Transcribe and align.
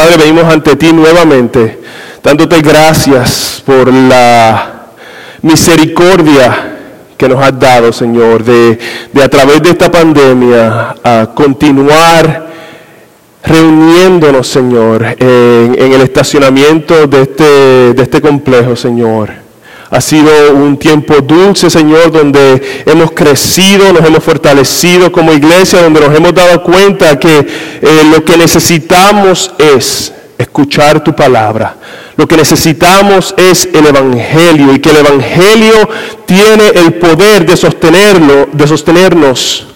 Padre, 0.00 0.16
venimos 0.16 0.44
ante 0.50 0.76
ti 0.76 0.94
nuevamente, 0.94 1.78
dándote 2.24 2.62
gracias 2.62 3.62
por 3.66 3.92
la 3.92 4.86
misericordia 5.42 6.78
que 7.18 7.28
nos 7.28 7.38
has 7.44 7.60
dado, 7.60 7.92
Señor, 7.92 8.42
de, 8.42 8.78
a 9.22 9.28
través 9.28 9.62
de 9.62 9.68
esta 9.68 9.90
pandemia 9.90 10.94
a 11.04 11.26
continuar 11.34 12.46
reuniéndonos, 13.44 14.46
Señor, 14.46 15.04
en, 15.18 15.76
en 15.78 15.92
el 15.92 16.00
estacionamiento 16.00 17.06
de 17.06 17.20
este, 17.20 17.92
de 17.92 18.02
este 18.02 18.22
complejo, 18.22 18.76
Señor. 18.76 19.49
Ha 19.90 20.00
sido 20.00 20.54
un 20.54 20.78
tiempo 20.78 21.20
dulce, 21.20 21.68
Señor, 21.68 22.12
donde 22.12 22.82
hemos 22.86 23.10
crecido, 23.10 23.92
nos 23.92 24.04
hemos 24.04 24.22
fortalecido 24.22 25.10
como 25.10 25.32
iglesia, 25.32 25.82
donde 25.82 26.00
nos 26.00 26.16
hemos 26.16 26.32
dado 26.32 26.62
cuenta 26.62 27.18
que 27.18 27.38
eh, 27.38 28.02
lo 28.12 28.24
que 28.24 28.36
necesitamos 28.36 29.52
es 29.58 30.12
escuchar 30.38 31.02
tu 31.02 31.14
palabra. 31.14 31.76
Lo 32.16 32.28
que 32.28 32.36
necesitamos 32.36 33.34
es 33.36 33.68
el 33.72 33.86
Evangelio 33.86 34.74
y 34.74 34.78
que 34.78 34.90
el 34.90 34.98
Evangelio 34.98 35.88
tiene 36.24 36.68
el 36.68 36.94
poder 36.94 37.44
de 37.44 37.56
sostenerlo, 37.56 38.48
de 38.52 38.66
sostenernos, 38.68 39.66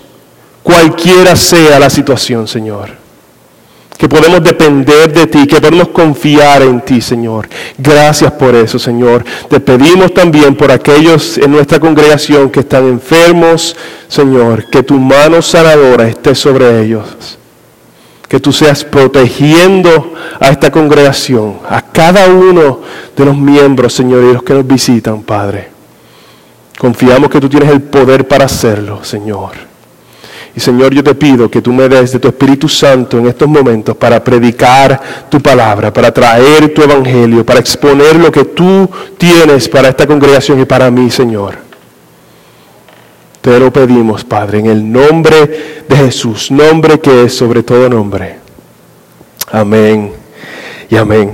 cualquiera 0.62 1.34
sea 1.34 1.80
la 1.80 1.90
situación, 1.90 2.46
Señor 2.46 3.03
que 3.96 4.08
podemos 4.08 4.42
depender 4.42 5.12
de 5.12 5.26
ti, 5.26 5.46
que 5.46 5.60
podemos 5.60 5.88
confiar 5.88 6.62
en 6.62 6.80
ti, 6.80 7.00
Señor. 7.00 7.48
Gracias 7.78 8.32
por 8.32 8.54
eso, 8.54 8.78
Señor. 8.78 9.24
Te 9.48 9.60
pedimos 9.60 10.12
también 10.12 10.56
por 10.56 10.72
aquellos 10.72 11.38
en 11.38 11.52
nuestra 11.52 11.78
congregación 11.78 12.50
que 12.50 12.60
están 12.60 12.86
enfermos, 12.88 13.76
Señor, 14.08 14.68
que 14.68 14.82
tu 14.82 14.98
mano 14.98 15.40
sanadora 15.40 16.08
esté 16.08 16.34
sobre 16.34 16.82
ellos. 16.82 17.38
Que 18.28 18.40
tú 18.40 18.52
seas 18.52 18.84
protegiendo 18.84 20.14
a 20.40 20.48
esta 20.48 20.72
congregación, 20.72 21.60
a 21.68 21.80
cada 21.80 22.26
uno 22.28 22.80
de 23.16 23.24
los 23.24 23.36
miembros, 23.36 23.92
Señor, 23.92 24.24
y 24.24 24.32
los 24.32 24.42
que 24.42 24.54
nos 24.54 24.66
visitan, 24.66 25.22
Padre. 25.22 25.68
Confiamos 26.78 27.30
que 27.30 27.40
tú 27.40 27.48
tienes 27.48 27.70
el 27.70 27.82
poder 27.82 28.26
para 28.26 28.46
hacerlo, 28.46 29.04
Señor. 29.04 29.73
Y 30.56 30.60
Señor, 30.60 30.94
yo 30.94 31.02
te 31.02 31.14
pido 31.16 31.50
que 31.50 31.60
tú 31.60 31.72
me 31.72 31.88
des 31.88 32.12
de 32.12 32.20
tu 32.20 32.28
Espíritu 32.28 32.68
Santo 32.68 33.18
en 33.18 33.26
estos 33.26 33.48
momentos 33.48 33.96
para 33.96 34.22
predicar 34.22 35.00
tu 35.28 35.40
palabra, 35.40 35.92
para 35.92 36.14
traer 36.14 36.72
tu 36.72 36.82
evangelio, 36.82 37.44
para 37.44 37.58
exponer 37.58 38.14
lo 38.16 38.30
que 38.30 38.44
tú 38.44 38.88
tienes 39.18 39.68
para 39.68 39.88
esta 39.88 40.06
congregación 40.06 40.60
y 40.60 40.64
para 40.64 40.90
mí, 40.92 41.10
Señor. 41.10 41.56
Te 43.40 43.58
lo 43.58 43.72
pedimos, 43.72 44.24
Padre, 44.24 44.60
en 44.60 44.66
el 44.66 44.92
nombre 44.92 45.84
de 45.88 45.96
Jesús, 45.96 46.50
nombre 46.50 47.00
que 47.00 47.24
es 47.24 47.36
sobre 47.36 47.64
todo 47.64 47.88
nombre. 47.88 48.36
Amén 49.50 50.12
y 50.88 50.96
amén. 50.96 51.32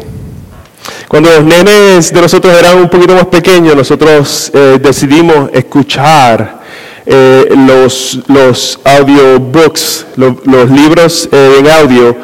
Cuando 1.06 1.28
los 1.28 1.44
nenes 1.44 2.12
de 2.12 2.20
nosotros 2.20 2.56
eran 2.58 2.78
un 2.78 2.88
poquito 2.88 3.14
más 3.14 3.26
pequeños, 3.26 3.76
nosotros 3.76 4.50
eh, 4.54 4.78
decidimos 4.82 5.50
escuchar 5.52 6.59
eh, 7.06 7.48
los, 7.66 8.20
los 8.28 8.78
audiobooks, 8.84 10.06
los 10.16 10.70
libros 10.70 11.28
eh, 11.32 11.56
en 11.58 11.70
audio 11.70 12.16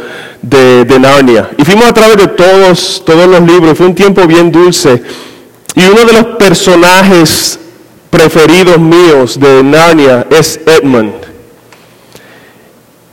de, 0.43 0.85
de, 0.85 0.99
Narnia. 0.99 1.51
Y 1.57 1.65
fuimos 1.65 1.87
a 1.87 1.93
través 1.93 2.17
de 2.17 2.29
todos, 2.29 3.03
todos 3.05 3.27
los 3.27 3.41
libros, 3.43 3.77
fue 3.77 3.87
un 3.87 3.95
tiempo 3.95 4.27
bien 4.27 4.53
dulce. 4.53 5.03
Y 5.75 5.85
uno 5.85 6.05
de 6.05 6.13
los 6.13 6.25
personajes 6.39 7.59
preferidos 8.11 8.79
míos 8.79 9.39
de 9.39 9.63
Narnia 9.63 10.27
es 10.31 10.61
Edmund. 10.67 11.36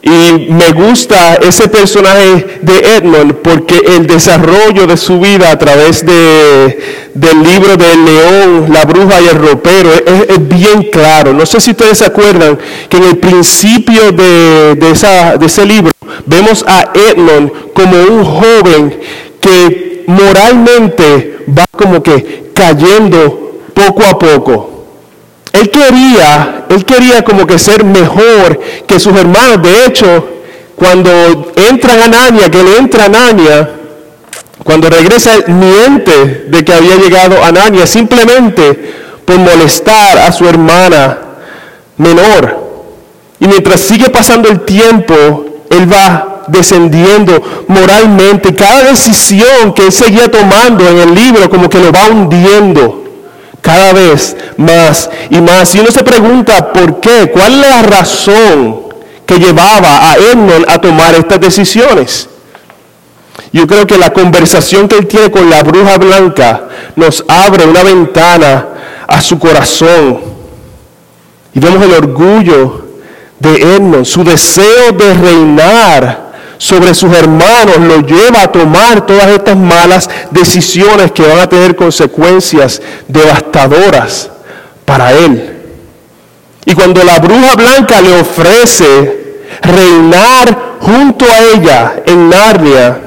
Y 0.05 0.51
me 0.51 0.73
gusta 0.73 1.35
ese 1.35 1.69
personaje 1.69 2.59
de 2.61 2.97
Edmund 2.97 3.35
porque 3.35 3.77
el 3.95 4.05
desarrollo 4.05 4.85
de 4.85 4.97
su 4.97 5.17
vida 5.17 5.49
a 5.49 5.57
través 5.57 6.05
de, 6.05 6.77
del 7.13 7.41
libro 7.41 7.77
del 7.77 8.03
león, 8.03 8.67
la 8.69 8.83
bruja 8.83 9.21
y 9.21 9.27
el 9.29 9.35
ropero 9.35 9.91
es, 9.93 10.47
bien 10.49 10.89
claro. 10.91 11.31
No 11.31 11.45
sé 11.45 11.61
si 11.61 11.72
ustedes 11.72 12.00
se 12.00 12.05
acuerdan 12.05 12.59
que 12.89 12.97
en 12.97 13.03
el 13.03 13.17
principio 13.17 14.11
de, 14.11 14.78
esa, 14.91 15.38
de 15.38 15.45
ese 15.45 15.66
libro 15.66 15.94
vemos 16.25 16.66
a 16.67 16.91
Edmund 16.94 17.72
como 17.73 17.95
un 18.03 18.25
joven 18.25 18.99
que 19.39 20.03
moralmente 20.07 21.38
va 21.47 21.63
como 21.72 22.03
que 22.03 22.51
cayendo 22.53 23.61
poco 23.73 24.03
a 24.03 24.19
poco. 24.19 24.72
Él 25.53 25.69
quería, 25.69 26.66
él 26.68 26.84
quería 26.84 27.24
como 27.24 27.46
que 27.46 27.59
ser 27.59 27.86
mejor 27.86 28.59
que 28.88 29.00
sus 29.00 29.16
hermanos. 29.16 29.62
De 29.62 29.86
hecho, 29.86 30.28
cuando 30.75 31.12
entra 31.56 32.03
Anania, 32.03 32.50
que 32.50 32.64
le 32.64 32.78
entra 32.78 33.06
Anania, 33.06 33.69
cuando 34.64 34.90
regresa, 34.90 35.31
miente 35.47 36.46
de 36.47 36.66
que 36.66 36.74
había 36.74 36.96
llegado 36.96 37.44
Anania 37.44 37.86
simplemente 37.86 38.94
por 39.25 39.38
molestar 39.38 40.18
a 40.18 40.31
su 40.31 40.47
hermana 40.50 41.19
menor. 41.97 42.64
Y 43.40 43.47
mientras 43.47 43.80
sigue 43.80 44.09
pasando 44.09 44.50
el 44.50 44.62
tiempo, 44.62 45.46
él 45.70 45.91
va 45.91 46.46
descendiendo 46.47 47.66
moralmente. 47.68 48.56
Cada 48.56 48.85
decisión 48.85 49.74
que 49.75 49.85
él 49.85 49.91
seguía 49.91 50.31
tomando 50.31 50.88
en 50.90 50.97
el 50.97 51.14
libro 51.14 51.47
como 51.47 51.70
que 51.70 51.80
lo 51.80 51.91
va 51.91 52.08
hundiendo 52.08 53.03
cada 53.63 53.94
vez 53.94 54.35
más 54.57 55.09
y 55.29 55.40
más. 55.40 55.74
Y 55.74 55.79
uno 55.79 55.90
se 55.90 56.03
pregunta 56.03 56.74
por 56.74 57.00
qué, 57.00 57.31
cuál 57.31 57.53
es 57.53 57.59
la 57.59 57.81
razón 57.81 58.81
que 59.25 59.40
llevaba 59.40 60.12
a 60.12 60.18
Edmond 60.18 60.66
a 60.68 60.79
tomar 60.79 61.16
estas 61.16 61.40
decisiones. 61.40 62.28
Yo 63.53 63.66
creo 63.66 63.88
que 63.88 63.97
la 63.97 64.12
conversación 64.12 64.88
que 64.88 64.97
él 64.97 65.07
tiene 65.07 65.31
con 65.31 65.50
la 65.50 65.63
bruja 65.63 65.97
blanca 65.97 66.68
nos 66.97 67.23
abre 67.28 67.66
una 67.66 67.84
ventana 67.84 68.68
a 69.07 69.22
su 69.22 69.40
corazón. 69.40 70.19
Y 71.53 71.59
vemos 71.59 71.81
el 71.84 71.94
orgullo 71.94 72.85
de 73.40 73.75
Edmond, 73.75 74.06
su 74.06 74.25
deseo 74.25 74.91
de 74.91 75.13
reinar 75.13 76.32
sobre 76.63 76.94
sus 76.94 77.13
hermanos 77.13 77.78
lo 77.78 78.00
lleva 78.00 78.44
a 78.44 78.47
tomar 78.50 79.06
todas 79.06 79.28
estas 79.28 79.57
malas 79.57 80.09
decisiones 80.31 81.12
que 81.12 81.28
van 81.28 81.40
a 81.40 81.50
tener 81.50 81.75
consecuencias 81.75 82.81
devastadoras 83.06 84.29
para 84.85 85.12
él. 85.12 85.57
Y 86.63 86.73
cuando 86.73 87.03
la 87.03 87.19
bruja 87.19 87.56
blanca 87.56 88.00
le 88.00 88.22
ofrece 88.22 89.41
reinar 89.62 90.78
junto 90.79 91.25
a 91.25 91.41
ella 91.53 91.96
en 92.06 92.29
Narnia, 92.29 92.97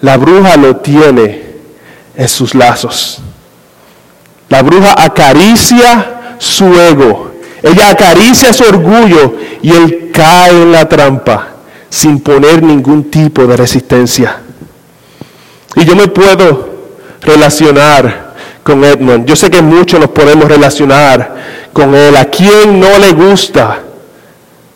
la 0.00 0.16
bruja 0.16 0.56
lo 0.56 0.76
tiene 0.76 1.42
en 2.16 2.28
sus 2.28 2.54
lazos. 2.54 3.18
La 4.48 4.62
bruja 4.62 4.94
acaricia 4.96 6.36
su 6.38 6.64
ego, 6.80 7.30
ella 7.62 7.90
acaricia 7.90 8.54
su 8.54 8.64
orgullo 8.64 9.34
y 9.60 9.70
él 9.70 10.10
cae 10.14 10.62
en 10.62 10.72
la 10.72 10.88
trampa 10.88 11.59
sin 11.90 12.20
poner 12.20 12.62
ningún 12.62 13.10
tipo 13.10 13.46
de 13.46 13.56
resistencia. 13.56 14.38
Y 15.74 15.84
yo 15.84 15.94
me 15.96 16.08
puedo 16.08 16.70
relacionar 17.20 18.34
con 18.62 18.84
Edmund. 18.84 19.26
Yo 19.26 19.36
sé 19.36 19.50
que 19.50 19.60
muchos 19.60 20.00
nos 20.00 20.10
podemos 20.10 20.48
relacionar 20.48 21.34
con 21.72 21.94
él. 21.94 22.16
¿A 22.16 22.26
quién 22.26 22.78
no 22.80 22.98
le 22.98 23.12
gusta 23.12 23.80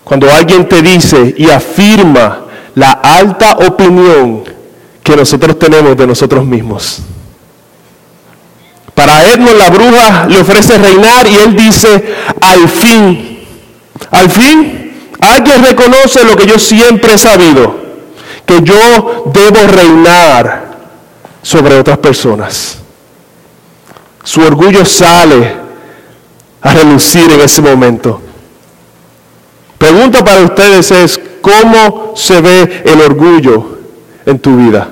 cuando 0.03 0.31
alguien 0.31 0.69
te 0.69 0.83
dice 0.83 1.35
y 1.39 1.49
afirma 1.49 2.47
la 2.75 2.93
alta 2.93 3.59
opinión 3.59 4.45
que 5.03 5.17
nosotros 5.17 5.59
tenemos 5.59 5.97
de 5.97 6.07
nosotros 6.07 6.45
mismos? 6.45 7.01
Para 8.95 9.25
Edmund 9.33 9.59
la 9.59 9.71
bruja 9.71 10.27
le 10.29 10.41
ofrece 10.41 10.79
reinar 10.79 11.27
y 11.27 11.35
él 11.37 11.57
dice, 11.57 12.15
al 12.41 12.69
fin, 12.69 13.41
al 14.11 14.31
fin, 14.31 14.94
Alguien 15.21 15.65
reconoce 15.65 16.25
lo 16.25 16.37
que 16.37 16.47
yo 16.47 16.59
siempre 16.59 17.15
he 17.15 17.19
sabido, 17.19 17.77
que 18.47 18.61
yo 18.63 19.25
debo 19.33 19.67
reinar 19.67 20.65
sobre 21.43 21.79
otras 21.79 21.99
personas. 21.99 22.79
Su 24.23 24.41
orgullo 24.41 24.85
sale 24.85 25.57
a 26.61 26.75
relucir 26.75 27.31
en 27.31 27.41
ese 27.41 27.61
momento. 27.61 28.21
Pregunta 29.79 30.25
para 30.25 30.43
ustedes 30.43 30.91
es, 30.91 31.21
¿cómo 31.43 32.15
se 32.17 32.41
ve 32.41 32.83
el 32.87 33.01
orgullo 33.01 33.79
en 34.25 34.39
tu 34.39 34.57
vida? 34.57 34.89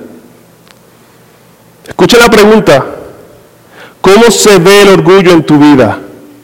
Escucha 1.89 2.19
la 2.19 2.31
pregunta. 2.31 2.85
¿Cómo 4.03 4.31
se 4.31 4.59
ve 4.59 4.83
el 4.83 4.89
orgullo 4.89 5.31
en 5.31 5.45
tu 5.45 5.59
vida? 5.59 5.99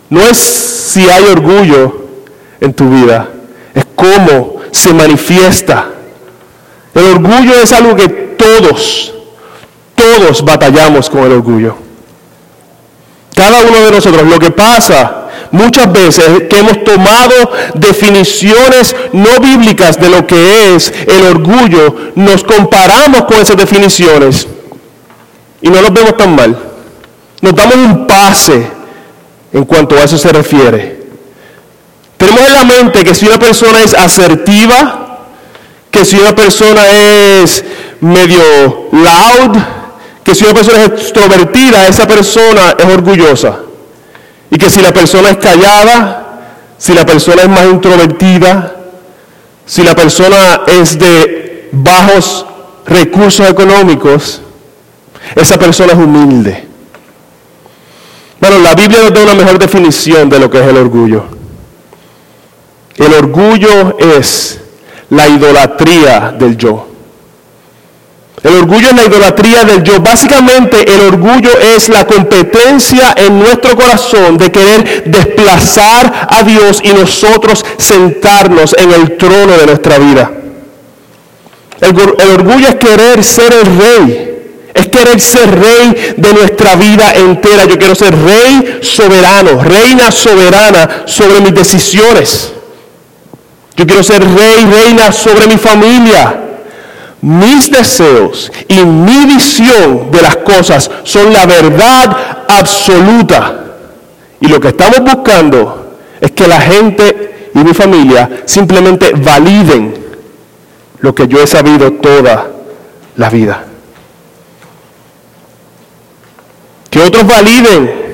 No 0.09 0.21
es 0.23 0.39
si 0.39 1.09
hay 1.11 1.25
orgullo 1.25 2.07
en 2.61 2.73
tu 2.73 2.89
vida, 2.89 3.29
cómo 3.99 4.55
se 4.71 4.95
manifiesta. 4.95 5.89
El 6.95 7.05
orgullo 7.05 7.55
es 7.61 7.73
algo 7.73 7.97
que 7.97 8.09
todos, 8.09 9.13
todos 9.95 10.45
batallamos 10.45 11.11
con 11.11 11.25
el 11.25 11.33
orgullo. 11.33 11.77
Cada 13.35 13.63
uno 13.63 13.83
de 13.83 13.91
nosotros. 13.91 14.23
Lo 14.27 14.39
que 14.39 14.51
pasa 14.51 15.29
muchas 15.51 15.93
veces 15.93 16.45
que 16.49 16.59
hemos 16.59 16.85
tomado 16.85 17.51
definiciones 17.75 18.95
no 19.13 19.41
bíblicas 19.41 19.99
de 19.99 20.09
lo 20.09 20.27
que 20.27 20.75
es 20.75 20.93
el 21.07 21.25
orgullo, 21.25 21.95
nos 22.15 22.45
comparamos 22.45 23.25
con 23.25 23.39
esas 23.39 23.57
definiciones 23.57 24.47
y 25.61 25.71
no 25.71 25.83
nos 25.83 25.93
vemos 25.93 26.17
tan 26.17 26.35
mal. 26.37 26.57
Nos 27.41 27.55
damos 27.55 27.77
un 27.77 28.07
pase 28.07 28.67
en 29.53 29.65
cuanto 29.65 29.97
a 29.97 30.05
eso 30.05 30.19
se 30.19 30.33
refiere. 30.33 30.98
Tenemos 32.19 32.43
en 32.43 32.53
la 32.53 32.65
mente 32.65 33.05
que 33.05 33.15
si 33.15 33.27
una 33.27 33.39
persona 33.39 33.81
es 33.81 33.95
asertiva, 33.95 35.19
que 35.91 36.05
si 36.05 36.17
una 36.17 36.35
persona 36.35 36.83
es 36.87 37.65
medio 38.01 38.89
loud, 38.93 39.57
que 40.25 40.35
si 40.35 40.45
una 40.45 40.53
persona 40.53 40.83
es 40.83 40.89
extrovertida, 40.89 41.87
esa 41.87 42.07
persona 42.07 42.75
es 42.77 42.85
orgullosa. 42.85 43.61
Y 44.51 44.59
que 44.59 44.69
si 44.69 44.83
la 44.83 44.93
persona 44.93 45.31
es 45.31 45.37
callada, 45.39 46.41
si 46.77 46.93
la 46.93 47.07
persona 47.07 47.43
es 47.43 47.49
más 47.49 47.65
introvertida, 47.67 48.75
si 49.65 49.85
la 49.85 49.95
persona 49.95 50.63
es 50.67 50.99
de 50.99 51.69
bajos 51.71 52.45
recursos 52.85 53.49
económicos, 53.49 54.43
esa 55.37 55.57
persona 55.57 55.93
es 55.93 55.99
humilde. 55.99 56.67
Bueno, 58.41 58.59
la 58.59 58.75
Biblia 58.75 59.03
nos 59.03 59.15
da 59.15 59.23
una 59.23 59.35
mejor 59.35 59.59
definición 59.59 60.29
de 60.29 60.39
lo 60.41 60.51
que 60.51 60.59
es 60.59 60.67
el 60.67 60.79
orgullo. 60.79 61.38
El 62.99 63.15
orgullo 63.15 63.97
es 63.99 64.59
la 65.11 65.29
idolatría 65.29 66.35
del 66.39 66.57
yo. 66.57 66.89
El 68.43 68.55
orgullo 68.55 68.89
es 68.89 68.95
la 68.95 69.05
idolatría 69.05 69.65
del 69.65 69.83
yo. 69.83 70.01
Básicamente 70.01 70.85
el 70.93 71.01
orgullo 71.01 71.51
es 71.77 71.89
la 71.89 72.07
competencia 72.07 73.15
en 73.17 73.39
nuestro 73.39 73.77
corazón 73.77 74.37
de 74.37 74.51
querer 74.51 75.05
desplazar 75.07 76.29
a 76.29 76.43
Dios 76.43 76.81
y 76.83 76.93
nosotros 76.93 77.65
sentarnos 77.79 78.75
en 78.79 78.93
el 78.93 79.17
trono 79.17 79.57
de 79.57 79.67
nuestra 79.67 79.99
vida. 79.99 80.31
El, 81.81 81.97
orgullo 82.31 82.69
es 82.69 82.75
querer 82.77 83.23
ser 83.23 83.53
el 83.53 83.79
rey. 83.79 84.25
Es 84.75 84.89
querer 84.89 85.21
ser 85.21 85.51
rey 85.59 86.15
de 86.17 86.33
nuestra 86.33 86.77
vida 86.77 87.13
entera. 87.15 87.65
Yo 87.65 87.79
quiero 87.79 87.95
ser 87.95 88.15
rey 88.15 88.81
soberano, 88.83 89.63
reina 89.63 90.13
soberana 90.13 91.03
sobre 91.07 91.41
mis 91.41 91.55
decisiones. 91.55 92.53
Yo 93.79 93.87
quiero 93.87 94.03
ser 94.03 94.21
rey, 94.21 94.65
reina 94.65 95.13
sobre 95.13 95.47
mi 95.47 95.57
familia. 95.57 96.47
Mis 97.21 97.71
deseos 97.71 98.51
y 98.67 98.85
mi 98.85 99.25
visión 99.25 100.11
de 100.11 100.21
las 100.21 100.39
cosas 100.39 100.91
son 101.05 101.33
la 101.33 101.47
verdad 101.47 102.45
absoluta. 102.49 103.67
Y 104.41 104.49
lo 104.49 104.59
que 104.59 104.69
estamos 104.69 105.01
buscando 105.01 105.97
es 106.21 106.33
que 106.33 106.49
la 106.49 106.61
gente 106.61 107.51
y 107.55 107.59
mi 107.61 107.73
familia 107.73 108.43
simplemente 108.47 109.13
validen 109.15 109.95
lo 110.99 111.15
que 111.15 111.29
yo 111.29 111.41
he 111.41 111.47
sabido 111.47 111.93
toda 111.93 112.51
la 113.15 113.31
vida. 113.31 113.65
Que 116.91 117.01
otros 117.01 117.25
validen 117.29 118.09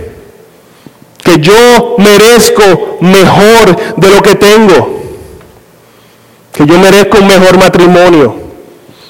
que 1.22 1.38
yo 1.38 1.96
merezco 1.96 2.98
mejor 3.00 3.96
de 3.96 4.10
lo 4.10 4.20
que 4.20 4.34
tengo. 4.34 5.03
Que 6.64 6.72
yo 6.72 6.78
merezco 6.78 7.18
un 7.18 7.26
mejor 7.26 7.58
matrimonio 7.58 8.44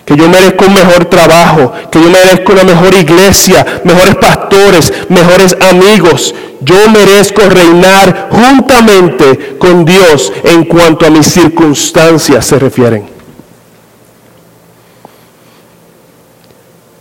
que 0.04 0.16
yo 0.16 0.28
merezco 0.28 0.66
un 0.66 0.74
mejor 0.74 1.06
trabajo, 1.06 1.72
que 1.90 2.00
yo 2.00 2.10
merezco 2.10 2.52
una 2.52 2.64
mejor 2.64 2.94
iglesia, 2.94 3.80
mejores 3.84 4.16
pastores, 4.16 4.92
mejores 5.08 5.56
amigos. 5.60 6.34
Yo 6.60 6.88
merezco 6.90 7.42
reinar 7.48 8.28
juntamente 8.30 9.56
con 9.58 9.84
Dios 9.84 10.32
en 10.44 10.64
cuanto 10.64 11.06
a 11.06 11.10
mis 11.10 11.26
circunstancias 11.26 12.44
se 12.44 12.58
refieren. 12.58 13.06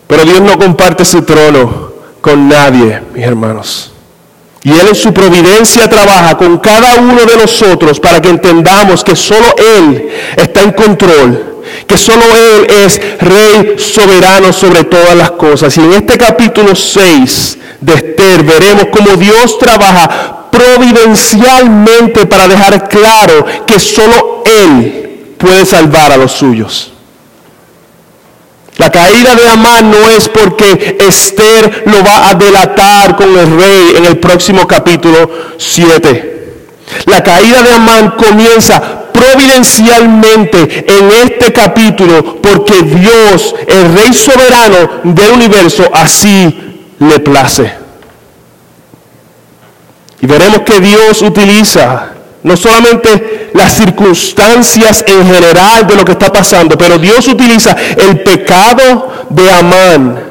Pero 0.08 0.24
Dios 0.24 0.42
no 0.42 0.58
comparte 0.58 1.04
su 1.04 1.24
trono 1.24 1.92
con 2.22 2.48
nadie, 2.48 3.02
mis 3.14 3.26
hermanos. 3.26 3.93
Y 4.64 4.72
Él 4.72 4.88
en 4.90 4.96
su 4.96 5.14
providencia 5.14 5.90
trabaja 5.90 6.38
con 6.38 6.58
cada 6.58 6.96
uno 6.96 7.26
de 7.26 7.38
nosotros 7.38 8.00
para 8.00 8.22
que 8.22 8.30
entendamos 8.30 9.04
que 9.04 9.16
solo 9.16 9.46
Él 9.58 10.10
está 10.38 10.62
en 10.62 10.72
control 10.72 11.54
que 11.88 11.98
solo 11.98 12.24
Él 12.36 12.68
es 12.70 13.02
Rey 13.20 13.76
soberano 13.78 14.54
sobre 14.54 14.84
todas 14.84 15.16
las 15.16 15.32
cosas. 15.32 15.76
Y 15.78 15.82
en 15.82 15.94
este 15.94 16.18
capítulo 16.18 16.76
6 16.76 17.58
de 17.82 17.94
Esther 17.94 18.44
veremos 18.44 18.86
cómo 18.92 19.16
Dios 19.18 19.58
trabaja 19.60 20.50
providencialmente 20.52 22.26
para 22.26 22.48
dejar 22.48 22.88
claro 22.88 23.46
que 23.66 23.80
solo 23.80 24.44
Él 24.46 25.36
puede 25.38 25.66
salvar 25.66 26.12
a 26.12 26.18
los 26.18 26.32
suyos. 26.32 26.93
La 28.78 28.90
caída 28.90 29.36
de 29.36 29.48
Amán 29.48 29.92
no 29.92 30.10
es 30.10 30.28
porque 30.30 30.98
Esther 31.00 31.84
lo 31.86 32.04
va 32.04 32.30
a 32.30 32.34
delatar 32.34 33.16
con 33.16 33.38
el 33.38 33.60
rey 33.60 33.94
en 33.98 34.06
el 34.06 34.18
próximo 34.18 34.68
capítulo 34.68 35.30
7. 35.58 36.34
La 37.06 37.24
caída 37.24 37.62
de 37.62 37.72
Amán 37.72 38.16
comienza 38.18 39.04
providencialmente 39.14 40.86
en 40.88 41.12
este 41.12 41.54
capítulo 41.54 42.42
porque 42.42 42.82
Dios, 42.82 43.56
el 43.68 43.96
Rey 43.96 44.14
soberano 44.14 45.02
del 45.04 45.32
universo, 45.32 45.90
así 45.94 46.84
le 47.00 47.20
place. 47.20 47.74
Y 50.22 50.26
veremos 50.26 50.62
que 50.62 50.80
Dios 50.80 51.22
utiliza 51.22 52.13
no 52.44 52.58
solamente 52.58 53.50
las 53.54 53.74
circunstancias 53.74 55.04
en 55.08 55.26
general 55.26 55.88
de 55.88 55.96
lo 55.96 56.06
que 56.06 56.12
está 56.12 56.32
pasando, 56.32 56.78
pero 56.78 56.98
Dios 56.98 57.28
utiliza 57.28 57.76
el 57.98 58.22
pecado 58.22 59.26
de 59.30 59.52
Amán 59.52 60.24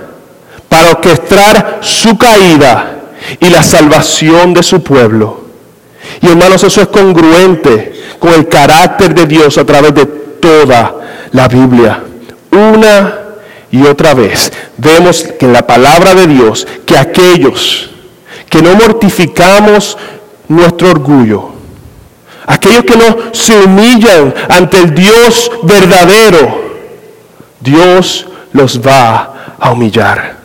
para 0.69 0.91
orquestar 0.91 1.79
su 1.81 2.17
caída 2.17 2.99
y 3.41 3.49
la 3.49 3.63
salvación 3.63 4.55
de 4.55 4.63
su 4.63 4.83
pueblo. 4.83 5.43
Y 6.21 6.29
hermanos, 6.29 6.63
eso 6.65 6.83
es 6.83 6.89
congruente 6.89 7.93
con 8.19 8.33
el 8.35 8.49
carácter 8.49 9.15
de 9.15 9.27
Dios 9.27 9.57
a 9.59 9.65
través 9.65 9.95
de 9.95 10.07
toda 10.07 10.95
la 11.33 11.49
Biblia. 11.49 12.03
Una 12.51 13.19
y 13.71 13.83
otra 13.87 14.13
vez 14.13 14.53
vemos 14.77 15.23
que 15.39 15.47
en 15.47 15.55
la 15.55 15.67
palabra 15.67 16.15
de 16.15 16.27
Dios 16.27 16.67
que 16.85 16.99
aquellos 16.99 17.91
que 18.51 18.61
no 18.61 18.75
mortificamos 18.75 19.97
nuestro 20.49 20.91
orgullo, 20.91 21.49
aquellos 22.47 22.85
que 22.85 22.97
no 22.97 23.33
se 23.33 23.65
humillan 23.65 24.35
ante 24.49 24.79
el 24.79 24.95
Dios 24.95 25.51
verdadero, 25.63 26.63
Dios 27.61 28.27
los 28.53 28.81
va 28.81 29.57
a 29.59 29.71
humillar. 29.71 30.43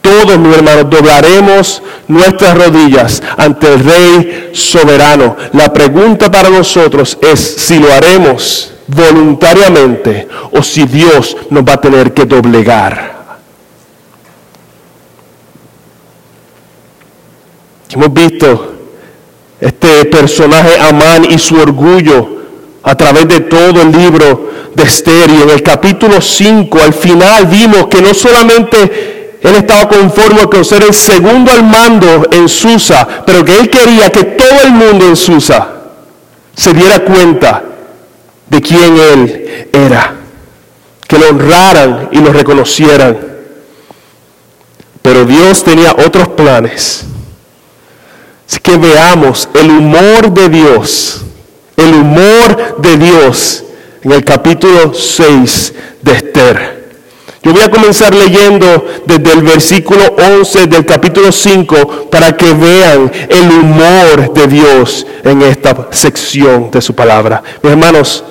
Todos, 0.00 0.38
mis 0.38 0.56
hermanos, 0.56 0.88
doblaremos 0.88 1.82
nuestras 2.08 2.56
rodillas 2.56 3.22
ante 3.36 3.74
el 3.74 3.84
Rey 3.84 4.50
soberano. 4.54 5.36
La 5.52 5.72
pregunta 5.72 6.30
para 6.30 6.48
nosotros 6.48 7.18
es 7.20 7.38
si 7.38 7.78
lo 7.78 7.92
haremos 7.92 8.72
voluntariamente 8.86 10.26
o 10.52 10.62
si 10.62 10.84
Dios 10.84 11.36
nos 11.50 11.62
va 11.62 11.74
a 11.74 11.80
tener 11.80 12.12
que 12.12 12.24
doblegar. 12.24 13.10
Hemos 17.90 18.12
visto 18.12 18.79
este 19.60 20.04
personaje 20.06 20.78
Amán 20.80 21.26
y 21.30 21.38
su 21.38 21.56
orgullo 21.56 22.40
a 22.82 22.94
través 22.94 23.28
de 23.28 23.40
todo 23.40 23.82
el 23.82 23.92
libro 23.92 24.50
de 24.74 24.82
Esther 24.84 25.28
y 25.30 25.42
en 25.42 25.50
el 25.50 25.62
capítulo 25.62 26.20
5 26.20 26.78
al 26.80 26.94
final 26.94 27.46
vimos 27.46 27.86
que 27.88 28.00
no 28.00 28.14
solamente 28.14 29.38
él 29.42 29.54
estaba 29.54 29.88
conforme 29.88 30.44
con 30.44 30.64
ser 30.64 30.82
el 30.82 30.94
segundo 30.94 31.50
al 31.50 31.62
mando 31.62 32.28
en 32.30 32.48
Susa, 32.48 33.06
pero 33.24 33.44
que 33.44 33.58
él 33.58 33.70
quería 33.70 34.10
que 34.10 34.24
todo 34.24 34.60
el 34.64 34.72
mundo 34.72 35.06
en 35.06 35.16
Susa 35.16 35.68
se 36.54 36.74
diera 36.74 37.00
cuenta 37.00 37.62
de 38.48 38.60
quién 38.60 38.98
él 38.98 39.68
era, 39.72 40.14
que 41.06 41.18
lo 41.18 41.28
honraran 41.28 42.10
y 42.12 42.18
lo 42.18 42.32
reconocieran. 42.32 43.18
Pero 45.00 45.24
Dios 45.24 45.64
tenía 45.64 45.92
otros 45.92 46.28
planes. 46.28 47.06
Así 48.50 48.58
que 48.58 48.76
veamos 48.76 49.48
el 49.54 49.70
humor 49.70 50.32
de 50.32 50.48
Dios, 50.48 51.22
el 51.76 51.94
humor 51.94 52.78
de 52.78 52.96
Dios 52.96 53.62
en 54.02 54.10
el 54.10 54.24
capítulo 54.24 54.92
6 54.92 55.72
de 56.02 56.12
Esther. 56.12 56.90
Yo 57.44 57.52
voy 57.52 57.62
a 57.62 57.70
comenzar 57.70 58.12
leyendo 58.12 58.84
desde 59.06 59.32
el 59.34 59.42
versículo 59.42 60.16
11 60.40 60.66
del 60.66 60.84
capítulo 60.84 61.30
5 61.30 62.08
para 62.10 62.36
que 62.36 62.52
vean 62.52 63.12
el 63.28 63.50
humor 63.52 64.34
de 64.34 64.48
Dios 64.48 65.06
en 65.22 65.42
esta 65.42 65.86
sección 65.92 66.72
de 66.72 66.82
su 66.82 66.92
palabra. 66.92 67.44
Mis 67.62 67.70
hermanos, 67.70 68.24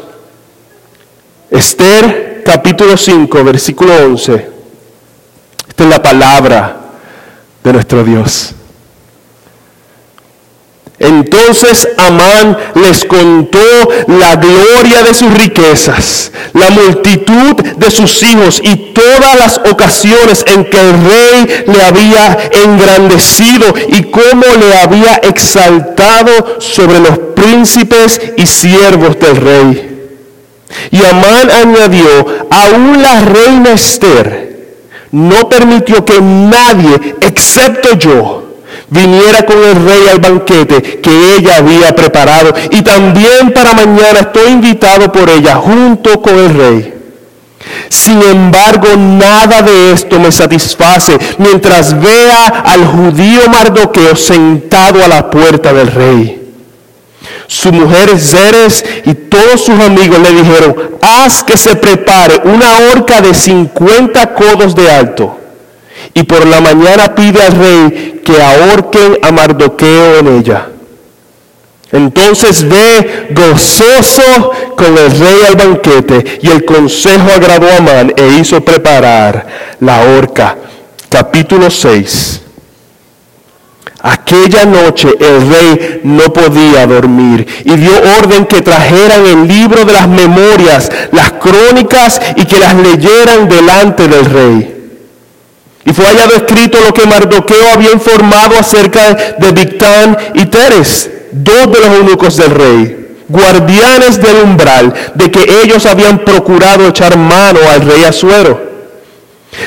Esther 1.50 2.44
capítulo 2.46 2.98
5, 2.98 3.42
versículo 3.46 3.94
11. 3.96 4.50
Esta 5.70 5.84
es 5.86 5.90
la 5.90 6.04
palabra 6.04 6.76
de 7.64 7.72
nuestro 7.72 8.04
Dios. 8.04 8.56
Entonces 11.00 11.88
Amán 11.98 12.58
les 12.76 13.06
contó 13.06 13.60
la 14.08 14.36
gloria 14.36 15.04
de 15.04 15.14
sus 15.14 15.34
riquezas, 15.34 16.32
la 16.54 16.70
multitud 16.72 17.56
de 17.78 17.90
sus 17.90 18.22
hijos 18.24 18.60
y 18.62 18.94
todas 18.94 19.36
las 19.38 19.58
ocasiones 19.72 20.44
en 20.48 20.66
que 20.66 20.78
el 20.78 20.94
rey 20.94 21.64
le 21.68 21.84
había 21.84 22.50
engrandecido 22.52 23.74
y 23.88 24.04
cómo 24.04 24.44
le 24.60 24.76
había 24.76 25.16
exaltado 25.16 26.60
sobre 26.60 27.00
los 27.00 27.18
príncipes 27.34 28.20
y 28.36 28.46
siervos 28.46 29.18
del 29.20 29.38
rey. 29.38 30.10
Y 30.92 30.98
Amán 31.06 31.50
añadió, 31.50 32.26
aún 32.50 33.02
la 33.02 33.22
reina 33.22 33.72
Esther 33.72 34.50
no 35.12 35.50
permitió 35.50 36.06
que 36.06 36.22
nadie, 36.22 37.16
excepto 37.22 37.98
yo, 37.98 38.49
viniera 38.90 39.46
con 39.46 39.58
el 39.58 39.76
rey 39.76 40.08
al 40.12 40.20
banquete 40.20 41.00
que 41.00 41.36
ella 41.36 41.58
había 41.58 41.96
preparado. 41.96 42.54
Y 42.72 42.82
también 42.82 43.52
para 43.54 43.74
mañana 43.74 44.22
estoy 44.22 44.52
invitado 44.52 45.12
por 45.12 45.30
ella 45.30 45.56
junto 45.56 46.22
con 46.22 46.38
el 46.38 46.54
rey. 46.54 46.94
Sin 47.90 48.22
embargo, 48.22 48.88
nada 48.98 49.62
de 49.62 49.92
esto 49.92 50.20
me 50.20 50.32
satisface 50.32 51.18
mientras 51.38 52.00
vea 52.00 52.48
al 52.48 52.86
judío 52.86 53.50
Mardoqueo 53.50 54.16
sentado 54.16 55.04
a 55.04 55.08
la 55.08 55.30
puerta 55.30 55.74
del 55.74 55.88
rey. 55.92 56.36
Su 57.48 57.72
mujer 57.72 58.18
Zeres 58.20 58.86
y 59.06 59.14
todos 59.14 59.66
sus 59.66 59.80
amigos 59.80 60.20
le 60.20 60.32
dijeron, 60.32 60.76
haz 61.02 61.44
que 61.44 61.58
se 61.58 61.76
prepare 61.76 62.42
una 62.44 62.92
horca 62.92 63.22
de 63.22 63.34
50 63.34 64.34
codos 64.36 64.76
de 64.76 64.92
alto 64.92 65.40
y 66.14 66.24
por 66.24 66.46
la 66.48 66.62
mañana 66.62 67.14
pide 67.16 67.42
al 67.42 67.54
rey 67.54 68.22
que 68.24 68.42
ahorquen 68.42 69.20
a 69.22 69.32
Mardoqueo 69.32 70.20
en 70.20 70.40
ella. 70.40 70.68
Entonces 71.92 72.68
ve 72.68 73.28
gozoso 73.32 74.52
con 74.76 74.98
el 74.98 75.12
rey 75.12 75.42
al 75.48 75.56
banquete 75.56 76.40
y 76.42 76.50
el 76.50 76.64
consejo 76.64 77.32
agradó 77.36 77.68
a 77.68 77.78
Amán 77.78 78.14
e 78.16 78.40
hizo 78.40 78.62
preparar 78.62 79.76
la 79.80 80.02
horca. 80.02 80.56
Capítulo 81.10 81.72
6. 81.72 82.42
Aquella 84.02 84.66
noche 84.66 85.10
el 85.20 85.50
rey 85.52 86.02
no 86.04 86.32
podía 86.32 86.86
dormir 86.88 87.46
y 87.66 87.76
dio 87.76 87.92
orden 88.20 88.46
que 88.46 88.62
trajeran 88.62 89.26
el 89.26 89.48
libro 89.48 89.84
de 89.84 89.92
las 89.92 90.08
memorias, 90.08 90.90
las 91.12 91.34
crónicas 91.34 92.22
y 92.38 92.46
que 92.46 92.60
las 92.60 92.76
leyeran 92.76 93.50
delante 93.50 94.08
del 94.08 94.26
rey. 94.26 94.79
Y 95.86 95.94
fue 95.94 96.06
hallado 96.06 96.36
escrito 96.36 96.78
lo 96.86 96.94
que 96.94 97.06
Mardoqueo 97.06 97.72
había 97.74 97.92
informado 97.92 98.58
acerca 98.60 99.14
de 99.14 99.52
Victán 99.52 100.18
y 100.34 100.46
Teres, 100.46 101.10
dos 101.32 101.72
de 101.72 101.80
los 101.80 101.98
eunucos 101.98 102.36
del 102.38 102.52
rey, 102.52 103.18
guardianes 103.28 104.22
del 104.22 104.44
umbral, 104.44 104.94
de 105.16 105.32
que 105.32 105.62
ellos 105.64 105.86
habían 105.86 106.20
procurado 106.20 106.88
echar 106.88 107.18
mano 107.18 107.60
al 107.72 107.82
rey 107.82 108.04
Asuero. 108.04 108.70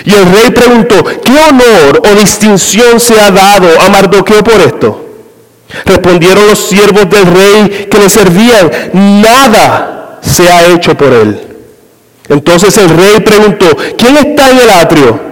Y 0.05 0.15
el 0.15 0.25
rey 0.33 0.51
preguntó, 0.51 1.03
¿qué 1.05 1.33
honor 1.49 2.03
o 2.05 2.15
distinción 2.15 3.01
se 3.01 3.21
ha 3.21 3.31
dado 3.31 3.69
a 3.81 3.89
Mardoqueo 3.89 4.45
por 4.45 4.61
esto? 4.61 5.09
Respondieron 5.87 6.47
los 6.47 6.59
siervos 6.59 7.09
del 7.09 7.27
rey 7.27 7.89
que 7.91 7.99
le 7.99 8.11
servían, 8.11 8.71
nada 8.93 10.19
se 10.21 10.49
ha 10.49 10.69
hecho 10.69 10.97
por 10.97 11.13
él. 11.13 11.41
Entonces 12.29 12.77
el 12.77 12.91
rey 12.91 13.21
preguntó, 13.21 13.67
¿quién 13.97 14.17
está 14.19 14.51
en 14.51 14.59
el 14.61 14.71
atrio? 14.71 15.32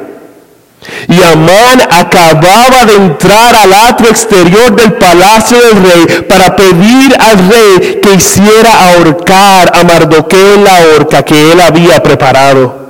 Y 1.09 1.23
Amán 1.23 1.81
acababa 1.91 2.85
de 2.87 2.95
entrar 2.97 3.55
al 3.57 3.73
atrio 3.73 4.11
exterior 4.11 4.75
del 4.75 4.93
palacio 4.95 5.59
del 5.59 5.83
rey 5.83 6.23
para 6.29 6.57
pedir 6.57 7.17
al 7.19 7.39
rey 7.51 8.01
que 8.03 8.15
hiciera 8.15 8.93
ahorcar 8.93 9.73
a 9.75 9.85
Mardoqueo 9.85 10.55
en 10.55 10.65
la 10.65 10.81
horca 10.95 11.23
que 11.23 11.53
él 11.53 11.61
había 11.61 12.03
preparado. 12.03 12.81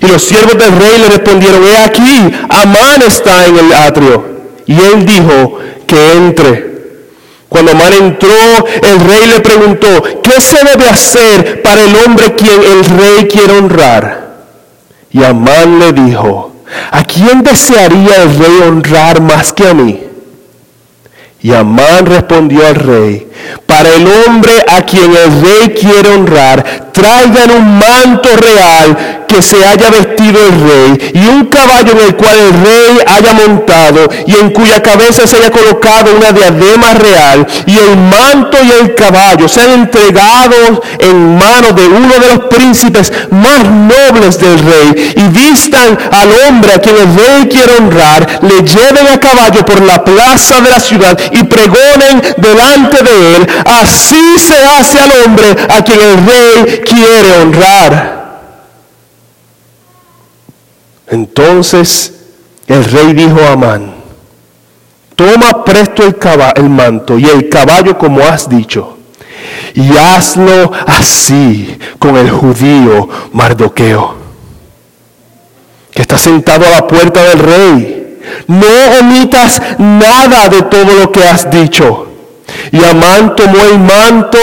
Y 0.00 0.06
los 0.06 0.22
siervos 0.22 0.56
del 0.56 0.78
rey 0.78 0.98
le 0.98 1.08
respondieron, 1.08 1.64
he 1.64 1.76
aquí, 1.78 2.30
Amán 2.48 3.02
está 3.06 3.46
en 3.46 3.58
el 3.58 3.72
atrio. 3.72 4.24
Y 4.66 4.80
él 4.80 5.04
dijo 5.04 5.58
que 5.86 6.12
entre. 6.12 6.70
Cuando 7.48 7.72
Amán 7.72 7.92
entró, 7.92 8.28
el 8.82 9.00
rey 9.00 9.26
le 9.26 9.40
preguntó, 9.40 9.88
¿qué 10.22 10.40
se 10.40 10.64
debe 10.64 10.88
hacer 10.88 11.62
para 11.62 11.82
el 11.82 11.96
hombre 11.96 12.34
quien 12.36 12.62
el 12.62 12.84
rey 12.84 13.26
quiere 13.28 13.58
honrar? 13.58 14.30
Y 15.10 15.24
Amán 15.24 15.80
le 15.80 15.92
dijo, 15.92 16.49
¿A 16.90 17.04
quién 17.04 17.42
desearía 17.42 18.22
el 18.22 18.38
rey 18.38 18.60
honrar 18.66 19.20
más 19.20 19.52
que 19.52 19.68
a 19.68 19.74
mí? 19.74 20.00
Y 21.42 21.52
Amán 21.52 22.06
respondió 22.06 22.66
al 22.66 22.74
rey, 22.74 23.26
para 23.66 23.94
el 23.94 24.06
hombre 24.06 24.52
a 24.68 24.82
quien 24.82 25.10
el 25.16 25.40
rey 25.42 25.74
quiere 25.80 26.10
honrar, 26.10 26.90
traigan 26.92 27.50
un 27.50 27.78
manto 27.78 28.28
real 28.36 29.19
que 29.30 29.42
se 29.42 29.64
haya 29.64 29.90
vestido 29.90 30.40
el 30.44 30.60
rey 30.60 31.12
y 31.14 31.26
un 31.28 31.44
caballo 31.46 31.92
en 31.92 32.00
el 32.00 32.16
cual 32.16 32.36
el 32.36 32.52
rey 32.64 32.98
haya 33.06 33.32
montado 33.32 34.08
y 34.26 34.34
en 34.34 34.50
cuya 34.50 34.82
cabeza 34.82 35.24
se 35.24 35.36
haya 35.36 35.50
colocado 35.50 36.16
una 36.16 36.32
diadema 36.32 36.94
real 36.94 37.46
y 37.64 37.78
el 37.78 37.96
manto 37.96 38.58
y 38.60 38.70
el 38.82 38.94
caballo 38.96 39.48
sean 39.48 39.70
entregados 39.70 40.80
en 40.98 41.36
manos 41.38 41.76
de 41.76 41.86
uno 41.86 42.14
de 42.18 42.34
los 42.34 42.46
príncipes 42.46 43.12
más 43.30 43.64
nobles 43.70 44.40
del 44.40 44.58
rey 44.58 45.12
y 45.14 45.22
vistan 45.28 45.96
al 46.10 46.28
hombre 46.48 46.74
a 46.74 46.80
quien 46.80 46.96
el 46.96 47.14
rey 47.14 47.48
quiere 47.48 47.76
honrar, 47.76 48.40
le 48.42 48.62
lleven 48.62 49.06
a 49.06 49.20
caballo 49.20 49.64
por 49.64 49.80
la 49.80 50.02
plaza 50.02 50.60
de 50.60 50.70
la 50.70 50.80
ciudad 50.80 51.16
y 51.30 51.44
pregonen 51.44 52.20
delante 52.36 53.04
de 53.04 53.36
él, 53.36 53.46
así 53.64 54.38
se 54.38 54.56
hace 54.56 54.98
al 54.98 55.12
hombre 55.24 55.56
a 55.68 55.84
quien 55.84 56.00
el 56.00 56.16
rey 56.26 56.80
quiere 56.84 57.42
honrar. 57.42 58.19
Entonces 61.10 62.14
el 62.66 62.84
rey 62.84 63.12
dijo 63.12 63.40
a 63.40 63.52
Amán, 63.52 63.94
toma 65.16 65.64
presto 65.64 66.02
el, 66.04 66.70
manto 66.70 67.18
y 67.18 67.24
el 67.24 67.48
caballo 67.48 67.98
como 67.98 68.20
has 68.20 68.48
dicho, 68.48 68.96
y 69.74 69.96
hazlo 69.96 70.70
así 70.86 71.78
con 71.98 72.16
el 72.16 72.30
judío 72.30 73.08
Mardoqueo, 73.32 74.14
que 75.92 76.02
está 76.02 76.16
sentado 76.16 76.66
a 76.66 76.70
la 76.70 76.86
puerta 76.86 77.22
del 77.24 77.38
rey. 77.38 77.96
No 78.46 78.66
omitas 79.00 79.60
nada 79.78 80.48
de 80.48 80.62
todo 80.62 80.94
lo 81.00 81.10
que 81.10 81.24
has 81.24 81.50
dicho 81.50 82.09
y 82.72 82.84
Amán 82.84 83.34
tomó 83.36 83.58
el 83.72 83.78
manto 83.78 84.38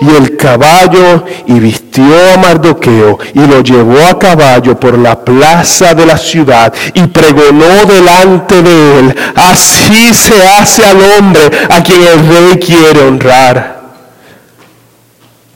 y 0.00 0.16
el 0.16 0.36
caballo 0.36 1.24
y 1.46 1.60
vistió 1.60 2.04
a 2.34 2.36
Mardoqueo 2.38 3.18
y 3.34 3.40
lo 3.46 3.62
llevó 3.62 4.06
a 4.06 4.18
caballo 4.18 4.78
por 4.78 4.98
la 4.98 5.24
plaza 5.24 5.94
de 5.94 6.06
la 6.06 6.16
ciudad 6.16 6.72
y 6.94 7.06
pregonó 7.06 7.84
delante 7.86 8.62
de 8.62 8.98
él, 8.98 9.16
así 9.34 10.14
se 10.14 10.42
hace 10.46 10.84
al 10.84 10.98
hombre 11.18 11.42
a 11.70 11.82
quien 11.82 12.02
el 12.02 12.28
rey 12.28 12.58
quiere 12.58 13.00
honrar. 13.02 13.78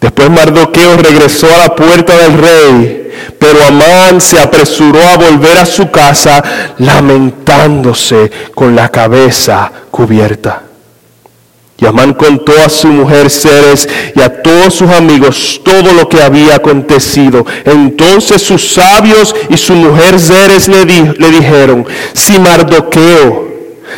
Después 0.00 0.30
Mardoqueo 0.30 0.96
regresó 0.96 1.46
a 1.54 1.58
la 1.58 1.76
puerta 1.76 2.16
del 2.16 2.36
rey, 2.36 3.10
pero 3.38 3.64
Amán 3.64 4.20
se 4.20 4.40
apresuró 4.40 5.00
a 5.00 5.16
volver 5.16 5.58
a 5.58 5.66
su 5.66 5.90
casa 5.92 6.42
lamentándose 6.78 8.30
con 8.52 8.74
la 8.74 8.88
cabeza 8.88 9.70
cubierta. 9.92 10.71
Y 11.82 11.86
Amán 11.86 12.14
contó 12.14 12.52
a 12.64 12.68
su 12.68 12.86
mujer 12.86 13.28
Ceres 13.28 13.88
y 14.14 14.20
a 14.20 14.40
todos 14.40 14.72
sus 14.72 14.88
amigos 14.88 15.60
todo 15.64 15.92
lo 15.92 16.08
que 16.08 16.22
había 16.22 16.54
acontecido. 16.54 17.44
Entonces 17.64 18.40
sus 18.40 18.74
sabios 18.74 19.34
y 19.48 19.56
su 19.56 19.74
mujer 19.74 20.20
Ceres 20.20 20.68
le, 20.68 20.84
le 20.84 21.30
dijeron, 21.30 21.84
si 22.12 22.38
Mardoqueo, 22.38 23.48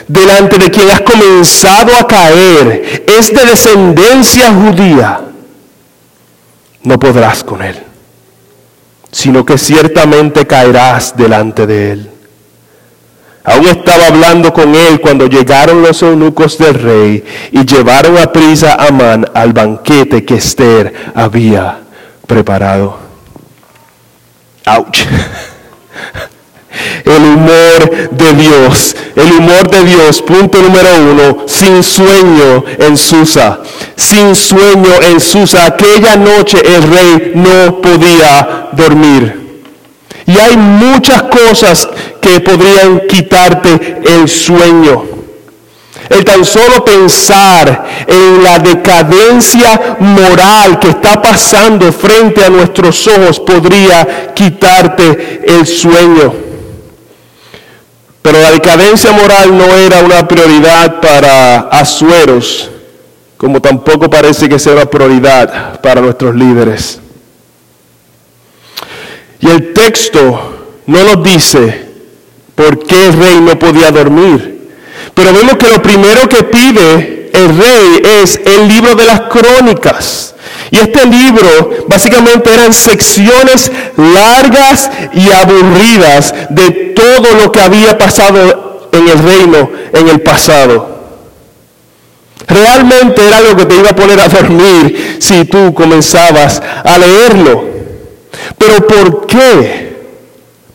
delante 0.08 0.56
de 0.56 0.70
quien 0.70 0.88
has 0.88 1.02
comenzado 1.02 1.94
a 1.94 2.06
caer, 2.06 3.04
es 3.06 3.30
de 3.34 3.44
descendencia 3.44 4.50
judía, 4.50 5.20
no 6.84 6.98
podrás 6.98 7.44
con 7.44 7.60
él, 7.60 7.76
sino 9.12 9.44
que 9.44 9.58
ciertamente 9.58 10.46
caerás 10.46 11.14
delante 11.14 11.66
de 11.66 11.92
él. 11.92 12.13
Aún 13.44 13.66
estaba 13.66 14.06
hablando 14.06 14.54
con 14.54 14.74
él 14.74 15.00
cuando 15.02 15.26
llegaron 15.26 15.82
los 15.82 16.02
eunucos 16.02 16.56
del 16.56 16.74
rey 16.74 17.24
y 17.52 17.64
llevaron 17.66 18.16
a 18.16 18.32
prisa 18.32 18.72
a 18.72 18.86
Amán 18.86 19.26
al 19.34 19.52
banquete 19.52 20.24
que 20.24 20.36
Esther 20.36 21.12
había 21.14 21.78
preparado. 22.26 22.98
¡Auch! 24.64 24.96
El 27.04 27.22
humor 27.22 28.10
de 28.10 28.32
Dios, 28.32 28.96
el 29.14 29.32
humor 29.32 29.70
de 29.70 29.84
Dios, 29.84 30.22
punto 30.22 30.60
número 30.60 30.88
uno, 31.12 31.44
sin 31.46 31.82
sueño 31.82 32.64
en 32.78 32.96
Susa, 32.96 33.60
sin 33.94 34.34
sueño 34.34 34.90
en 35.02 35.20
Susa. 35.20 35.66
Aquella 35.66 36.16
noche 36.16 36.58
el 36.64 36.82
rey 36.82 37.32
no 37.34 37.80
podía 37.80 38.70
dormir. 38.72 39.43
Y 40.26 40.38
hay 40.38 40.56
muchas 40.56 41.24
cosas 41.24 41.88
que 42.20 42.40
podrían 42.40 43.02
quitarte 43.06 44.02
el 44.04 44.28
sueño. 44.28 45.04
El 46.08 46.24
tan 46.24 46.44
solo 46.44 46.84
pensar 46.84 47.84
en 48.06 48.42
la 48.42 48.58
decadencia 48.58 49.96
moral 50.00 50.78
que 50.78 50.90
está 50.90 51.20
pasando 51.20 51.90
frente 51.92 52.44
a 52.44 52.50
nuestros 52.50 53.06
ojos 53.06 53.40
podría 53.40 54.32
quitarte 54.34 55.42
el 55.46 55.66
sueño. 55.66 56.34
Pero 58.20 58.40
la 58.40 58.52
decadencia 58.52 59.12
moral 59.12 59.56
no 59.56 59.64
era 59.74 60.00
una 60.00 60.26
prioridad 60.26 61.00
para 61.00 61.68
Azueros, 61.70 62.70
como 63.36 63.60
tampoco 63.60 64.08
parece 64.08 64.48
que 64.48 64.58
sea 64.58 64.72
una 64.74 64.86
prioridad 64.86 65.80
para 65.80 66.00
nuestros 66.00 66.34
líderes. 66.34 67.00
Y 69.44 69.50
el 69.50 69.74
texto 69.74 70.72
no 70.86 71.04
nos 71.04 71.22
dice 71.22 71.84
por 72.54 72.78
qué 72.86 73.06
el 73.06 73.12
rey 73.12 73.40
no 73.42 73.58
podía 73.58 73.90
dormir. 73.90 74.70
Pero 75.12 75.34
vemos 75.34 75.56
que 75.56 75.68
lo 75.68 75.82
primero 75.82 76.26
que 76.28 76.44
pide 76.44 77.30
el 77.30 77.58
rey 77.58 78.22
es 78.22 78.40
el 78.42 78.66
libro 78.68 78.94
de 78.94 79.04
las 79.04 79.20
crónicas. 79.22 80.34
Y 80.70 80.78
este 80.78 81.04
libro 81.04 81.84
básicamente 81.88 82.54
eran 82.54 82.72
secciones 82.72 83.70
largas 83.96 84.90
y 85.12 85.30
aburridas 85.30 86.34
de 86.48 86.94
todo 86.96 87.34
lo 87.34 87.52
que 87.52 87.60
había 87.60 87.98
pasado 87.98 88.88
en 88.92 89.08
el 89.08 89.18
reino 89.18 89.70
en 89.92 90.08
el 90.08 90.20
pasado. 90.22 90.94
Realmente 92.46 93.26
era 93.26 93.38
algo 93.38 93.56
que 93.56 93.66
te 93.66 93.76
iba 93.76 93.90
a 93.90 93.96
poner 93.96 94.18
a 94.20 94.28
dormir 94.28 95.18
si 95.20 95.44
tú 95.44 95.74
comenzabas 95.74 96.62
a 96.82 96.98
leerlo. 96.98 97.73
Pero 98.58 98.86
¿por 98.86 99.26
qué? 99.26 99.94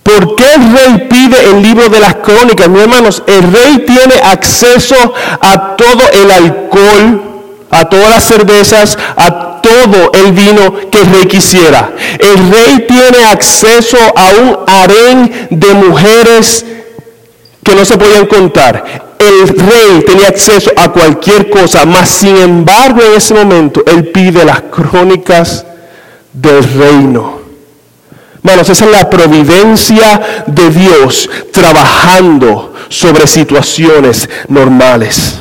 ¿Por 0.04 0.36
qué 0.36 0.46
el 0.56 0.74
rey 0.74 1.08
pide 1.08 1.52
el 1.52 1.62
libro 1.62 1.88
de 1.90 2.00
las 2.00 2.16
crónicas? 2.16 2.68
Mis 2.68 2.82
hermanos, 2.82 3.24
el 3.28 3.54
rey 3.54 3.86
tiene 3.86 4.16
acceso 4.24 4.96
a 5.40 5.76
todo 5.76 6.02
el 6.14 6.32
alcohol, 6.32 7.22
a 7.70 7.88
todas 7.88 8.10
las 8.10 8.24
cervezas, 8.24 8.98
a 9.16 9.62
todo 9.62 10.12
el 10.14 10.32
vino 10.32 10.90
que 10.90 11.02
el 11.02 11.12
rey 11.12 11.26
quisiera. 11.26 11.92
El 12.18 12.52
rey 12.52 12.88
tiene 12.88 13.24
acceso 13.26 13.98
a 14.16 14.30
un 14.42 14.58
harén 14.68 15.48
de 15.52 15.74
mujeres 15.74 16.66
que 17.64 17.76
no 17.76 17.86
se 17.86 17.98
podían 17.98 18.26
contar. 18.26 19.14
El 19.20 19.48
rey 19.50 20.04
tenía 20.08 20.30
acceso 20.30 20.72
a 20.76 20.92
cualquier 20.92 21.50
cosa, 21.50 21.86
mas 21.86 22.10
sin 22.10 22.38
embargo 22.38 23.02
en 23.04 23.14
ese 23.14 23.34
momento 23.34 23.84
él 23.86 24.08
pide 24.08 24.44
las 24.46 24.62
crónicas 24.62 25.66
del 26.34 26.64
reino. 26.64 27.39
Hermanos, 28.44 28.70
esa 28.70 28.86
es 28.86 28.92
la 28.92 29.10
providencia 29.10 30.44
de 30.48 30.70
Dios 30.70 31.30
trabajando 31.52 32.74
sobre 32.88 33.28
situaciones 33.28 34.30
normales. 34.48 35.40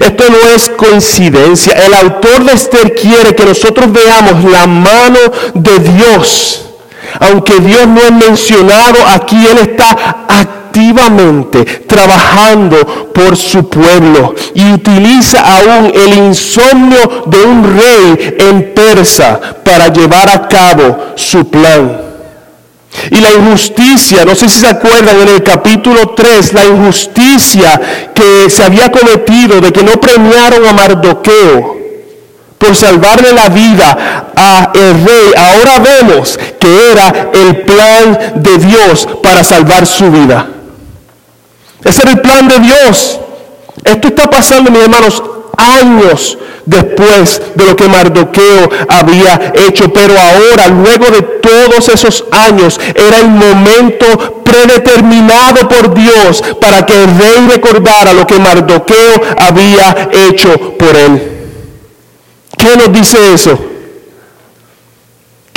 Esto 0.00 0.24
no 0.30 0.38
es 0.54 0.68
coincidencia. 0.70 1.72
El 1.72 1.94
autor 1.94 2.44
de 2.44 2.52
Esther 2.52 2.94
quiere 2.94 3.34
que 3.34 3.44
nosotros 3.44 3.92
veamos 3.92 4.44
la 4.44 4.66
mano 4.66 5.18
de 5.54 5.78
Dios. 5.78 6.66
Aunque 7.18 7.58
Dios 7.58 7.88
no 7.88 8.00
es 8.00 8.12
mencionado 8.12 9.04
aquí, 9.08 9.36
Él 9.50 9.58
está 9.58 10.26
activamente 10.28 11.64
trabajando 11.64 13.12
por 13.12 13.36
su 13.36 13.68
pueblo 13.68 14.34
y 14.54 14.72
utiliza 14.72 15.40
aún 15.40 15.92
el 15.92 16.18
insomnio 16.18 17.24
de 17.26 17.42
un 17.42 17.76
rey 17.76 18.36
en 18.38 18.72
Persa 18.72 19.40
para 19.64 19.88
llevar 19.88 20.28
a 20.30 20.46
cabo 20.46 21.14
su 21.16 21.50
plan. 21.50 22.09
Y 23.10 23.20
la 23.20 23.32
injusticia, 23.32 24.24
no 24.24 24.34
sé 24.34 24.48
si 24.48 24.60
se 24.60 24.68
acuerdan 24.68 25.20
en 25.20 25.28
el 25.28 25.42
capítulo 25.42 26.10
3, 26.10 26.52
la 26.54 26.66
injusticia 26.66 27.80
que 28.14 28.50
se 28.50 28.64
había 28.64 28.90
cometido 28.90 29.60
de 29.60 29.72
que 29.72 29.82
no 29.82 29.92
premiaron 30.00 30.66
a 30.66 30.72
Mardoqueo 30.72 31.78
por 32.58 32.76
salvarle 32.76 33.32
la 33.32 33.48
vida 33.48 34.32
a 34.36 34.72
el 34.74 35.04
rey, 35.04 35.32
ahora 35.36 35.78
vemos 35.78 36.38
que 36.58 36.90
era 36.90 37.30
el 37.32 37.62
plan 37.62 38.34
de 38.36 38.58
Dios 38.58 39.08
para 39.22 39.42
salvar 39.44 39.86
su 39.86 40.10
vida. 40.10 40.46
Ese 41.82 42.02
era 42.02 42.10
el 42.10 42.20
plan 42.20 42.48
de 42.48 42.58
Dios. 42.58 43.18
Esto 43.82 44.08
está 44.08 44.28
pasando, 44.28 44.70
mis 44.70 44.82
hermanos, 44.82 45.22
años 45.60 46.38
después 46.66 47.40
de 47.54 47.66
lo 47.66 47.76
que 47.76 47.88
Mardoqueo 47.88 48.68
había 48.88 49.52
hecho. 49.54 49.92
Pero 49.92 50.14
ahora, 50.18 50.68
luego 50.68 51.06
de 51.10 51.22
todos 51.22 51.88
esos 51.88 52.24
años, 52.32 52.80
era 52.94 53.20
el 53.20 53.28
momento 53.28 54.42
predeterminado 54.44 55.68
por 55.68 55.94
Dios 55.94 56.42
para 56.60 56.84
que 56.84 56.94
el 56.94 57.06
rey 57.18 57.48
recordara 57.48 58.12
lo 58.12 58.26
que 58.26 58.38
Mardoqueo 58.38 59.20
había 59.38 60.08
hecho 60.12 60.76
por 60.78 60.96
él. 60.96 61.30
¿Qué 62.56 62.76
nos 62.76 62.92
dice 62.92 63.32
eso? 63.32 63.69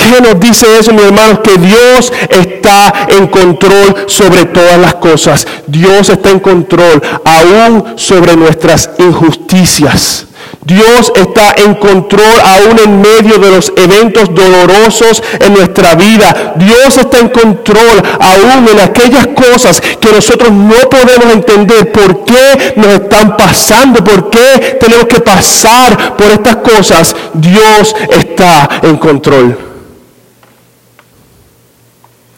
¿Qué 0.04 0.20
nos 0.20 0.38
dice 0.38 0.66
eso, 0.78 0.92
mi 0.92 1.02
hermanos? 1.02 1.40
Que 1.42 1.56
Dios 1.56 2.12
está 2.28 3.06
en 3.08 3.26
control 3.28 4.04
sobre 4.06 4.44
todas 4.44 4.78
las 4.78 4.96
cosas. 4.96 5.46
Dios 5.66 6.10
está 6.10 6.28
en 6.28 6.40
control 6.40 7.02
aún 7.24 7.94
sobre 7.96 8.36
nuestras 8.36 8.90
injusticias. 8.98 10.26
Dios 10.62 11.10
está 11.14 11.54
en 11.56 11.74
control 11.76 12.38
aún 12.44 12.78
en 12.78 13.00
medio 13.00 13.38
de 13.38 13.50
los 13.50 13.72
eventos 13.76 14.34
dolorosos 14.34 15.22
en 15.40 15.54
nuestra 15.54 15.94
vida. 15.94 16.52
Dios 16.56 16.98
está 16.98 17.20
en 17.20 17.28
control 17.28 18.02
aún 18.20 18.68
en 18.68 18.80
aquellas 18.80 19.28
cosas 19.28 19.80
que 19.80 20.12
nosotros 20.12 20.52
no 20.52 20.76
podemos 20.90 21.32
entender 21.32 21.90
por 21.92 22.26
qué 22.26 22.74
nos 22.76 22.88
están 22.88 23.38
pasando, 23.38 24.04
por 24.04 24.28
qué 24.28 24.76
tenemos 24.78 25.06
que 25.06 25.20
pasar 25.20 26.14
por 26.14 26.26
estas 26.26 26.56
cosas. 26.56 27.16
Dios 27.32 27.96
está 28.10 28.68
en 28.82 28.96
control. 28.98 29.73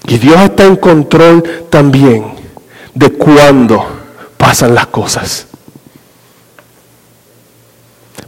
Y 0.07 0.19
Dios 0.19 0.40
está 0.40 0.64
en 0.64 0.77
control 0.77 1.66
también 1.69 2.25
de 2.95 3.12
cuándo 3.12 3.85
pasan 4.37 4.75
las 4.75 4.87
cosas. 4.87 5.47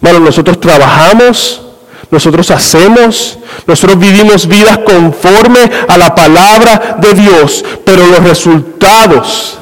Bueno, 0.01 0.21
nosotros 0.21 0.61
trabajamos, 0.61 1.63
nosotros 2.11 2.51
hacemos, 2.51 3.39
nosotros 3.67 3.99
vivimos 3.99 4.47
vidas 4.47 4.79
conforme 4.79 5.71
a 5.89 5.97
la 5.99 6.15
palabra 6.15 6.97
de 7.01 7.15
Dios, 7.15 7.65
pero 7.85 8.07
los 8.07 8.23
resultados 8.23 9.59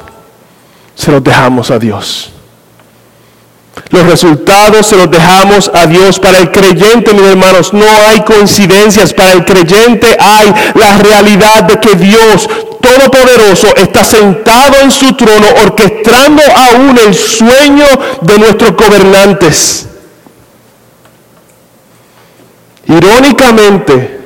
se 0.95 1.13
los 1.13 1.23
dejamos 1.23 1.71
a 1.71 1.79
Dios. 1.79 2.33
Los 3.91 4.05
resultados 4.07 4.87
se 4.87 4.97
los 4.97 5.11
dejamos 5.11 5.71
a 5.73 5.87
Dios. 5.87 6.19
Para 6.19 6.39
el 6.39 6.51
creyente, 6.51 7.13
mis 7.13 7.23
hermanos, 7.23 7.73
no 7.73 7.87
hay 8.09 8.21
coincidencias. 8.23 9.13
Para 9.13 9.33
el 9.33 9.45
creyente 9.45 10.17
hay 10.19 10.53
la 10.75 10.99
realidad 10.99 11.65
de 11.65 11.79
que 11.79 11.95
Dios 11.95 12.49
Todopoderoso 12.87 13.75
está 13.77 14.05
sentado 14.05 14.77
en 14.81 14.93
su 14.93 15.13
trono 15.15 15.47
orquestando 15.65 16.43
aún 16.55 16.97
el 16.99 17.15
sueño 17.15 17.87
de 18.21 18.39
nuestros 18.39 18.77
gobernantes. 18.77 19.89
Irónicamente, 22.87 24.21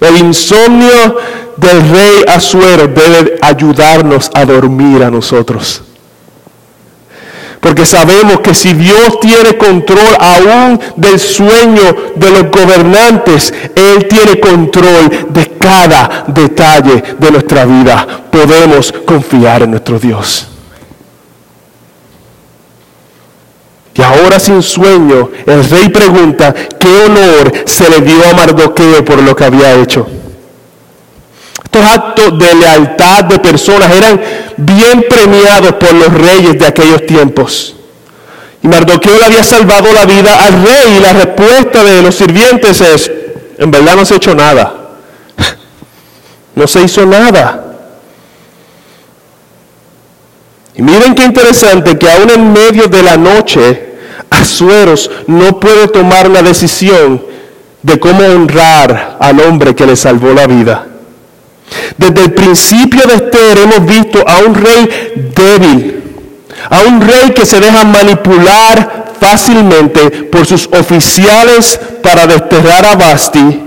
el 0.00 0.16
insomnio 0.18 1.18
del 1.56 1.90
rey 1.90 2.24
Azuero 2.28 2.86
debe 2.86 3.36
ayudarnos 3.42 4.30
a 4.32 4.44
dormir 4.44 5.02
a 5.02 5.10
nosotros. 5.10 5.82
Porque 7.60 7.84
sabemos 7.84 8.40
que 8.40 8.54
si 8.54 8.72
Dios 8.72 9.18
tiene 9.20 9.56
control 9.56 10.16
aún 10.18 10.80
del 10.96 11.18
sueño 11.18 11.82
de 12.14 12.30
los 12.30 12.50
gobernantes, 12.50 13.52
Él 13.74 14.06
tiene 14.06 14.38
control 14.38 15.26
de 15.30 15.46
cada 15.58 16.24
detalle 16.28 17.02
de 17.18 17.30
nuestra 17.30 17.64
vida. 17.64 18.06
Podemos 18.30 18.92
confiar 19.04 19.62
en 19.62 19.72
nuestro 19.72 19.98
Dios. 19.98 20.48
Y 23.94 24.02
ahora 24.02 24.38
sin 24.38 24.62
sueño, 24.62 25.28
el 25.44 25.68
rey 25.68 25.88
pregunta 25.88 26.54
qué 26.54 26.88
honor 27.04 27.52
se 27.66 27.90
le 27.90 28.00
dio 28.00 28.24
a 28.30 28.32
Mardoqueo 28.32 29.04
por 29.04 29.20
lo 29.20 29.34
que 29.34 29.44
había 29.44 29.74
hecho. 29.74 30.06
Estos 31.70 31.84
actos 31.84 32.38
de 32.38 32.54
lealtad 32.54 33.24
de 33.24 33.38
personas 33.40 33.94
eran 33.94 34.18
bien 34.56 35.04
premiados 35.06 35.74
por 35.74 35.92
los 35.92 36.10
reyes 36.14 36.58
de 36.58 36.66
aquellos 36.66 37.04
tiempos. 37.04 37.76
Y 38.62 38.68
Mardoqueo 38.68 39.18
le 39.18 39.26
había 39.26 39.44
salvado 39.44 39.92
la 39.92 40.06
vida 40.06 40.46
al 40.46 40.62
rey 40.64 40.96
y 40.96 41.00
la 41.00 41.12
respuesta 41.12 41.84
de 41.84 42.00
los 42.00 42.14
sirvientes 42.14 42.80
es, 42.80 43.10
en 43.58 43.70
verdad 43.70 43.96
no 43.96 44.04
se 44.06 44.14
ha 44.14 44.16
hecho 44.16 44.34
nada. 44.34 44.74
No 46.54 46.66
se 46.66 46.82
hizo 46.82 47.04
nada. 47.04 47.64
Y 50.74 50.82
miren 50.82 51.14
qué 51.14 51.24
interesante 51.24 51.98
que 51.98 52.10
aún 52.10 52.30
en 52.30 52.52
medio 52.52 52.88
de 52.88 53.02
la 53.02 53.16
noche, 53.16 53.94
Azueros 54.30 55.10
no 55.26 55.60
puede 55.60 55.86
tomar 55.88 56.28
la 56.30 56.42
decisión 56.42 57.22
de 57.82 58.00
cómo 58.00 58.24
honrar 58.24 59.18
al 59.20 59.38
hombre 59.40 59.76
que 59.76 59.86
le 59.86 59.94
salvó 59.94 60.32
la 60.32 60.46
vida. 60.48 60.87
Desde 61.96 62.24
el 62.24 62.32
principio 62.32 63.02
de 63.06 63.14
Esther 63.14 63.58
hemos 63.58 63.84
visto 63.86 64.24
a 64.26 64.38
un 64.38 64.54
rey 64.54 65.12
débil, 65.34 66.02
a 66.70 66.80
un 66.82 67.00
rey 67.00 67.30
que 67.34 67.46
se 67.46 67.60
deja 67.60 67.84
manipular 67.84 69.14
fácilmente 69.20 70.10
por 70.24 70.46
sus 70.46 70.68
oficiales 70.72 71.78
para 72.02 72.26
desterrar 72.26 72.86
a 72.86 72.96
Basti, 72.96 73.62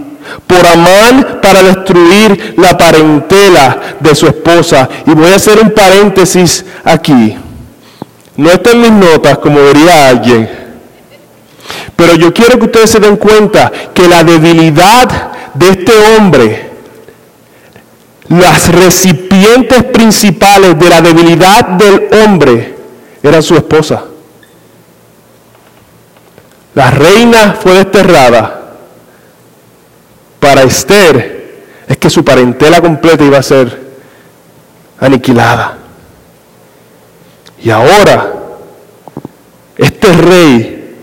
por 0.48 0.66
Amán 0.66 1.40
para 1.42 1.64
destruir 1.64 2.56
la 2.58 2.78
parentela 2.78 3.98
de 4.00 4.16
su 4.16 4.28
esposa. 4.28 4.88
Y 5.06 5.12
voy 5.12 5.32
a 5.32 5.36
hacer 5.36 5.60
un 5.60 5.72
paréntesis 5.72 6.66
aquí. 6.84 7.38
No 8.38 8.50
está 8.50 8.72
en 8.72 8.82
mis 8.82 8.92
notas, 8.92 9.38
como 9.38 9.60
diría 9.60 10.10
alguien. 10.10 10.50
Pero 11.96 12.16
yo 12.16 12.34
quiero 12.34 12.58
que 12.58 12.66
ustedes 12.66 12.90
se 12.90 13.00
den 13.00 13.18
cuenta 13.18 13.72
que 13.94 14.08
la 14.08 14.24
debilidad 14.24 15.32
de 15.54 15.70
este 15.70 15.92
hombre, 16.18 16.71
las 18.32 18.70
recipientes 18.70 19.84
principales 19.84 20.80
de 20.80 20.90
la 20.90 21.02
debilidad 21.02 21.66
del 21.66 22.08
hombre, 22.24 22.76
era 23.22 23.42
su 23.42 23.56
esposa. 23.56 24.04
La 26.74 26.90
reina 26.92 27.58
fue 27.62 27.74
desterrada. 27.74 28.58
Para 30.40 30.64
Esther 30.64 31.66
es 31.88 31.98
que 31.98 32.10
su 32.10 32.24
parentela 32.24 32.82
completa 32.82 33.24
iba 33.24 33.38
a 33.38 33.44
ser 33.44 33.80
aniquilada. 35.00 35.78
Y 37.62 37.70
ahora, 37.70 38.34
este 39.78 40.14
rey 40.14 40.96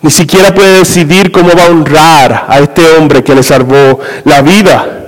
ni 0.00 0.10
siquiera 0.10 0.54
puede 0.54 0.78
decidir 0.78 1.32
cómo 1.32 1.50
va 1.54 1.64
a 1.64 1.70
honrar 1.70 2.46
a 2.48 2.60
este 2.60 2.96
hombre 2.96 3.24
que 3.24 3.34
le 3.34 3.42
salvó 3.42 4.00
la 4.24 4.40
vida. 4.40 5.01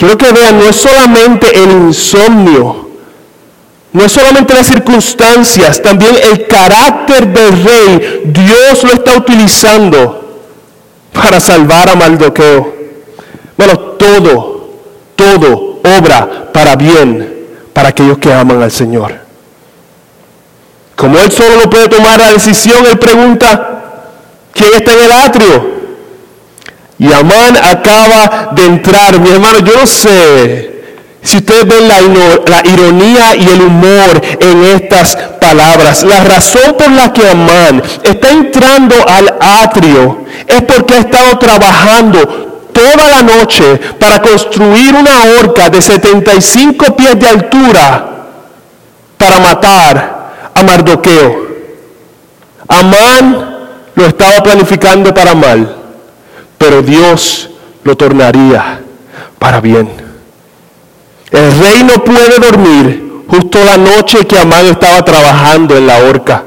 Quiero 0.00 0.16
que 0.16 0.32
vean, 0.32 0.58
no 0.58 0.64
es 0.64 0.76
solamente 0.76 1.54
el 1.62 1.72
insomnio, 1.72 2.88
no 3.92 4.02
es 4.02 4.10
solamente 4.10 4.54
las 4.54 4.66
circunstancias, 4.66 5.82
también 5.82 6.16
el 6.32 6.46
carácter 6.46 7.28
del 7.28 7.62
rey, 7.62 8.22
Dios 8.24 8.82
lo 8.82 8.94
está 8.94 9.18
utilizando 9.18 10.40
para 11.12 11.38
salvar 11.38 11.90
a 11.90 11.96
Mardoqueo. 11.96 12.72
Bueno, 13.58 13.78
todo, 13.98 14.70
todo 15.14 15.80
obra 15.98 16.50
para 16.50 16.76
bien 16.76 17.48
para 17.74 17.90
aquellos 17.90 18.16
que 18.16 18.32
aman 18.32 18.62
al 18.62 18.70
Señor. 18.70 19.20
Como 20.96 21.18
él 21.18 21.30
solo 21.30 21.56
no 21.62 21.68
puede 21.68 21.88
tomar 21.88 22.20
la 22.20 22.32
decisión, 22.32 22.86
él 22.86 22.98
pregunta, 22.98 23.82
¿quién 24.54 24.70
está 24.72 24.94
en 24.94 25.00
el 25.02 25.12
atrio? 25.12 25.69
Y 27.00 27.10
Amán 27.12 27.56
acaba 27.56 28.50
de 28.52 28.66
entrar. 28.66 29.18
Mi 29.18 29.30
hermano, 29.30 29.60
yo 29.60 29.74
no 29.74 29.86
sé 29.86 30.70
si 31.22 31.38
ustedes 31.38 31.66
ven 31.66 31.88
la, 31.88 32.00
ironía 32.64 33.34
y 33.36 33.48
el 33.48 33.62
humor 33.62 34.20
en 34.38 34.64
estas 34.64 35.16
palabras, 35.40 36.02
la 36.04 36.24
razón 36.24 36.76
por 36.78 36.90
la 36.90 37.10
que 37.12 37.26
Amán 37.26 37.82
está 38.02 38.30
entrando 38.30 38.94
al 39.08 39.34
atrio 39.40 40.24
es 40.46 40.62
porque 40.62 40.94
ha 40.94 40.98
estado 40.98 41.38
trabajando 41.38 42.68
toda 42.72 43.08
la 43.08 43.22
noche 43.22 43.78
para 43.98 44.20
construir 44.20 44.94
una 44.94 45.38
horca 45.38 45.70
de 45.70 45.80
75 45.80 46.96
pies 46.96 47.18
de 47.18 47.28
altura 47.28 48.10
para 49.16 49.40
matar 49.40 50.50
a 50.54 50.62
Mardoqueo. 50.62 51.48
Amán 52.68 53.56
lo 53.94 54.06
estaba 54.06 54.42
planificando 54.42 55.12
para 55.14 55.34
mal, 55.34 55.79
pero 56.60 56.82
Dios 56.82 57.48
lo 57.84 57.96
tornaría 57.96 58.82
para 59.38 59.62
bien. 59.62 59.90
El 61.30 61.58
rey 61.58 61.82
no 61.84 62.04
puede 62.04 62.38
dormir 62.38 63.24
justo 63.26 63.64
la 63.64 63.78
noche 63.78 64.26
que 64.26 64.38
Amán 64.38 64.66
estaba 64.66 65.02
trabajando 65.02 65.74
en 65.74 65.86
la 65.86 65.96
horca. 66.00 66.44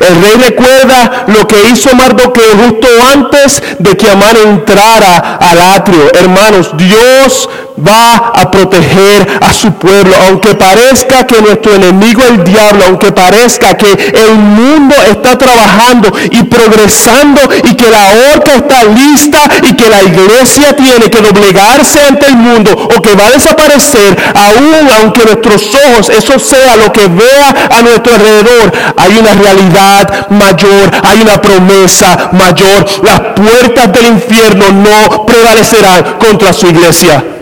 El 0.00 0.20
rey 0.20 0.34
recuerda 0.48 1.26
lo 1.28 1.46
que 1.46 1.62
hizo 1.70 1.94
Mardoqueo 1.94 2.56
justo 2.56 2.88
antes 3.12 3.62
de 3.78 3.96
que 3.96 4.10
Amán 4.10 4.36
entrara 4.36 5.36
al 5.36 5.60
atrio. 5.60 6.12
Hermanos, 6.12 6.72
Dios 6.76 7.48
va 7.86 8.32
a 8.34 8.50
proteger 8.50 9.40
a 9.40 9.52
su 9.52 9.72
pueblo, 9.72 10.14
aunque 10.28 10.54
parezca 10.54 11.26
que 11.26 11.40
nuestro 11.40 11.74
enemigo 11.74 12.22
el 12.28 12.44
diablo, 12.44 12.84
aunque 12.86 13.12
parezca 13.12 13.76
que 13.76 13.90
el 13.90 14.34
mundo 14.34 14.94
está 15.10 15.36
trabajando 15.36 16.12
y 16.30 16.42
progresando 16.44 17.40
y 17.64 17.74
que 17.74 17.90
la 17.90 18.34
horca 18.34 18.54
está 18.56 18.84
lista 18.84 19.40
y 19.68 19.74
que 19.74 19.88
la 19.88 20.02
iglesia 20.02 20.76
tiene 20.76 21.10
que 21.10 21.20
doblegarse 21.20 22.00
ante 22.02 22.26
el 22.26 22.36
mundo 22.36 22.72
o 22.72 23.02
que 23.02 23.14
va 23.14 23.26
a 23.26 23.30
desaparecer, 23.32 24.16
aún 24.34 24.88
aunque 25.00 25.24
nuestros 25.24 25.74
ojos 25.74 26.08
eso 26.08 26.38
sea 26.38 26.76
lo 26.76 26.92
que 26.92 27.06
vea 27.06 27.68
a 27.70 27.82
nuestro 27.82 28.14
alrededor, 28.14 28.72
hay 28.96 29.16
una 29.18 29.34
realidad 29.34 30.28
mayor, 30.30 30.90
hay 31.02 31.20
una 31.22 31.40
promesa 31.40 32.30
mayor. 32.32 32.86
Las 33.02 33.20
puertas 33.34 33.92
del 33.92 34.06
infierno 34.08 34.64
no 34.70 35.26
prevalecerán 35.26 36.16
contra 36.18 36.52
su 36.52 36.66
iglesia. 36.68 37.39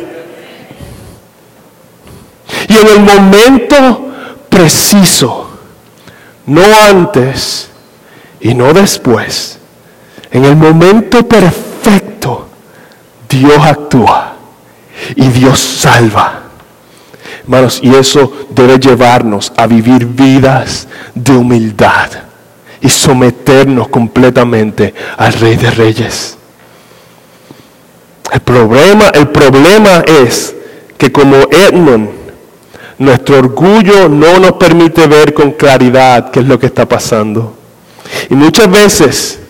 Y 2.69 2.77
en 2.77 2.87
el 2.87 3.01
momento 3.01 4.13
preciso, 4.49 5.49
no 6.47 6.63
antes 6.87 7.71
y 8.41 8.55
no 8.55 8.73
después, 8.73 9.59
en 10.31 10.45
el 10.45 10.57
momento 10.57 11.27
perfecto, 11.27 12.49
Dios 13.29 13.59
actúa 13.65 14.35
y 15.17 15.29
Dios 15.29 15.59
salva. 15.59 16.43
Hermanos, 17.43 17.81
y 17.83 17.95
eso 17.95 18.31
debe 18.51 18.79
llevarnos 18.79 19.53
a 19.57 19.67
vivir 19.67 20.05
vidas 20.05 20.87
de 21.15 21.33
humildad 21.33 22.11
y 22.83 22.89
someternos 22.91 23.89
completamente 23.89 24.95
al 25.17 25.33
Rey 25.33 25.57
de 25.57 25.71
Reyes. 25.71 26.37
El 28.31 28.41
problema, 28.41 29.09
el 29.15 29.29
problema 29.29 30.03
es 30.07 30.55
que 30.99 31.11
como 31.11 31.37
Edmund 31.51 32.18
nuestro 32.99 33.39
orgullo 33.39 34.09
no 34.09 34.39
nos 34.39 34.53
permite 34.53 35.07
ver 35.07 35.33
con 35.33 35.53
claridad 35.53 36.31
qué 36.31 36.41
es 36.41 36.47
lo 36.47 36.59
que 36.59 36.67
está 36.67 36.87
pasando. 36.87 37.57
Y 38.29 38.35
muchas 38.35 38.71
veces, 38.71 39.41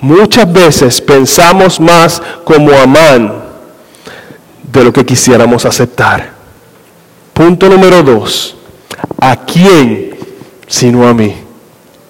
muchas 0.00 0.50
veces 0.50 1.00
pensamos 1.00 1.78
más 1.80 2.22
como 2.44 2.72
Amán 2.72 3.44
de 4.62 4.84
lo 4.84 4.92
que 4.92 5.04
quisiéramos 5.04 5.64
aceptar. 5.64 6.30
Punto 7.32 7.68
número 7.68 8.02
dos. 8.02 8.56
¿A 9.20 9.36
quién 9.36 10.16
sino 10.66 11.06
a 11.06 11.14
mí? 11.14 11.34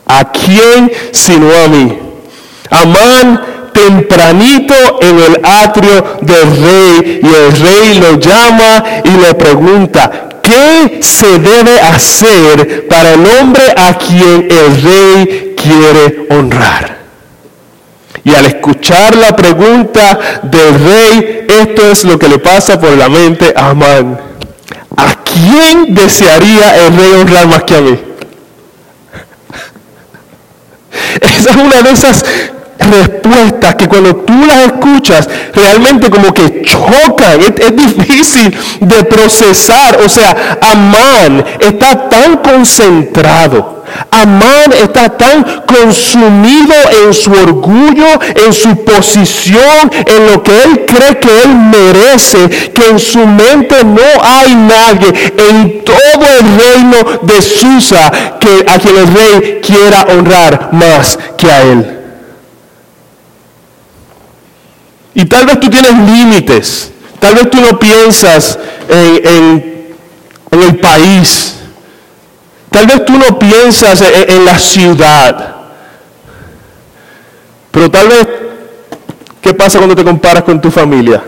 ¿A 0.07 0.31
quién 0.31 0.91
sino 1.13 1.51
a 1.53 1.69
mí? 1.69 1.99
Amán 2.71 3.57
tempranito 3.73 4.75
en 5.01 5.19
el 5.19 5.41
atrio 5.45 6.19
del 6.23 6.57
rey 6.57 7.21
y 7.23 7.27
el 7.27 7.53
rey 7.53 7.99
lo 8.01 8.19
llama 8.19 8.85
y 9.05 9.11
le 9.11 9.35
pregunta, 9.35 10.29
¿Qué 10.47 11.03
se 11.03 11.41
debe 11.41 11.81
hacer 11.81 12.87
para 12.87 13.15
el 13.15 13.27
hombre 13.27 13.65
a 13.77 13.99
quien 13.99 14.47
el 14.49 14.81
rey 14.81 15.57
quiere 15.61 16.27
honrar? 16.31 16.99
Y 18.23 18.33
al 18.33 18.47
escuchar 18.47 19.17
la 19.17 19.35
pregunta 19.35 20.41
del 20.45 20.79
rey, 20.79 21.47
esto 21.49 21.91
es 21.91 22.05
lo 22.05 22.17
que 22.17 22.29
le 22.29 22.39
pasa 22.39 22.79
por 22.79 22.97
la 22.97 23.09
mente 23.09 23.53
a 23.57 23.71
Amán. 23.71 24.21
¿A 24.97 25.15
quién 25.25 25.93
desearía 25.93 26.87
el 26.87 26.97
rey 26.97 27.13
honrar 27.15 27.49
más 27.49 27.65
que 27.65 27.77
a 27.77 27.81
mí? 27.81 27.99
Esa 31.21 31.51
es 31.51 31.57
una 31.57 31.83
de 31.83 31.91
esas 31.91 32.25
respuestas 32.79 33.75
que 33.75 33.89
cuando 33.89 34.17
tú 34.17 34.35
las 34.47 34.67
escuchas 34.67 35.29
realmente 35.55 36.11
como 36.11 36.33
que 36.33 36.63
chocan, 36.63 37.41
es, 37.41 37.77
difícil 37.77 38.57
de 38.81 39.05
procesar. 39.05 39.99
O 40.05 40.09
sea, 40.09 40.59
Amán 40.61 41.45
está 41.61 42.09
tan 42.09 42.39
concentrado. 42.39 43.77
Amán 44.11 44.73
está 44.73 45.09
tan 45.11 45.63
consumido 45.65 46.75
en 47.05 47.15
su 47.15 47.33
orgullo, 47.33 48.07
en 48.35 48.53
su 48.53 48.85
posición, 48.85 49.91
en 50.07 50.33
lo 50.33 50.43
que 50.43 50.63
él 50.63 50.87
cree 50.87 51.19
que 51.19 51.43
él 51.43 51.55
merece, 51.55 52.71
que 52.73 52.89
en 52.91 52.99
su 52.99 53.25
mente 53.27 53.85
no 53.85 54.03
hay 54.23 54.55
nadie 54.55 55.33
en 55.49 55.85
todo 55.85 56.27
el 56.39 56.45
reino 56.59 57.21
de 57.23 57.41
Susa 57.41 58.11
que 58.41 58.67
a 58.69 58.79
quien 58.79 58.97
el 58.97 59.07
rey 59.15 59.61
quiera 59.63 60.07
honrar 60.11 60.71
más 60.73 61.19
que 61.39 61.51
a 61.51 61.63
él. 61.63 61.96
Y 65.17 65.25
tal 65.25 65.47
vez 65.47 65.59
tú 65.59 65.71
tienes 65.71 65.93
límites, 65.93 66.93
tal 67.19 67.35
vez 67.35 67.51
tú 67.51 67.59
no 67.59 67.79
piensas 67.79 68.59
en, 68.87 69.97
el 70.51 70.79
país, 70.79 71.57
tal 72.71 72.87
vez 72.87 73.05
tú 73.05 73.15
no 73.15 73.39
piensas 73.39 74.03
en, 74.03 74.45
la 74.45 74.59
ciudad, 74.59 75.57
pero 77.71 77.91
tal 77.91 78.09
vez, 78.09 78.29
¿qué 79.41 79.55
pasa 79.55 79.79
cuando 79.79 79.97
te 79.97 80.05
comparas 80.05 80.45
con 80.45 80.61
tu 80.61 80.71
familia? 80.71 81.25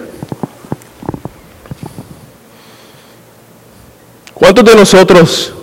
¿Cuántos 4.35 4.65
de 4.67 4.75
nosotros 4.75 5.55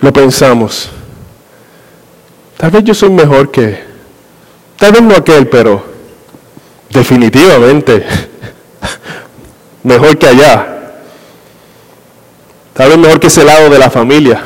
lo 0.00 0.12
pensamos. 0.12 0.88
Tal 2.56 2.70
vez 2.70 2.84
yo 2.84 2.94
soy 2.94 3.10
mejor 3.10 3.50
que, 3.50 3.82
tal 4.78 4.92
vez 4.92 5.02
no 5.02 5.16
aquel, 5.16 5.48
pero 5.48 5.95
definitivamente 6.96 8.04
mejor 9.82 10.18
que 10.18 10.26
allá. 10.26 10.72
Tal 12.72 12.88
vez 12.88 12.98
mejor 12.98 13.20
que 13.20 13.28
ese 13.28 13.44
lado 13.44 13.70
de 13.70 13.78
la 13.78 13.90
familia. 13.90 14.42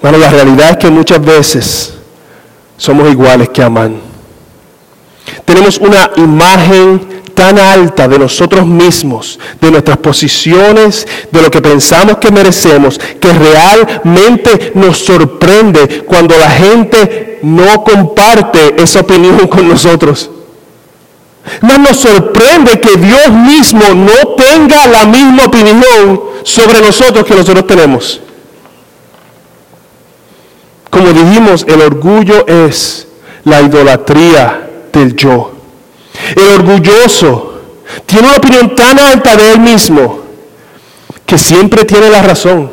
Bueno, 0.00 0.18
la 0.18 0.30
realidad 0.30 0.70
es 0.70 0.76
que 0.78 0.90
muchas 0.90 1.22
veces 1.22 1.94
somos 2.76 3.10
iguales 3.10 3.48
que 3.50 3.62
Amán. 3.62 4.00
Tenemos 5.44 5.78
una 5.78 6.10
imagen 6.16 7.19
tan 7.34 7.58
alta 7.58 8.06
de 8.08 8.18
nosotros 8.18 8.66
mismos, 8.66 9.38
de 9.60 9.70
nuestras 9.70 9.98
posiciones, 9.98 11.06
de 11.30 11.42
lo 11.42 11.50
que 11.50 11.60
pensamos 11.60 12.18
que 12.18 12.30
merecemos, 12.30 12.98
que 12.98 13.32
realmente 13.32 14.72
nos 14.74 14.98
sorprende 14.98 16.04
cuando 16.06 16.36
la 16.36 16.50
gente 16.50 17.38
no 17.42 17.82
comparte 17.82 18.82
esa 18.82 19.00
opinión 19.00 19.46
con 19.48 19.68
nosotros. 19.68 20.30
Nos 21.62 21.96
sorprende 21.96 22.80
que 22.80 22.96
Dios 22.96 23.30
mismo 23.30 23.82
no 23.94 24.34
tenga 24.36 24.86
la 24.86 25.06
misma 25.06 25.46
opinión 25.46 26.20
sobre 26.42 26.80
nosotros 26.80 27.24
que 27.24 27.34
nosotros 27.34 27.66
tenemos. 27.66 28.20
Como 30.90 31.12
dijimos, 31.12 31.64
el 31.68 31.80
orgullo 31.80 32.46
es 32.46 33.06
la 33.44 33.62
idolatría 33.62 34.68
del 34.92 35.14
yo. 35.16 35.59
El 36.36 36.60
orgulloso 36.60 37.60
tiene 38.06 38.28
una 38.28 38.36
opinión 38.36 38.74
tan 38.74 38.98
alta 38.98 39.36
de 39.36 39.52
él 39.52 39.60
mismo 39.60 40.20
que 41.26 41.38
siempre 41.38 41.84
tiene 41.84 42.10
la 42.10 42.22
razón. 42.22 42.70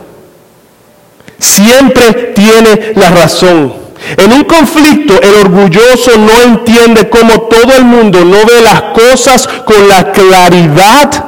Siempre 1.39 2.13
tiene 2.35 2.93
la 2.95 3.09
razón. 3.09 3.73
En 4.15 4.31
un 4.31 4.43
conflicto 4.43 5.19
el 5.21 5.35
orgulloso 5.35 6.17
no 6.17 6.41
entiende 6.41 7.09
cómo 7.09 7.41
todo 7.41 7.73
el 7.75 7.83
mundo 7.83 8.23
no 8.23 8.45
ve 8.45 8.61
las 8.61 8.81
cosas 8.93 9.47
con 9.65 9.87
la 9.87 10.11
claridad 10.11 11.25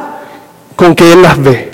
con 0.76 0.96
que 0.96 1.14
él 1.14 1.22
las 1.22 1.42
ve. 1.42 1.70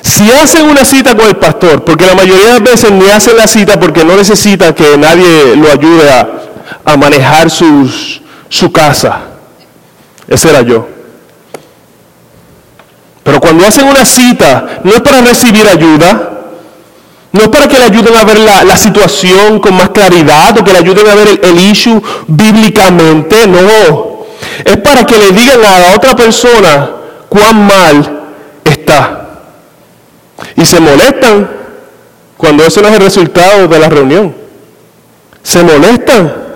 Si 0.00 0.30
hacen 0.30 0.68
una 0.68 0.84
cita 0.84 1.16
con 1.16 1.26
el 1.26 1.36
pastor, 1.36 1.84
porque 1.84 2.06
la 2.06 2.14
mayoría 2.14 2.54
de 2.54 2.60
veces 2.60 2.90
ni 2.90 3.06
hacen 3.08 3.36
la 3.36 3.46
cita 3.46 3.78
porque 3.78 4.04
no 4.04 4.16
necesitan 4.16 4.72
que 4.72 4.96
nadie 4.96 5.56
lo 5.56 5.70
ayude 5.70 6.10
a, 6.10 6.28
manejar 6.96 7.50
su 7.50 8.72
casa. 8.72 9.20
Ese 10.28 10.50
era 10.50 10.62
yo. 10.62 10.86
Pero 13.28 13.40
cuando 13.40 13.66
hacen 13.66 13.86
una 13.86 14.04
cita, 14.06 14.80
no 14.84 14.92
es 14.92 15.00
para 15.00 15.20
recibir 15.20 15.66
ayuda, 15.68 16.30
no 17.32 17.42
es 17.42 17.48
para 17.48 17.68
que 17.68 17.78
le 17.78 17.84
ayuden 17.84 18.16
a 18.16 18.24
ver 18.24 18.38
la, 18.38 18.76
situación 18.76 19.60
con 19.60 19.74
más 19.74 19.90
claridad 19.90 20.56
o 20.58 20.64
que 20.64 20.72
le 20.72 20.78
ayuden 20.78 21.08
a 21.08 21.14
ver 21.14 21.28
el, 21.28 21.40
el, 21.42 21.58
issue 21.60 22.00
bíblicamente, 22.26 23.46
no. 23.46 24.26
Es 24.64 24.78
para 24.78 25.04
que 25.04 25.18
le 25.18 25.32
digan 25.32 25.62
a 25.62 25.78
la 25.78 25.94
otra 25.94 26.16
persona 26.16 26.90
cuán 27.28 27.66
mal 27.66 28.20
está. 28.64 29.28
Y 30.56 30.64
se 30.64 30.80
molestan 30.80 31.50
cuando 32.36 32.64
eso 32.64 32.80
no 32.80 32.88
es 32.88 32.94
el 32.94 33.00
resultado 33.00 33.68
de 33.68 33.78
la 33.78 33.88
reunión. 33.88 34.34
Se 35.42 35.62
molestan. 35.62 36.47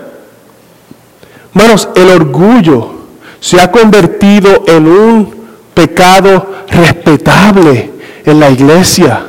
Hermanos, 1.55 1.89
el 1.95 2.09
orgullo 2.09 2.91
se 3.39 3.61
ha 3.61 3.71
convertido 3.71 4.63
en 4.67 4.87
un 4.87 5.35
pecado 5.73 6.47
respetable 6.67 7.91
en 8.25 8.39
la 8.39 8.49
iglesia, 8.49 9.25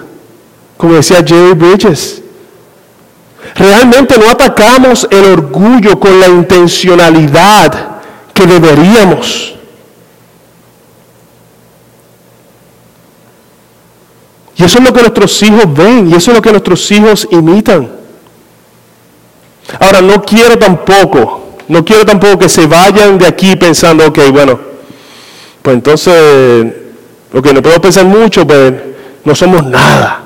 como 0.76 0.94
decía 0.94 1.22
Jerry 1.26 1.52
Bridges. 1.52 2.22
Realmente 3.54 4.16
no 4.18 4.30
atacamos 4.30 5.06
el 5.10 5.24
orgullo 5.24 6.00
con 6.00 6.18
la 6.18 6.28
intencionalidad 6.28 7.98
que 8.32 8.46
deberíamos. 8.46 9.54
Y 14.56 14.64
eso 14.64 14.78
es 14.78 14.84
lo 14.84 14.92
que 14.92 15.00
nuestros 15.00 15.42
hijos 15.42 15.74
ven 15.74 16.10
y 16.10 16.14
eso 16.14 16.30
es 16.30 16.36
lo 16.36 16.42
que 16.42 16.50
nuestros 16.50 16.90
hijos 16.90 17.28
imitan. 17.30 17.90
Ahora, 19.80 20.00
no 20.00 20.22
quiero 20.22 20.58
tampoco, 20.58 21.43
no 21.68 21.84
quiero 21.84 22.04
tampoco 22.04 22.38
que 22.38 22.48
se 22.48 22.66
vayan 22.66 23.18
de 23.18 23.26
aquí 23.26 23.56
pensando, 23.56 24.06
ok, 24.06 24.18
bueno, 24.32 24.58
pues 25.62 25.74
entonces, 25.74 26.14
que 27.32 27.52
no 27.52 27.62
podemos 27.62 27.80
pensar 27.80 28.04
mucho, 28.04 28.46
pues 28.46 28.72
no 29.24 29.34
somos 29.34 29.64
nada. 29.64 30.22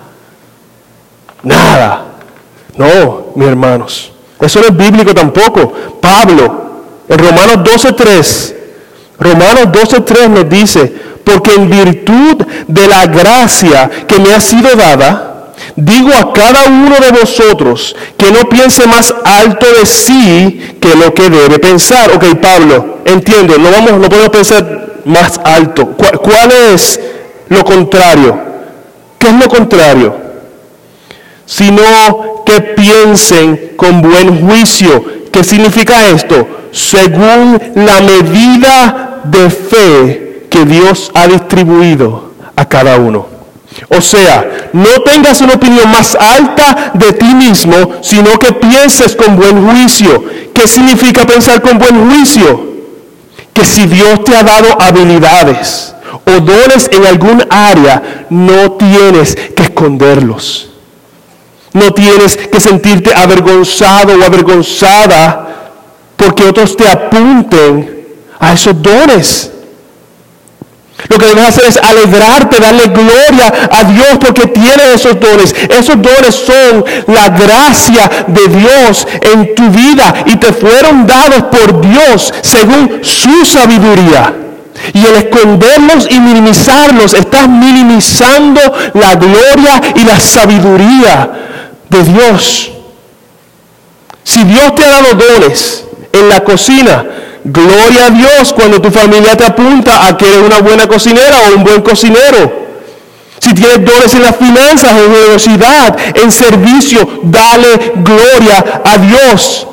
Nada. 1.42 2.04
No, 2.76 3.26
mis 3.34 3.48
hermanos. 3.48 4.12
Eso 4.40 4.60
no 4.60 4.66
es 4.66 4.76
bíblico 4.76 5.14
tampoco. 5.14 5.72
Pablo, 6.00 6.68
en 7.08 7.18
Romanos 7.18 7.58
12.3, 7.58 8.54
Romanos 9.18 9.66
12.3 9.66 10.28
nos 10.28 10.48
dice, 10.48 10.92
porque 11.24 11.54
en 11.54 11.70
virtud 11.70 12.44
de 12.66 12.88
la 12.88 13.06
gracia 13.06 13.90
que 14.06 14.18
me 14.18 14.34
ha 14.34 14.40
sido 14.40 14.74
dada, 14.76 15.37
digo 15.78 16.10
a 16.12 16.32
cada 16.32 16.64
uno 16.66 16.96
de 16.98 17.12
vosotros 17.12 17.94
que 18.16 18.32
no 18.32 18.48
piense 18.48 18.84
más 18.88 19.14
alto 19.24 19.64
de 19.78 19.86
sí 19.86 20.76
que 20.80 20.94
lo 20.96 21.14
que 21.14 21.30
debe 21.30 21.58
pensar. 21.60 22.10
Ok, 22.12 22.24
Pablo, 22.42 22.98
entiendo, 23.04 23.56
no, 23.58 23.70
vamos, 23.70 23.92
no 23.92 24.08
podemos 24.08 24.30
pensar 24.30 25.02
más 25.04 25.40
alto. 25.44 25.86
¿Cuál, 25.96 26.18
¿Cuál 26.18 26.50
es 26.72 26.98
lo 27.48 27.64
contrario? 27.64 28.38
¿Qué 29.18 29.28
es 29.28 29.34
lo 29.34 29.48
contrario? 29.48 30.16
Sino 31.46 32.42
que 32.44 32.60
piensen 32.60 33.72
con 33.76 34.02
buen 34.02 34.48
juicio. 34.48 35.04
¿Qué 35.30 35.44
significa 35.44 36.08
esto? 36.08 36.46
Según 36.72 37.60
la 37.76 38.00
medida 38.00 39.20
de 39.24 39.48
fe 39.48 40.46
que 40.50 40.64
Dios 40.64 41.10
ha 41.14 41.28
distribuido 41.28 42.32
a 42.56 42.68
cada 42.68 42.96
uno. 42.96 43.37
O 43.88 44.00
sea, 44.00 44.70
no 44.72 45.02
tengas 45.04 45.40
una 45.40 45.54
opinión 45.54 45.90
más 45.90 46.16
alta 46.16 46.92
de 46.94 47.12
ti 47.12 47.34
mismo, 47.34 47.76
sino 48.02 48.38
que 48.38 48.52
pienses 48.52 49.14
con 49.14 49.36
buen 49.36 49.66
juicio. 49.68 50.24
¿Qué 50.52 50.66
significa 50.66 51.26
pensar 51.26 51.62
con 51.62 51.78
buen 51.78 52.10
juicio? 52.10 52.66
Que 53.52 53.64
si 53.64 53.86
Dios 53.86 54.24
te 54.24 54.36
ha 54.36 54.42
dado 54.42 54.80
habilidades 54.80 55.94
o 56.24 56.40
dones 56.40 56.88
en 56.92 57.06
algún 57.06 57.44
área, 57.48 58.26
no 58.30 58.72
tienes 58.72 59.34
que 59.34 59.62
esconderlos. 59.64 60.70
No 61.72 61.92
tienes 61.92 62.36
que 62.36 62.60
sentirte 62.60 63.14
avergonzado 63.14 64.18
o 64.18 64.24
avergonzada 64.24 65.72
porque 66.16 66.44
otros 66.44 66.76
te 66.76 66.88
apunten 66.88 68.06
a 68.40 68.52
esos 68.52 68.80
dones. 68.82 69.52
Lo 71.06 71.16
que 71.16 71.26
debes 71.26 71.46
hacer 71.46 71.64
es 71.66 71.76
alegrarte, 71.76 72.60
darle 72.60 72.88
gloria 72.88 73.52
a 73.70 73.84
Dios 73.84 74.18
porque 74.20 74.48
tiene 74.48 74.94
esos 74.94 75.18
dones. 75.20 75.54
Esos 75.70 75.96
dones 76.02 76.34
son 76.34 76.84
la 77.06 77.28
gracia 77.28 78.26
de 78.26 78.48
Dios 78.48 79.06
en 79.20 79.54
tu 79.54 79.70
vida 79.70 80.24
y 80.26 80.36
te 80.36 80.52
fueron 80.52 81.06
dados 81.06 81.44
por 81.44 81.80
Dios 81.80 82.34
según 82.42 83.00
su 83.02 83.44
sabiduría. 83.46 84.34
Y 84.92 85.06
el 85.06 85.14
esconderlos 85.16 86.08
y 86.10 86.18
minimizarlos, 86.18 87.14
estás 87.14 87.48
minimizando 87.48 88.60
la 88.94 89.14
gloria 89.14 89.80
y 89.94 90.04
la 90.04 90.18
sabiduría 90.18 91.30
de 91.88 92.02
Dios. 92.02 92.70
Si 94.24 94.44
Dios 94.44 94.74
te 94.74 94.84
ha 94.84 94.88
dado 94.88 95.14
dones 95.14 95.84
en 96.12 96.28
la 96.28 96.40
cocina, 96.40 97.04
Gloria 97.50 98.06
a 98.06 98.10
Dios 98.10 98.52
cuando 98.52 98.78
tu 98.78 98.90
familia 98.90 99.34
te 99.34 99.44
apunta 99.44 100.06
a 100.06 100.16
que 100.18 100.26
eres 100.26 100.42
una 100.42 100.60
buena 100.60 100.86
cocinera 100.86 101.36
o 101.48 101.56
un 101.56 101.64
buen 101.64 101.80
cocinero. 101.80 102.68
Si 103.38 103.54
tienes 103.54 103.84
dones 103.84 104.12
en 104.14 104.22
las 104.22 104.36
finanzas, 104.36 104.92
en 104.92 105.12
generosidad, 105.14 105.96
en 106.14 106.30
servicio, 106.30 107.08
dale 107.22 107.92
gloria 107.96 108.82
a 108.84 108.98
Dios. 108.98 109.66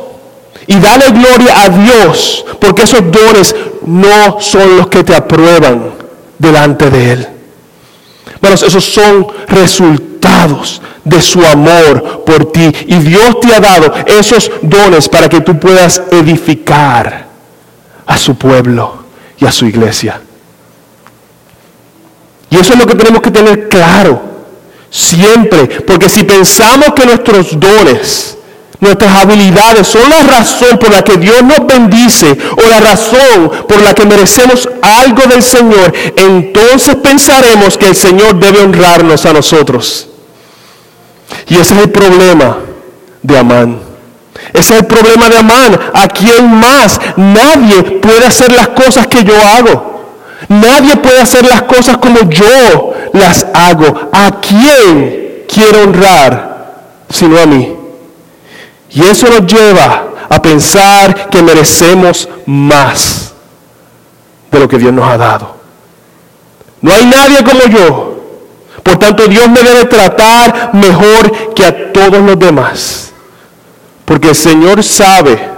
Y 0.68 0.80
dale 0.80 1.10
gloria 1.10 1.64
a 1.64 1.70
Dios, 1.70 2.46
porque 2.62 2.84
esos 2.84 3.12
dones 3.12 3.54
no 3.86 4.40
son 4.40 4.78
los 4.78 4.88
que 4.88 5.04
te 5.04 5.14
aprueban 5.14 5.92
delante 6.38 6.90
de 6.90 7.12
Él. 7.12 7.28
Pero 8.40 8.54
esos 8.54 8.86
son 8.86 9.28
resultados 9.48 10.82
de 11.04 11.22
su 11.22 11.46
amor 11.46 12.24
por 12.26 12.54
ti. 12.54 12.72
Y 12.88 12.96
Dios 13.00 13.42
te 13.42 13.54
ha 13.54 13.60
dado 13.60 13.94
esos 14.06 14.50
dones 14.62 15.10
para 15.10 15.28
que 15.28 15.42
tú 15.42 15.60
puedas 15.60 16.02
edificar 16.12 17.26
a 18.06 18.18
su 18.18 18.36
pueblo 18.36 19.06
y 19.40 19.46
a 19.46 19.52
su 19.52 19.66
iglesia. 19.66 20.22
Y 22.50 22.58
eso 22.58 22.74
es 22.74 22.80
lo 22.80 22.86
que 22.86 22.96
tenemos 22.96 23.22
que 23.22 23.32
tener 23.32 23.68
claro 23.70 24.22
siempre, 24.90 25.82
porque 25.82 26.10
si 26.10 26.24
pensamos 26.24 26.94
que 26.96 27.06
nuestros 27.06 27.60
dones 27.60 28.36
nuestras 28.80 29.24
habilidades 29.24 29.88
son 29.88 30.10
la 30.10 30.24
razón 30.24 30.78
por 30.78 30.92
la 30.92 31.04
que 31.04 31.18
Dios 31.18 31.44
nos 31.44 31.66
bendice 31.66 32.38
o 32.58 32.68
la 32.68 32.80
razón 32.80 33.52
por 33.68 33.82
la 33.82 33.94
que 33.94 34.06
merecemos 34.06 34.68
algo 34.82 35.24
del 35.24 35.42
Señor, 35.42 35.94
entonces 36.16 36.96
pensaremos 36.96 37.78
que 37.78 37.88
el 37.88 37.96
Señor 37.96 38.40
debe 38.40 38.60
honrarnos 38.60 39.26
a 39.26 39.34
nosotros. 39.34 40.08
Y 41.48 41.58
ese 41.58 41.74
es 41.74 41.82
el 41.82 41.92
problema 41.92 42.58
de 43.22 43.38
Amán. 43.38 43.85
Ese 44.54 44.74
es 44.74 44.80
el 44.82 44.86
problema 44.86 45.30
de 45.30 45.38
Amán. 45.38 45.80
¿A 45.94 46.08
quién 46.08 46.54
más? 46.60 47.00
Nadie 47.16 47.82
puede 48.02 48.26
hacer 48.26 48.52
las 48.52 48.70
cosas 48.70 49.08
que 49.08 49.24
yo 49.24 49.34
hago. 49.36 49.96
Nadie 50.48 50.96
puede 50.98 51.22
hacer 51.22 51.46
las 51.46 51.64
cosas 51.64 51.98
como 51.98 52.30
yo 52.30 52.94
las 53.14 53.46
hago. 53.54 54.10
¿A 54.12 54.40
quién 54.42 55.44
quiero 55.48 55.84
honrar 55.84 56.74
sino 57.10 57.40
a 57.40 57.46
mí? 57.46 57.76
Y 58.92 59.04
eso 59.04 59.28
nos 59.28 59.46
lleva 59.52 60.06
a 60.30 60.42
pensar 60.42 61.30
que 61.30 61.42
merecemos 61.42 62.30
más 62.46 63.34
de 64.52 64.60
lo 64.60 64.68
que 64.68 64.78
Dios 64.78 64.94
nos 64.94 65.10
ha 65.10 65.18
dado. 65.18 65.56
No 66.82 66.94
hay 66.94 67.06
nadie 67.06 67.44
como 67.44 67.66
yo. 67.66 68.16
Por 68.84 68.98
tanto, 68.98 69.28
Dios 69.28 69.50
me 69.50 69.64
debe 69.64 69.86
tratar 69.86 70.72
mejor 70.74 71.54
que 71.56 71.66
a 71.66 71.92
todos 71.92 72.22
los 72.22 72.38
demás. 72.38 73.12
Porque 74.06 74.30
el 74.30 74.36
Señor 74.36 74.84
sabe 74.84 75.50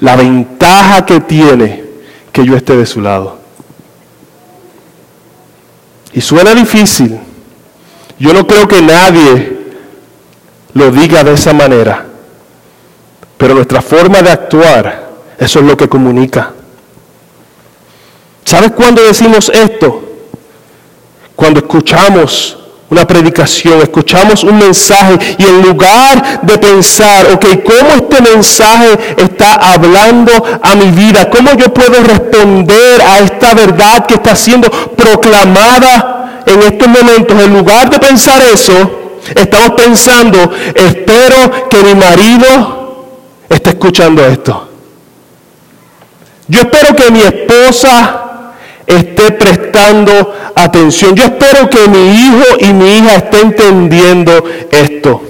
la 0.00 0.16
ventaja 0.16 1.06
que 1.06 1.20
tiene 1.20 1.84
que 2.30 2.44
yo 2.44 2.56
esté 2.56 2.76
de 2.76 2.86
su 2.86 3.00
lado. 3.00 3.38
Y 6.12 6.20
suena 6.20 6.54
difícil. 6.54 7.18
Yo 8.18 8.32
no 8.32 8.46
creo 8.46 8.68
que 8.68 8.82
nadie 8.82 9.58
lo 10.74 10.90
diga 10.90 11.24
de 11.24 11.32
esa 11.32 11.52
manera. 11.52 12.06
Pero 13.38 13.54
nuestra 13.54 13.80
forma 13.80 14.22
de 14.22 14.30
actuar, 14.30 15.10
eso 15.38 15.58
es 15.58 15.64
lo 15.64 15.76
que 15.76 15.88
comunica. 15.88 16.52
¿Sabes 18.44 18.72
cuándo 18.72 19.02
decimos 19.02 19.50
esto? 19.52 20.02
Cuando 21.34 21.60
escuchamos 21.60 22.61
una 22.92 23.06
predicación, 23.06 23.80
escuchamos 23.80 24.44
un 24.44 24.58
mensaje 24.58 25.18
y 25.38 25.44
en 25.44 25.62
lugar 25.62 26.42
de 26.42 26.58
pensar, 26.58 27.32
ok, 27.32 27.44
¿cómo 27.64 27.90
este 27.96 28.20
mensaje 28.20 29.14
está 29.16 29.54
hablando 29.54 30.30
a 30.62 30.74
mi 30.74 30.90
vida? 30.90 31.30
¿Cómo 31.30 31.54
yo 31.54 31.72
puedo 31.72 32.02
responder 32.02 33.00
a 33.00 33.20
esta 33.20 33.54
verdad 33.54 34.04
que 34.04 34.14
está 34.14 34.36
siendo 34.36 34.70
proclamada 34.70 36.42
en 36.44 36.62
estos 36.62 36.86
momentos? 36.86 37.42
En 37.42 37.54
lugar 37.54 37.88
de 37.88 37.98
pensar 37.98 38.42
eso, 38.42 38.74
estamos 39.34 39.70
pensando, 39.70 40.52
espero 40.74 41.68
que 41.70 41.82
mi 41.82 41.94
marido 41.94 43.06
esté 43.48 43.70
escuchando 43.70 44.22
esto. 44.26 44.68
Yo 46.46 46.60
espero 46.60 46.94
que 46.94 47.10
mi 47.10 47.22
esposa 47.22 48.21
esté 48.86 49.32
prestando 49.32 50.34
atención. 50.54 51.14
Yo 51.14 51.24
espero 51.24 51.68
que 51.68 51.88
mi 51.88 52.26
hijo 52.26 52.44
y 52.60 52.72
mi 52.72 52.98
hija 52.98 53.16
estén 53.16 53.48
entendiendo 53.48 54.44
esto. 54.70 55.22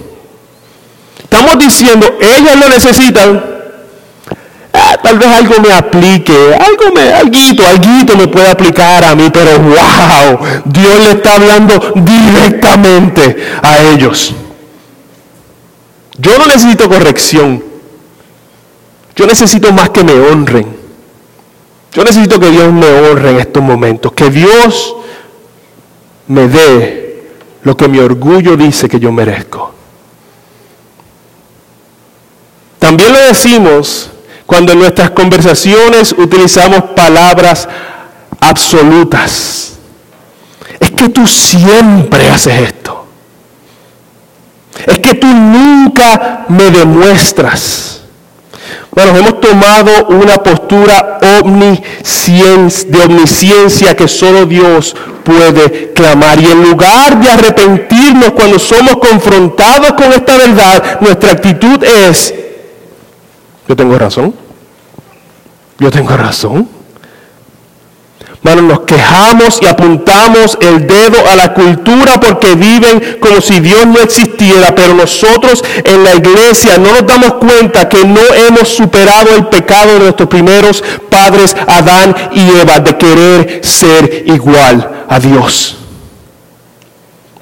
Estamos 1.22 1.58
diciendo, 1.58 2.18
ellas 2.20 2.56
lo 2.56 2.68
necesitan. 2.68 3.44
Ah, 4.74 4.96
tal 5.02 5.18
vez 5.18 5.28
algo 5.28 5.60
me 5.60 5.72
aplique, 5.72 6.32
algo 6.32 6.94
me, 6.94 7.12
alguito, 7.12 7.66
alguito 7.66 8.16
me 8.16 8.26
puede 8.26 8.48
aplicar 8.48 9.04
a 9.04 9.14
mí, 9.14 9.28
pero 9.30 9.58
wow, 9.58 10.62
Dios 10.64 10.98
le 11.04 11.12
está 11.12 11.34
hablando 11.34 11.92
directamente 11.96 13.36
a 13.62 13.78
ellos. 13.82 14.34
Yo 16.16 16.38
no 16.38 16.46
necesito 16.46 16.88
corrección. 16.88 17.62
Yo 19.14 19.26
necesito 19.26 19.72
más 19.72 19.90
que 19.90 20.04
me 20.04 20.12
honren. 20.12 20.81
Yo 21.92 22.04
necesito 22.04 22.40
que 22.40 22.50
Dios 22.50 22.72
me 22.72 22.86
honre 22.86 23.30
en 23.30 23.40
estos 23.40 23.62
momentos, 23.62 24.12
que 24.12 24.30
Dios 24.30 24.96
me 26.26 26.48
dé 26.48 27.32
lo 27.64 27.76
que 27.76 27.88
mi 27.88 27.98
orgullo 27.98 28.56
dice 28.56 28.88
que 28.88 28.98
yo 28.98 29.12
merezco. 29.12 29.72
También 32.78 33.12
lo 33.12 33.18
decimos 33.20 34.10
cuando 34.46 34.72
en 34.72 34.80
nuestras 34.80 35.10
conversaciones 35.10 36.12
utilizamos 36.12 36.82
palabras 36.96 37.68
absolutas. 38.40 39.74
Es 40.80 40.90
que 40.90 41.08
tú 41.10 41.26
siempre 41.26 42.28
haces 42.28 42.60
esto. 42.60 43.06
Es 44.86 44.98
que 44.98 45.14
tú 45.14 45.26
nunca 45.26 46.46
me 46.48 46.70
demuestras. 46.70 48.01
Bueno, 48.94 49.16
hemos 49.16 49.40
tomado 49.40 50.08
una 50.08 50.34
postura 50.34 51.18
de 51.18 51.38
omnisciencia 53.04 53.96
que 53.96 54.06
solo 54.06 54.44
Dios 54.44 54.94
puede 55.24 55.94
clamar. 55.94 56.38
Y 56.38 56.46
en 56.46 56.62
lugar 56.62 57.18
de 57.18 57.30
arrepentirnos 57.30 58.32
cuando 58.32 58.58
somos 58.58 58.96
confrontados 58.96 59.92
con 59.92 60.12
esta 60.12 60.36
verdad, 60.36 61.00
nuestra 61.00 61.32
actitud 61.32 61.82
es, 61.82 62.34
yo 63.66 63.74
tengo 63.74 63.98
razón, 63.98 64.34
yo 65.78 65.90
tengo 65.90 66.14
razón. 66.14 66.81
Bueno, 68.42 68.62
nos 68.62 68.80
quejamos 68.80 69.60
y 69.62 69.66
apuntamos 69.66 70.58
el 70.60 70.84
dedo 70.84 71.28
a 71.28 71.36
la 71.36 71.54
cultura 71.54 72.18
porque 72.18 72.56
viven 72.56 73.18
como 73.20 73.40
si 73.40 73.60
Dios 73.60 73.86
no 73.86 74.00
existiera, 74.00 74.74
pero 74.74 74.94
nosotros 74.94 75.62
en 75.84 76.02
la 76.02 76.16
iglesia 76.16 76.76
no 76.76 76.90
nos 76.90 77.06
damos 77.06 77.34
cuenta 77.34 77.88
que 77.88 78.04
no 78.04 78.20
hemos 78.48 78.68
superado 78.68 79.36
el 79.36 79.46
pecado 79.46 79.94
de 79.94 80.00
nuestros 80.00 80.28
primeros 80.28 80.82
padres, 81.08 81.54
Adán 81.68 82.16
y 82.32 82.40
Eva, 82.60 82.80
de 82.80 82.96
querer 82.96 83.60
ser 83.62 84.24
igual 84.26 85.04
a 85.08 85.20
Dios. 85.20 85.76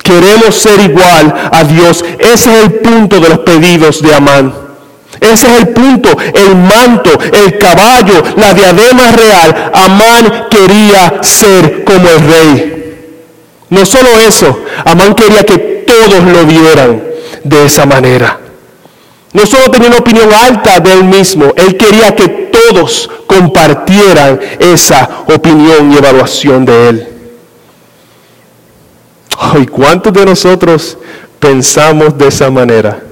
Queremos 0.03 0.55
ser 0.55 0.81
igual 0.81 1.51
a 1.51 1.65
Dios. 1.65 2.05
Ese 2.19 2.59
es 2.59 2.65
el 2.65 2.73
punto 2.75 3.21
de 3.21 3.29
los 3.31 3.39
pedidos 3.39 4.03
de 4.03 4.15
Amán. 4.15 4.70
Ese 5.19 5.49
es 5.49 5.59
el 5.61 5.69
punto, 5.71 6.09
el 6.35 6.55
manto, 6.55 7.11
el 7.33 7.59
caballo, 7.59 8.23
la 8.37 8.55
diadema 8.55 9.11
real. 9.11 9.71
Amán 9.75 10.47
quería 10.51 11.23
ser 11.23 11.85
como 11.85 12.09
el 12.09 12.21
rey. 12.21 12.77
No 13.71 13.85
solo 13.85 14.09
eso, 14.21 14.65
Amán 14.85 15.15
quería 15.15 15.43
que 15.43 15.85
todos 15.87 16.25
lo 16.25 16.45
vieran 16.45 17.03
de 17.43 17.65
esa 17.67 17.87
manera. 17.87 18.39
No 19.33 19.47
solo 19.47 19.71
tenía 19.71 19.89
una 19.89 19.99
opinión 19.99 20.33
alta 20.33 20.81
de 20.81 20.93
él 20.93 21.05
mismo, 21.05 21.53
él 21.57 21.77
quería 21.77 22.15
que 22.17 22.29
todos 22.29 23.09
compartieran 23.27 24.41
esa 24.59 25.09
opinión 25.27 25.93
y 25.93 25.99
evaluación 25.99 26.65
de 26.65 26.89
él. 26.89 27.09
¿Y 29.61 29.67
cuántos 29.67 30.13
de 30.13 30.25
nosotros 30.25 30.99
pensamos 31.39 32.17
de 32.17 32.29
esa 32.29 32.51
manera? 32.51 33.10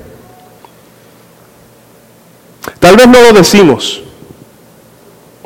Tal 2.78 2.96
vez 2.96 3.08
no 3.08 3.20
lo 3.20 3.32
decimos, 3.32 4.02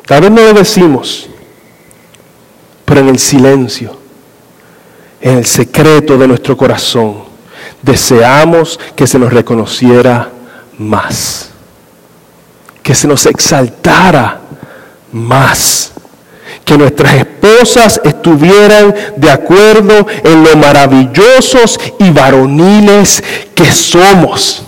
tal 0.05 0.21
vez 0.21 0.31
no 0.31 0.41
lo 0.41 0.53
decimos, 0.53 1.27
pero 2.85 3.01
en 3.01 3.09
el 3.09 3.19
silencio, 3.19 3.97
en 5.19 5.39
el 5.39 5.45
secreto 5.45 6.17
de 6.17 6.27
nuestro 6.27 6.55
corazón, 6.55 7.23
deseamos 7.81 8.79
que 8.95 9.07
se 9.07 9.17
nos 9.17 9.33
reconociera 9.33 10.29
más, 10.77 11.49
que 12.83 12.93
se 12.93 13.07
nos 13.07 13.25
exaltara 13.25 14.39
más, 15.11 15.91
que 16.63 16.77
nuestras 16.77 17.15
esposas 17.15 17.99
estuvieran 18.03 18.93
de 19.17 19.31
acuerdo 19.31 20.05
en 20.23 20.43
lo 20.43 20.55
maravillosos 20.55 21.79
y 21.97 22.11
varoniles 22.11 23.23
que 23.55 23.71
somos 23.71 24.63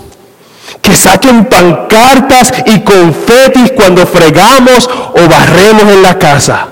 que 0.82 0.96
saquen 0.96 1.46
pancartas 1.46 2.54
y 2.66 2.82
confetis 2.82 3.72
cuando 3.76 4.06
fregamos 4.06 4.88
o 4.88 5.28
barremos 5.28 5.84
en 5.84 6.02
la 6.02 6.18
casa. 6.18 6.68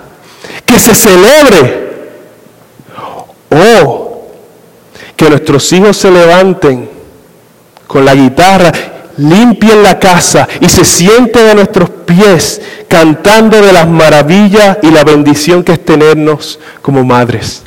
Que 0.65 0.79
se 0.79 0.93
celebre. 0.93 1.83
O 3.49 4.03
que 5.15 5.29
nuestros 5.29 5.71
hijos 5.73 5.97
se 5.97 6.11
levanten 6.11 6.89
con 7.87 8.05
la 8.05 8.15
guitarra, 8.15 8.71
limpien 9.17 9.83
la 9.83 9.99
casa 9.99 10.47
y 10.59 10.69
se 10.69 10.83
sienten 10.83 11.49
a 11.49 11.53
nuestros 11.53 11.89
pies 11.89 12.61
cantando 12.87 13.61
de 13.61 13.71
las 13.71 13.87
maravillas 13.87 14.77
y 14.81 14.91
la 14.91 15.03
bendición 15.03 15.63
que 15.63 15.73
es 15.73 15.85
tenernos 15.85 16.59
como 16.81 17.03
madres. 17.03 17.63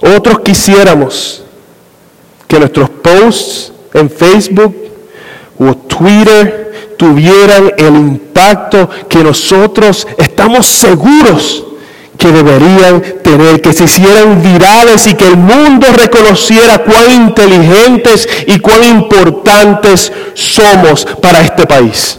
Otros 0.00 0.40
quisiéramos 0.40 1.41
que 2.52 2.58
nuestros 2.58 2.90
posts 2.90 3.72
en 3.94 4.10
Facebook 4.10 4.76
o 5.58 5.74
Twitter 5.74 6.92
tuvieran 6.98 7.72
el 7.78 7.96
impacto 7.96 8.90
que 9.08 9.24
nosotros 9.24 10.06
estamos 10.18 10.66
seguros 10.66 11.64
que 12.18 12.30
deberían 12.30 13.00
tener, 13.22 13.62
que 13.62 13.72
se 13.72 13.84
hicieran 13.84 14.42
virales 14.42 15.06
y 15.06 15.14
que 15.14 15.28
el 15.28 15.38
mundo 15.38 15.86
reconociera 15.94 16.84
cuán 16.84 17.10
inteligentes 17.10 18.28
y 18.46 18.58
cuán 18.58 18.84
importantes 18.84 20.12
somos 20.34 21.06
para 21.22 21.40
este 21.40 21.66
país. 21.66 22.18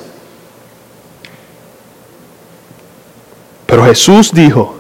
Pero 3.68 3.86
Jesús 3.86 4.32
dijo, 4.34 4.78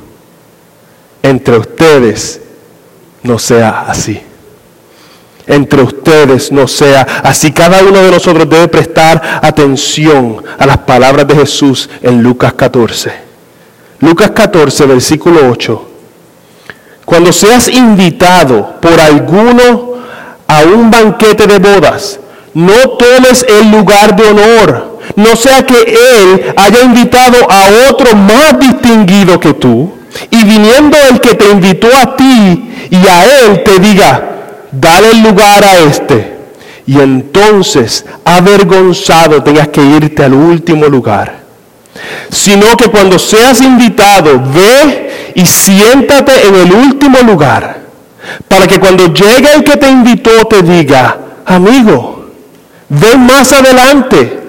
entre 1.21 1.59
ustedes 1.59 2.41
no 3.21 3.37
sea 3.37 3.81
así. 3.81 4.32
Entre 5.45 5.81
ustedes 5.81 6.51
no 6.51 6.67
sea 6.67 7.01
así. 7.23 7.51
Cada 7.51 7.83
uno 7.83 8.01
de 8.01 8.11
nosotros 8.11 8.49
debe 8.49 8.67
prestar 8.67 9.39
atención 9.41 10.41
a 10.57 10.65
las 10.65 10.77
palabras 10.79 11.27
de 11.27 11.35
Jesús 11.35 11.89
en 12.01 12.23
Lucas 12.23 12.53
14. 12.53 13.11
Lucas 13.99 14.31
14, 14.31 14.85
versículo 14.85 15.49
8. 15.49 15.89
Cuando 17.05 17.33
seas 17.33 17.67
invitado 17.67 18.75
por 18.81 18.99
alguno 18.99 19.93
a 20.47 20.63
un 20.63 20.89
banquete 20.89 21.47
de 21.47 21.59
bodas, 21.59 22.19
no 22.53 22.89
tomes 22.97 23.45
el 23.47 23.71
lugar 23.71 24.15
de 24.15 24.29
honor, 24.29 24.99
no 25.15 25.35
sea 25.35 25.65
que 25.65 25.75
él 25.75 26.53
haya 26.55 26.83
invitado 26.83 27.37
a 27.49 27.89
otro 27.89 28.15
más 28.15 28.59
distinguido 28.59 29.39
que 29.39 29.53
tú, 29.53 29.91
y 30.29 30.43
viniendo 30.43 30.97
el 31.09 31.19
que 31.19 31.35
te 31.35 31.49
invitó 31.49 31.87
a 31.95 32.15
ti 32.15 32.87
y 32.89 33.07
a 33.07 33.41
él 33.41 33.63
te 33.63 33.79
diga, 33.79 34.32
dale 34.73 35.13
lugar 35.15 35.63
a 35.63 35.79
este. 35.79 36.33
Y 36.85 36.99
entonces, 36.99 38.05
avergonzado, 38.25 39.41
tengas 39.41 39.69
que 39.69 39.81
irte 39.81 40.23
al 40.23 40.33
último 40.33 40.87
lugar. 40.87 41.43
Sino 42.29 42.75
que 42.75 42.89
cuando 42.89 43.17
seas 43.17 43.61
invitado, 43.61 44.41
ve 44.53 45.31
y 45.35 45.45
siéntate 45.45 46.47
en 46.47 46.55
el 46.55 46.73
último 46.73 47.19
lugar. 47.19 47.83
Para 48.47 48.67
que 48.67 48.79
cuando 48.79 49.13
llegue 49.13 49.53
el 49.53 49.63
que 49.63 49.77
te 49.77 49.89
invitó 49.89 50.45
te 50.45 50.61
diga, 50.61 51.17
amigo, 51.45 52.31
ven 52.89 53.25
más 53.25 53.53
adelante. 53.53 54.39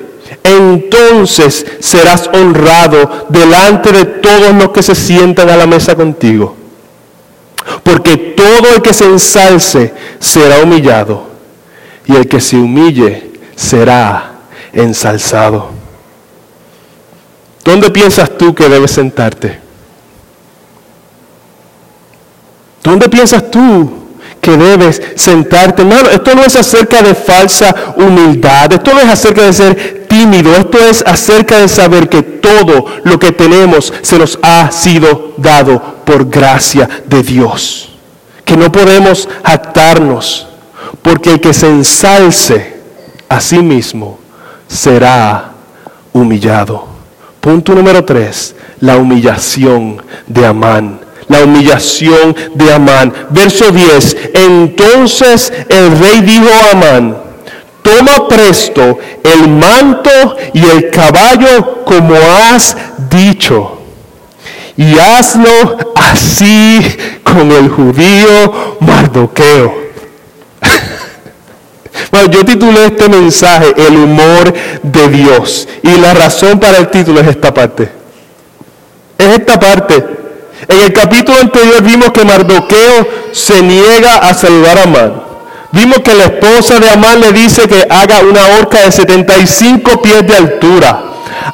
Entonces 0.43 1.64
serás 1.81 2.29
honrado 2.33 3.27
delante 3.29 3.93
de 3.93 4.05
todos 4.05 4.55
los 4.55 4.70
que 4.70 4.83
se 4.83 4.95
sientan 4.95 5.49
a 5.51 5.57
la 5.57 5.66
mesa 5.66 5.95
contigo 5.95 6.64
porque 7.83 8.17
todo 8.17 8.75
el 8.75 8.83
que 8.83 8.93
se 8.93 9.07
ensalce 9.07 9.95
será 10.19 10.62
humillado, 10.62 11.31
y 12.07 12.15
el 12.17 12.29
que 12.29 12.41
se 12.41 12.57
humille 12.57 13.33
será 13.57 14.33
ensalzado. 14.73 15.71
¿Dónde 17.65 17.91
piensas 17.91 18.37
tú 18.37 18.55
que 18.55 18.69
debes 18.69 18.91
sentarte? 18.91 19.59
¿Dónde 22.83 23.09
piensas 23.09 23.51
tú 23.51 24.04
que 24.45 24.57
debes 24.57 25.01
sentarte? 25.16 25.84
No, 25.84 25.97
esto 25.97 26.34
no 26.34 26.42
es 26.42 26.55
acerca 26.55 27.03
de 27.03 27.14
falsa 27.14 27.95
humildad, 27.97 28.72
esto 28.74 28.92
no 28.92 29.01
es 29.01 29.09
acerca 29.09 29.42
de 29.42 29.53
ser 29.53 30.07
tímido, 30.07 30.55
esto 30.55 30.78
es 30.78 31.03
acerca 31.07 31.59
de 31.59 31.68
saber 31.68 32.09
que 32.11 32.22
todo 32.22 32.86
lo 33.05 33.18
que 33.18 33.32
tenemos 33.32 33.92
se 34.03 34.18
nos 34.18 34.38
ha 34.42 34.70
sido 34.70 35.32
dado 35.38 35.80
por 36.05 36.28
gracia 36.28 36.88
de 37.07 37.22
Dios. 37.22 37.90
Que 38.45 38.57
no 38.57 38.70
podemos 38.70 39.26
jactarnos, 39.42 40.47
porque 41.01 41.32
el 41.32 41.40
que 41.40 41.55
se 41.55 41.68
ensalce 41.68 42.74
a 43.28 43.40
sí 43.40 43.61
mismo 43.61 44.18
será 44.68 45.53
humillado. 46.12 46.86
Punto 47.40 47.74
número 47.74 48.05
tres, 48.05 48.55
la 48.80 48.99
humillación 48.99 50.03
de 50.26 50.47
Amán. 50.47 51.04
La 51.29 51.43
humillación 51.45 52.37
de 52.55 52.72
Amán. 52.72 53.12
Verso 53.31 53.70
10. 53.70 54.16
Entonces 54.35 55.53
el 55.68 55.99
rey 55.99 56.20
dijo 56.20 56.49
a 56.53 56.70
Amán, 56.72 57.16
toma 57.83 58.29
presto 58.29 58.99
el 59.22 59.49
manto 59.49 60.11
y 60.53 60.64
el 60.64 60.91
caballo 60.91 61.85
como 61.85 62.14
has 62.16 62.77
dicho 63.11 63.75
y 64.77 64.99
hazlo 64.99 65.79
así 65.95 66.81
con 67.22 67.51
el 67.53 67.68
judío 67.68 68.77
Mardoqueo. 68.81 69.85
Bueno, 72.11 72.31
yo 72.31 72.45
titulé 72.45 72.87
este 72.87 73.09
mensaje 73.09 73.72
El 73.77 73.97
humor 73.97 74.53
de 74.83 75.09
Dios. 75.09 75.68
Y 75.83 75.97
la 75.99 76.12
razón 76.12 76.59
para 76.59 76.79
el 76.79 76.89
título 76.89 77.20
es 77.20 77.29
esta 77.29 77.55
parte. 77.55 77.89
Es 79.16 79.39
esta 79.39 79.59
parte. 79.59 80.05
En 80.69 80.81
el 80.81 80.93
capítulo 80.93 81.39
anterior 81.41 81.83
vimos 81.83 82.11
que 82.12 82.25
Mardoqueo 82.25 83.07
se 83.33 83.62
niega 83.62 84.17
a 84.17 84.35
saludar 84.35 84.79
a 84.79 84.83
Amán. 84.85 85.23
Vimos 85.73 85.99
que 85.99 86.15
la 86.15 86.25
esposa 86.25 86.79
de 86.79 86.89
Amán 86.89 87.21
le 87.21 87.33
dice 87.33 87.69
que 87.69 87.87
haga 87.91 88.21
una 88.21 88.59
horca 88.59 88.83
de 88.83 88.93
75 88.93 90.01
pies 90.01 90.27
de 90.27 90.37
altura. 90.37 91.03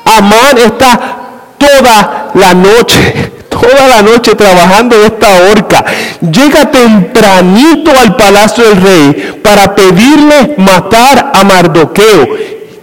Amán 0.05 0.59
está 0.59 1.17
toda 1.59 2.31
la 2.35 2.55
noche, 2.55 3.33
toda 3.49 3.89
la 3.89 4.03
noche 4.03 4.35
trabajando 4.35 4.97
en 4.97 5.03
esta 5.05 5.29
horca. 5.51 5.85
Llega 6.21 6.71
tempranito 6.71 7.91
al 7.99 8.15
palacio 8.17 8.65
del 8.65 8.83
rey 8.83 9.41
para 9.43 9.75
pedirle 9.75 10.55
matar 10.59 11.33
a 11.35 11.43
Mardoqueo. 11.43 12.29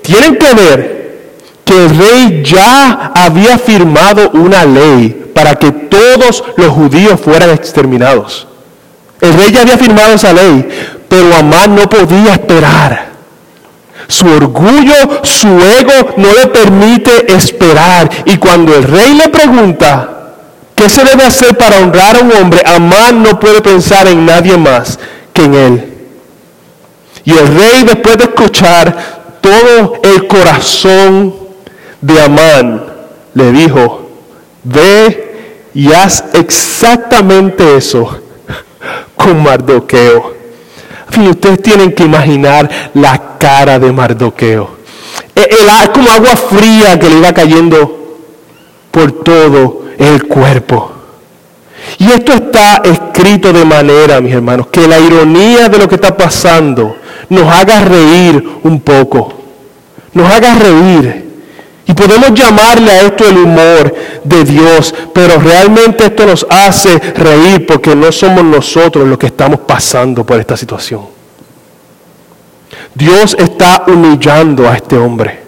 Tienen 0.01 0.38
que 0.38 0.53
ver 0.53 0.96
que 1.68 1.86
el 1.86 1.89
rey 1.97 2.43
ya 2.43 3.11
había 3.13 3.57
firmado 3.57 4.32
una 4.32 4.63
ley 4.65 5.32
para 5.36 5.55
que 5.55 5.72
todos 5.72 6.43
los 6.55 6.70
judíos 6.70 7.20
fueran 7.20 7.49
exterminados. 7.51 8.47
El 9.20 9.34
rey 9.34 9.51
ya 9.51 9.61
había 9.61 9.78
firmado 9.78 10.13
esa 10.13 10.32
ley, 10.32 10.68
pero 11.09 11.36
Amán 11.36 11.76
no 11.76 11.89
podía 11.89 12.34
esperar. 12.34 13.07
Su 14.07 14.28
orgullo, 14.28 15.22
su 15.24 15.47
ego 15.47 16.13
no 16.15 16.34
le 16.34 16.47
permite 16.47 17.34
esperar. 17.34 18.09
Y 18.26 18.38
cuando 18.38 18.74
el 18.74 18.84
rey 18.84 19.15
le 19.15 19.28
pregunta, 19.28 20.09
¿qué 20.74 20.88
se 20.88 21.03
debe 21.03 21.26
hacer 21.26 21.57
para 21.57 21.80
honrar 21.80 22.15
a 22.15 22.20
un 22.20 22.32
hombre? 22.32 22.63
Amán 22.65 23.22
no 23.22 23.38
puede 23.38 23.61
pensar 23.61 24.07
en 24.07 24.26
nadie 24.26 24.55
más 24.55 24.97
que 25.34 25.43
en 25.43 25.53
él. 25.53 25.93
Y 27.26 27.32
el 27.32 27.47
rey, 27.47 27.84
después 27.84 28.18
de 28.18 28.24
escuchar 28.24 28.95
todo 29.41 29.99
el 30.03 30.28
corazón 30.28 31.46
de 32.01 32.21
Amán, 32.21 32.83
le 33.33 33.51
dijo, 33.51 34.09
ve 34.63 35.69
y 35.73 35.91
haz 35.93 36.23
exactamente 36.33 37.77
eso 37.77 38.19
con 39.15 39.43
Mardoqueo 39.43 40.37
ustedes 41.25 41.61
tienen 41.61 41.93
que 41.93 42.03
imaginar 42.03 42.69
la 42.93 43.37
cara 43.39 43.79
de 43.79 43.91
Mardoqueo. 43.91 44.77
E, 45.35 45.41
el, 45.41 45.91
como 45.91 46.11
agua 46.11 46.35
fría 46.35 46.99
que 46.99 47.09
le 47.09 47.17
iba 47.17 47.33
cayendo 47.33 48.19
por 48.91 49.11
todo 49.23 49.85
el 49.97 50.27
cuerpo. 50.27 50.91
Y 51.99 52.11
esto 52.11 52.33
está 52.33 52.81
escrito 52.83 53.53
de 53.53 53.65
manera, 53.65 54.19
mis 54.19 54.33
hermanos, 54.33 54.67
que 54.67 54.87
la 54.87 54.99
ironía 54.99 55.69
de 55.69 55.77
lo 55.77 55.87
que 55.87 55.95
está 55.95 56.15
pasando 56.15 56.97
nos 57.29 57.51
haga 57.51 57.81
reír 57.81 58.59
un 58.63 58.81
poco. 58.81 59.33
Nos 60.13 60.31
haga 60.31 60.55
reír. 60.55 61.26
Y 61.88 61.93
podemos 61.93 62.33
llamarle 62.33 62.91
a 62.91 63.01
esto 63.03 63.25
el 63.25 63.38
humor 63.38 63.95
de 64.23 64.43
Dios, 64.43 64.93
pero 65.13 65.39
realmente 65.39 66.05
esto 66.05 66.25
nos 66.25 66.45
hace 66.49 66.99
reír 66.99 67.65
porque 67.65 67.95
no 67.95 68.11
somos 68.11 68.43
nosotros 68.43 69.07
los 69.07 69.17
que 69.17 69.27
estamos 69.27 69.61
pasando 69.61 70.25
por 70.25 70.38
esta 70.38 70.57
situación. 70.57 71.01
Dios 72.93 73.38
está 73.39 73.85
humillando 73.88 74.67
a 74.67 74.75
este 74.75 74.97
hombre. 74.97 75.39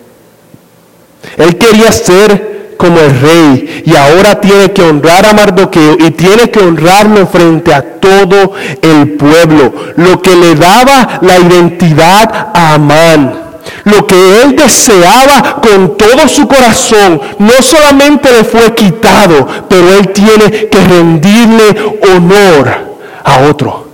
Él 1.35 1.57
quería 1.57 1.91
ser 1.91 2.75
como 2.77 2.97
el 3.01 3.19
rey 3.19 3.83
y 3.85 3.95
ahora 3.97 4.39
tiene 4.39 4.71
que 4.71 4.83
honrar 4.83 5.25
a 5.25 5.33
Mardoqueo 5.33 5.97
y 5.99 6.11
tiene 6.11 6.49
que 6.49 6.59
honrarlo 6.59 7.27
frente 7.27 7.73
a 7.73 7.81
todo 7.99 8.53
el 8.81 9.11
pueblo, 9.17 9.73
lo 9.97 10.21
que 10.21 10.33
le 10.37 10.55
daba 10.55 11.19
la 11.21 11.37
identidad 11.37 12.51
a 12.53 12.75
Amán 12.75 13.48
lo 13.85 14.05
que 14.05 14.41
él 14.41 14.55
deseaba 14.55 15.61
con 15.61 15.97
todo 15.97 16.27
su 16.27 16.47
corazón, 16.47 17.21
no 17.39 17.53
solamente 17.61 18.31
le 18.31 18.43
fue 18.43 18.73
quitado, 18.75 19.47
pero 19.67 19.93
él 19.95 20.09
tiene 20.09 20.69
que 20.69 20.79
rendirle 20.79 21.99
honor 22.13 22.97
a 23.23 23.39
otro. 23.49 23.87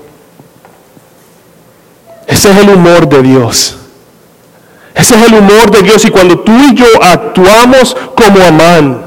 Ese 2.27 2.51
es 2.51 2.57
el 2.57 2.69
humor 2.69 3.07
de 3.07 3.21
Dios. 3.21 3.77
Ese 4.93 5.15
es 5.15 5.27
el 5.27 5.35
humor 5.35 5.71
de 5.71 5.83
Dios. 5.83 6.05
Y 6.05 6.09
cuando 6.09 6.39
tú 6.39 6.51
y 6.51 6.73
yo 6.73 6.85
actuamos 7.01 7.95
como 8.15 8.43
Amán, 8.43 9.01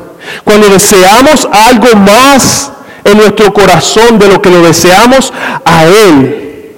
cuando 0.44 0.68
deseamos 0.68 1.48
algo 1.50 1.96
más 1.96 2.70
en 3.04 3.16
nuestro 3.16 3.52
corazón 3.52 4.18
de 4.18 4.28
lo 4.28 4.40
que 4.40 4.50
lo 4.50 4.62
deseamos 4.62 5.32
a 5.64 5.84
Él, 5.86 6.76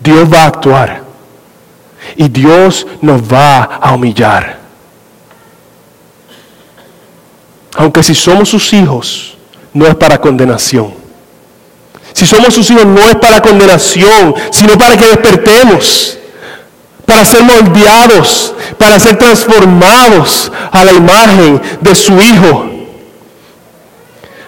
Dios 0.00 0.32
va 0.32 0.42
a 0.42 0.46
actuar 0.46 1.07
y 2.16 2.28
Dios 2.28 2.86
nos 3.00 3.20
va 3.22 3.62
a 3.62 3.92
humillar. 3.94 4.58
Aunque 7.76 8.02
si 8.02 8.14
somos 8.14 8.48
sus 8.48 8.72
hijos, 8.72 9.36
no 9.72 9.86
es 9.86 9.94
para 9.94 10.20
condenación. 10.20 10.92
Si 12.12 12.26
somos 12.26 12.52
sus 12.52 12.68
hijos 12.70 12.84
no 12.84 13.00
es 13.02 13.14
para 13.16 13.40
condenación, 13.40 14.34
sino 14.50 14.76
para 14.76 14.96
que 14.96 15.06
despertemos, 15.06 16.18
para 17.06 17.24
ser 17.24 17.44
moldeados, 17.44 18.54
para 18.76 18.98
ser 18.98 19.16
transformados 19.16 20.50
a 20.72 20.84
la 20.84 20.92
imagen 20.92 21.62
de 21.80 21.94
su 21.94 22.12
Hijo. 22.20 22.66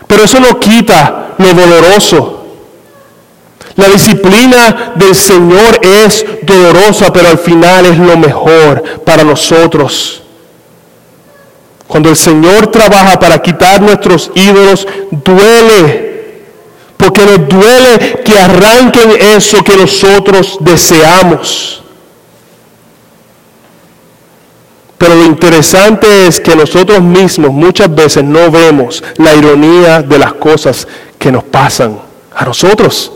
Pero 0.07 0.25
eso 0.25 0.41
no 0.41 0.59
quita 0.59 1.29
lo 1.39 1.55
doloroso. 1.55 2.40
La 3.77 3.89
disciplina 3.89 4.93
del 4.97 5.15
Señor 5.15 5.81
es 5.83 6.25
dolorosa, 6.43 7.13
pero 7.13 7.29
al 7.29 7.39
final 7.39 7.87
es 7.87 7.99
lo 7.99 8.17
mejor 8.17 8.83
para 9.05 9.25
nosotros. 9.25 10.23
Cuando 11.87 12.09
el 12.09 12.17
Señor 12.17 12.69
trabaja 12.69 13.19
para 13.19 13.41
quitar 13.41 13.81
nuestros 13.81 14.31
ídolos, 14.35 14.87
duele. 15.11 16.11
Porque 16.97 17.23
nos 17.23 17.49
duele 17.49 18.21
que 18.25 18.39
arranquen 18.39 19.11
eso 19.37 19.65
que 19.65 19.77
nosotros 19.77 20.59
deseamos. 20.61 21.83
Pero 24.99 25.15
lo 25.15 25.25
interesante 25.25 26.27
es 26.27 26.39
que 26.39 26.55
nosotros 26.55 27.01
mismos 27.01 27.51
muchas 27.51 27.93
veces 27.93 28.23
no 28.23 28.51
vemos 28.51 29.03
la 29.17 29.35
ironía 29.35 30.03
de 30.03 30.19
las 30.19 30.35
cosas 30.35 30.87
que 31.19 31.33
nos 31.33 31.43
pasan 31.43 31.99
a 32.35 32.45
nosotros. 32.45 33.11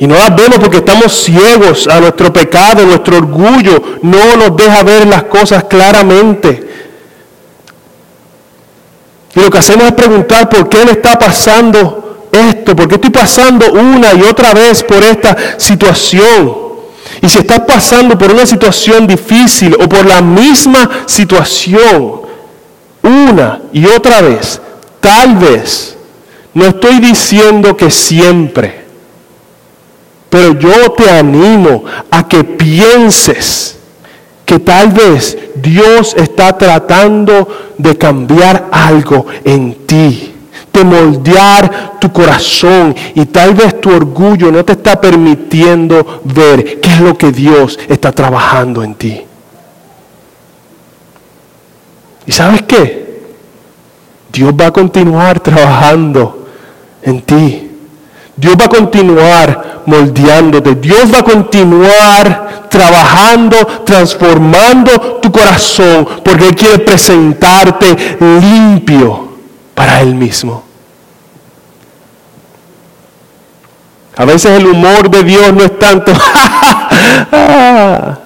Y 0.00 0.06
no 0.06 0.14
las 0.16 0.34
vemos 0.34 0.58
porque 0.58 0.78
estamos 0.78 1.12
ciegos 1.12 1.86
a 1.86 2.00
nuestro 2.00 2.32
pecado, 2.32 2.86
nuestro 2.86 3.18
orgullo 3.18 3.98
no 4.02 4.34
nos 4.36 4.56
deja 4.56 4.82
ver 4.82 5.06
las 5.06 5.24
cosas 5.24 5.64
claramente. 5.64 6.68
Y 9.34 9.40
lo 9.40 9.50
que 9.50 9.58
hacemos 9.58 9.84
es 9.84 9.92
preguntar 9.92 10.48
por 10.48 10.68
qué 10.70 10.86
me 10.86 10.92
está 10.92 11.18
pasando 11.18 12.26
esto, 12.32 12.74
por 12.74 12.88
qué 12.88 12.94
estoy 12.94 13.10
pasando 13.10 13.72
una 13.74 14.14
y 14.14 14.22
otra 14.22 14.54
vez 14.54 14.82
por 14.82 15.04
esta 15.04 15.36
situación. 15.58 16.56
Y 17.20 17.28
si 17.28 17.40
estás 17.40 17.60
pasando 17.60 18.16
por 18.16 18.32
una 18.32 18.46
situación 18.46 19.06
difícil 19.06 19.74
o 19.74 19.86
por 19.86 20.06
la 20.06 20.22
misma 20.22 21.04
situación 21.04 22.22
una 23.02 23.60
y 23.70 23.84
otra 23.84 24.22
vez, 24.22 24.60
tal 25.00 25.36
vez, 25.36 25.96
no 26.54 26.64
estoy 26.64 27.00
diciendo 27.00 27.76
que 27.76 27.90
siempre, 27.90 28.79
pero 30.30 30.58
yo 30.58 30.92
te 30.92 31.10
animo 31.10 31.84
a 32.10 32.26
que 32.26 32.44
pienses 32.44 33.76
que 34.46 34.60
tal 34.60 34.90
vez 34.90 35.36
Dios 35.56 36.14
está 36.16 36.56
tratando 36.56 37.46
de 37.76 37.98
cambiar 37.98 38.68
algo 38.70 39.26
en 39.44 39.86
ti, 39.86 40.32
de 40.72 40.84
moldear 40.84 41.98
tu 42.00 42.12
corazón 42.12 42.94
y 43.14 43.26
tal 43.26 43.54
vez 43.54 43.80
tu 43.80 43.90
orgullo 43.90 44.50
no 44.50 44.64
te 44.64 44.72
está 44.72 45.00
permitiendo 45.00 46.20
ver 46.24 46.80
qué 46.80 46.90
es 46.90 47.00
lo 47.00 47.18
que 47.18 47.32
Dios 47.32 47.78
está 47.88 48.12
trabajando 48.12 48.82
en 48.84 48.94
ti. 48.94 49.22
¿Y 52.26 52.32
sabes 52.32 52.62
qué? 52.62 53.20
Dios 54.32 54.52
va 54.52 54.66
a 54.66 54.72
continuar 54.72 55.40
trabajando 55.42 56.46
en 57.02 57.22
ti. 57.22 57.69
Dios 58.40 58.56
va 58.58 58.64
a 58.64 58.68
continuar 58.68 59.82
moldeándote. 59.84 60.74
Dios 60.76 61.12
va 61.12 61.18
a 61.18 61.22
continuar 61.22 62.68
trabajando, 62.70 63.56
transformando 63.84 65.18
tu 65.20 65.30
corazón, 65.30 66.08
porque 66.24 66.48
Él 66.48 66.56
quiere 66.56 66.78
presentarte 66.78 68.16
limpio 68.18 69.28
para 69.74 70.00
Él 70.00 70.14
mismo. 70.14 70.64
A 74.16 74.24
veces 74.24 74.58
el 74.58 74.66
humor 74.66 75.10
de 75.10 75.22
Dios 75.22 75.52
no 75.52 75.62
es 75.62 75.78
tanto... 75.78 76.12
a 77.32 78.18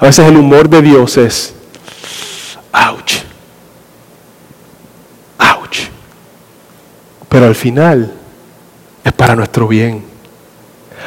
veces 0.00 0.26
el 0.26 0.36
humor 0.36 0.68
de 0.68 0.82
Dios 0.82 1.16
es... 1.16 1.54
¡Auch! 2.72 3.22
¡Auch! 5.38 5.88
Pero 7.28 7.46
al 7.46 7.54
final 7.54 8.12
es 9.06 9.12
para 9.12 9.36
nuestro 9.36 9.68
bien. 9.68 10.02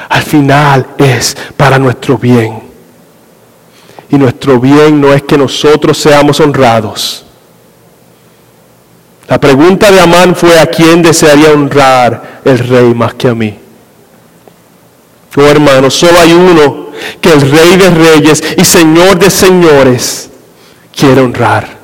Al 0.07 0.23
final 0.23 0.87
es 0.97 1.35
para 1.57 1.77
nuestro 1.77 2.17
bien. 2.17 2.61
Y 4.09 4.15
nuestro 4.15 4.57
bien 4.57 5.01
no 5.01 5.13
es 5.13 5.23
que 5.23 5.37
nosotros 5.37 5.97
seamos 5.97 6.39
honrados. 6.39 7.25
La 9.27 9.37
pregunta 9.37 9.91
de 9.91 9.99
Amán 9.99 10.33
fue 10.33 10.57
a 10.57 10.67
quién 10.67 11.01
desearía 11.01 11.51
honrar 11.51 12.39
el 12.45 12.57
rey 12.59 12.93
más 12.93 13.15
que 13.15 13.27
a 13.27 13.35
mí. 13.35 13.59
Oh 15.35 15.41
hermano, 15.41 15.89
solo 15.89 16.19
hay 16.21 16.31
uno 16.31 16.87
que 17.19 17.33
el 17.33 17.41
rey 17.41 17.75
de 17.75 17.89
reyes 17.89 18.41
y 18.57 18.63
señor 18.63 19.19
de 19.19 19.29
señores 19.29 20.29
quiere 20.95 21.19
honrar. 21.19 21.77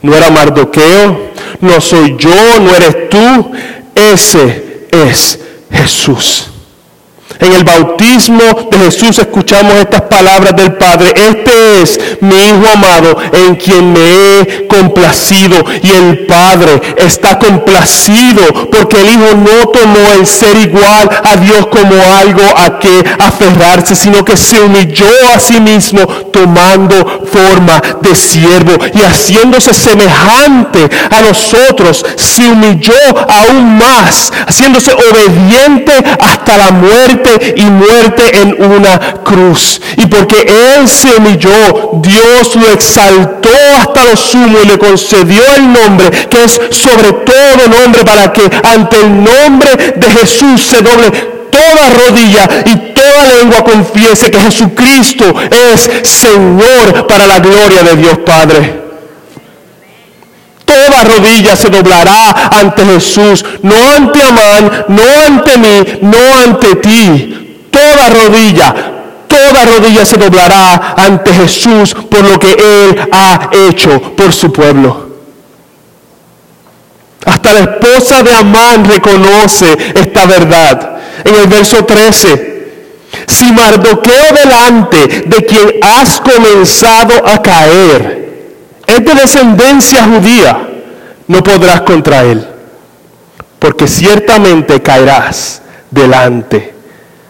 No 0.00 0.14
era 0.14 0.30
Mardoqueo, 0.30 1.32
no 1.60 1.80
soy 1.82 2.16
yo, 2.18 2.60
no 2.60 2.74
eres 2.74 3.10
tú, 3.10 3.52
ese 3.94 4.65
es 5.04 5.38
Jesús. 5.70 6.46
En 7.38 7.52
el 7.52 7.64
bautismo 7.64 8.68
de 8.70 8.78
Jesús 8.78 9.18
escuchamos 9.18 9.74
estas 9.74 10.02
palabras 10.02 10.56
del 10.56 10.74
Padre. 10.74 11.12
Este 11.14 11.82
es 11.82 12.15
mi 12.20 12.36
Hijo 12.36 12.68
amado 12.72 13.16
en 13.32 13.56
quien 13.56 13.92
me 13.92 14.00
he 14.00 14.66
complacido. 14.66 15.56
Y 15.82 15.90
el 15.90 16.26
Padre 16.26 16.80
está 16.96 17.38
complacido 17.38 18.42
porque 18.70 19.00
el 19.00 19.08
Hijo 19.08 19.34
no 19.36 19.68
tomó 19.68 20.12
el 20.18 20.26
ser 20.26 20.56
igual 20.56 21.08
a 21.24 21.36
Dios 21.36 21.66
como 21.66 21.94
algo 22.20 22.42
a 22.56 22.78
que 22.78 23.04
aferrarse, 23.18 23.94
sino 23.94 24.24
que 24.24 24.36
se 24.36 24.60
humilló 24.60 25.06
a 25.34 25.40
sí 25.40 25.60
mismo 25.60 26.06
tomando 26.32 27.26
forma 27.32 27.80
de 28.00 28.14
siervo 28.14 28.72
y 28.94 29.00
haciéndose 29.00 29.74
semejante 29.74 30.88
a 31.10 31.22
nosotros, 31.22 32.04
se 32.16 32.48
humilló 32.48 32.94
aún 33.28 33.78
más, 33.78 34.32
haciéndose 34.46 34.92
obediente 34.92 35.92
hasta 36.20 36.56
la 36.56 36.70
muerte 36.70 37.54
y 37.56 37.64
muerte 37.64 38.40
en 38.40 38.56
una 38.62 38.98
cruz. 39.24 39.80
Y 39.96 40.06
porque 40.06 40.46
Él 40.76 40.88
se 40.88 41.16
humilló, 41.16 41.50
Dios 42.06 42.54
lo 42.56 42.70
exaltó 42.70 43.50
hasta 43.78 44.04
lo 44.04 44.16
sumo 44.16 44.58
y 44.62 44.66
le 44.66 44.78
concedió 44.78 45.42
el 45.56 45.72
nombre 45.72 46.10
que 46.28 46.44
es 46.44 46.60
sobre 46.70 47.12
todo 47.12 47.68
nombre 47.68 48.04
para 48.04 48.32
que 48.32 48.48
ante 48.62 49.00
el 49.00 49.24
nombre 49.24 49.76
de 49.96 50.10
Jesús 50.10 50.62
se 50.62 50.82
doble 50.82 51.10
toda 51.50 51.90
rodilla 51.90 52.48
y 52.64 52.76
toda 52.92 53.26
lengua 53.38 53.64
confiese 53.64 54.30
que 54.30 54.40
Jesucristo 54.40 55.34
es 55.50 56.08
Señor 56.08 57.06
para 57.06 57.26
la 57.26 57.38
gloria 57.38 57.82
de 57.82 57.96
Dios 57.96 58.18
Padre. 58.18 58.86
Toda 60.64 61.04
rodilla 61.04 61.56
se 61.56 61.70
doblará 61.70 62.50
ante 62.50 62.84
Jesús, 62.84 63.44
no 63.62 63.74
ante 63.96 64.20
Amán, 64.22 64.84
no 64.88 65.02
ante 65.26 65.58
mí, 65.58 65.98
no 66.02 66.18
ante 66.44 66.76
ti. 66.76 67.68
Toda 67.70 68.08
rodilla, 68.10 68.74
toda 69.36 69.66
rodilla 69.66 70.06
se 70.06 70.16
doblará 70.16 70.94
ante 70.96 71.32
Jesús 71.32 71.94
por 71.94 72.24
lo 72.24 72.38
que 72.38 72.52
Él 72.52 73.08
ha 73.12 73.50
hecho 73.52 74.00
por 74.16 74.32
su 74.32 74.50
pueblo. 74.50 75.06
Hasta 77.26 77.52
la 77.52 77.60
esposa 77.60 78.22
de 78.22 78.32
Amán 78.32 78.84
reconoce 78.84 79.76
esta 79.94 80.24
verdad. 80.26 80.98
En 81.24 81.34
el 81.34 81.48
verso 81.48 81.84
13, 81.84 82.68
si 83.26 83.52
Mardoqueo 83.52 84.32
delante 84.32 85.24
de 85.26 85.44
quien 85.44 85.80
has 85.82 86.20
comenzado 86.20 87.26
a 87.26 87.42
caer, 87.42 88.46
es 88.86 89.04
de 89.04 89.14
descendencia 89.14 90.04
judía, 90.04 90.68
no 91.26 91.42
podrás 91.42 91.82
contra 91.82 92.22
él, 92.22 92.46
porque 93.58 93.88
ciertamente 93.88 94.80
caerás 94.80 95.60
delante 95.90 96.72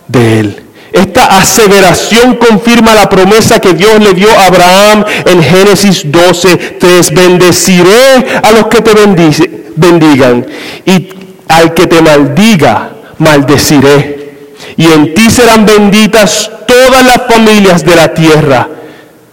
de 0.07 0.41
él. 0.41 0.66
Esta 0.93 1.27
aseveración 1.39 2.37
confirma 2.37 2.95
la 2.95 3.09
promesa 3.09 3.61
que 3.61 3.75
Dios 3.75 4.01
le 4.01 4.15
dio 4.15 4.31
a 4.31 4.47
Abraham 4.47 5.05
en 5.27 5.43
Génesis 5.43 6.11
12, 6.11 6.57
3. 6.79 7.11
Bendeciré 7.15 8.41
a 8.43 8.53
los 8.53 8.67
que 8.69 8.81
te 8.81 8.93
bendigan 9.77 10.47
y 10.85 11.09
al 11.49 11.75
que 11.75 11.87
te 11.87 12.01
maldiga, 12.01 12.91
maldeciré. 13.19 14.17
Y 14.77 14.87
en 14.87 15.15
ti 15.15 15.31
serán 15.31 15.67
benditas 15.67 16.51
todas 16.67 17.05
las 17.05 17.23
familias 17.29 17.85
de 17.85 17.97
la 17.97 18.15
tierra 18.15 18.69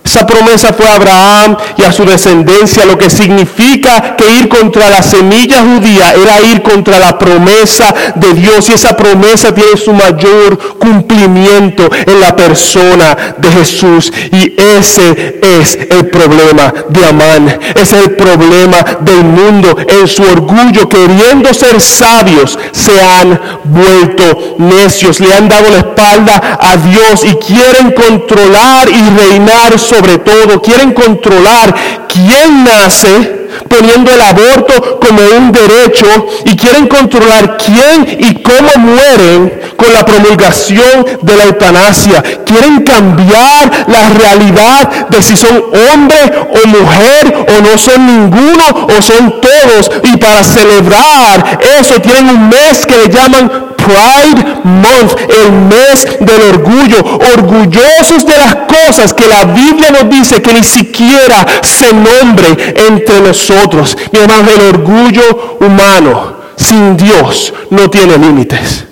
Esa 0.04 0.26
promesa 0.26 0.74
fue 0.74 0.86
a 0.88 0.96
Abraham 0.96 1.58
y 1.78 1.84
a 1.84 1.94
su 1.94 2.04
descendencia, 2.06 2.86
lo 2.86 2.98
que 2.98 3.10
significa 3.10 4.16
que 4.18 4.30
ir 4.36 4.50
contra 4.50 4.90
la 4.90 5.02
semilla 5.02 5.62
judía 5.62 6.14
era 6.14 6.42
ir 6.42 6.62
contra 6.62 7.00
la 7.00 7.18
promesa 7.18 7.94
de 8.16 8.34
Dios 8.34 8.70
y 8.70 8.74
esa 8.74 8.98
promesa 8.98 9.54
tiene 9.54 9.78
su 9.78 9.94
mayor 9.94 10.78
cumplimiento 10.78 11.90
en 12.06 12.20
la 12.20 12.36
persona 12.36 13.36
de 13.38 13.50
Jesús 13.52 14.12
y 14.32 14.54
ese 14.78 15.40
es 15.42 15.78
el 15.90 16.10
problema 16.10 16.74
de 16.90 17.06
Amán, 17.06 17.60
es 17.76 17.94
el 17.94 18.12
problema 18.16 18.78
del 19.02 19.24
mundo. 19.24 19.76
En 19.88 20.08
su 20.08 20.24
orgullo 20.24 20.90
queriendo 20.90 21.54
ser 21.54 21.80
sabios 21.80 22.60
se 22.72 23.02
han 23.02 23.40
vuelto 23.64 24.56
necios, 24.58 25.20
le 25.22 25.34
han 25.34 25.48
dado 25.48 25.70
la 25.70 25.78
espalda 25.78 26.58
a 26.60 26.76
Dios 26.78 27.24
y 27.24 27.36
quieren 27.36 27.92
controlar 27.92 28.90
y 28.90 29.18
reinar 29.18 29.80
sobre 29.94 30.18
todo, 30.20 30.62
quieren 30.62 30.94
controlar 30.94 31.74
quién 32.08 32.64
nace 32.64 33.44
poniendo 33.70 34.12
el 34.12 34.22
aborto 34.22 35.00
como 35.00 35.22
un 35.38 35.52
derecho 35.52 36.06
y 36.46 36.56
quieren 36.56 36.88
controlar 36.88 37.58
quién 37.58 38.18
y 38.20 38.42
cómo 38.42 38.72
mueren 38.78 39.62
con 39.78 39.94
la 39.94 40.04
promulgación 40.06 41.06
de 41.22 41.36
la 41.36 41.44
eutanasia. 41.46 42.24
Quieren 42.46 42.82
cambiar 42.82 43.86
la 43.88 44.10
realidad 44.10 45.08
de 45.10 45.22
si 45.22 45.38
son 45.38 45.64
hombre 45.92 46.18
o 46.50 46.68
mujer 46.68 47.46
o 47.48 47.62
no 47.62 47.78
son 47.78 48.06
ninguno 48.06 48.88
o 48.98 49.02
son 49.02 49.42
todos. 49.42 49.92
Y 50.12 50.18
para 50.18 50.44
celebrar 50.44 51.60
eso 51.80 52.02
tienen 52.02 52.30
un 52.30 52.50
mes 52.50 52.86
que 52.86 52.98
le 52.98 53.10
llaman 53.10 53.73
Pride 53.84 54.62
Month, 54.64 55.20
el 55.30 55.52
mes 55.52 56.08
del 56.20 56.42
orgullo, 56.54 57.04
orgullosos 57.34 58.26
de 58.26 58.38
las 58.38 58.56
cosas 58.56 59.14
que 59.14 59.28
la 59.28 59.46
Biblia 59.46 59.92
nos 59.92 60.10
dice 60.10 60.42
que 60.42 60.54
ni 60.54 60.64
siquiera 60.64 61.46
se 61.62 61.94
nombre 61.94 62.74
entre 62.88 63.20
nosotros. 63.22 63.98
Mi 64.12 64.20
hermano, 64.20 64.50
el 64.52 64.76
orgullo 64.76 65.58
humano 65.60 66.38
sin 66.56 66.96
Dios 66.96 67.54
no 67.70 67.90
tiene 67.90 68.18
límites. 68.18 68.86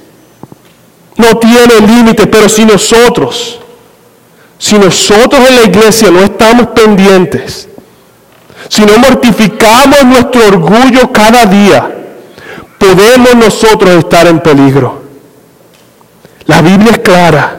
No 1.17 1.37
tiene 1.37 1.79
límites, 1.81 2.27
pero 2.27 2.49
si 2.49 2.65
nosotros, 2.65 3.59
si 4.57 4.77
nosotros 4.77 5.41
en 5.47 5.55
la 5.55 5.63
iglesia 5.63 6.09
no 6.09 6.19
estamos 6.19 6.67
pendientes, 6.67 7.67
si 8.67 8.85
no 8.85 8.97
mortificamos 8.97 10.03
nuestro 10.05 10.47
orgullo 10.47 11.11
cada 11.11 11.45
día, 11.45 12.00
podemos 12.81 13.35
nosotros 13.35 13.91
estar 13.91 14.25
en 14.25 14.39
peligro. 14.39 15.03
La 16.47 16.61
Biblia 16.61 16.91
es 16.93 16.99
clara. 16.99 17.57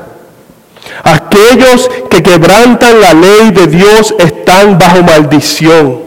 Aquellos 1.05 1.89
que 2.11 2.23
quebrantan 2.23 3.01
la 3.01 3.14
ley 3.14 3.53
de 3.53 3.68
Dios 3.68 4.14
están 4.18 4.79
bajo 4.79 5.03
maldición. 5.03 6.03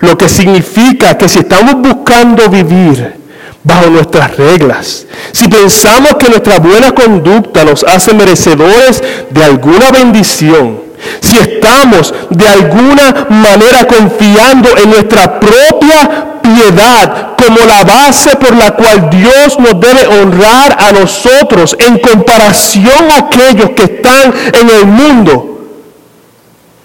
Lo 0.00 0.18
que 0.18 0.28
significa 0.28 1.16
que 1.16 1.28
si 1.28 1.38
estamos 1.38 1.76
buscando 1.76 2.48
vivir 2.48 3.14
bajo 3.62 3.88
nuestras 3.88 4.36
reglas, 4.36 5.06
si 5.32 5.48
pensamos 5.48 6.16
que 6.16 6.28
nuestra 6.28 6.58
buena 6.58 6.90
conducta 6.90 7.64
nos 7.64 7.84
hace 7.84 8.12
merecedores 8.12 9.02
de 9.30 9.44
alguna 9.44 9.90
bendición, 9.92 10.80
si 11.20 11.38
estamos 11.38 12.12
de 12.30 12.48
alguna 12.48 13.26
manera 13.30 13.86
confiando 13.86 14.76
en 14.76 14.90
nuestra 14.90 15.38
propia 15.38 16.33
piedad 16.44 17.34
como 17.36 17.58
la 17.66 17.82
base 17.84 18.36
por 18.36 18.54
la 18.54 18.72
cual 18.72 19.08
Dios 19.10 19.58
nos 19.58 19.80
debe 19.80 20.06
honrar 20.06 20.76
a 20.78 20.92
nosotros 20.92 21.74
en 21.78 21.98
comparación 21.98 23.10
a 23.10 23.16
aquellos 23.18 23.70
que 23.70 23.84
están 23.84 24.32
en 24.52 24.70
el 24.70 24.86
mundo, 24.86 25.60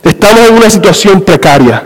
estamos 0.03 0.47
en 0.47 0.55
una 0.55 0.70
situación 0.70 1.22
precaria. 1.22 1.86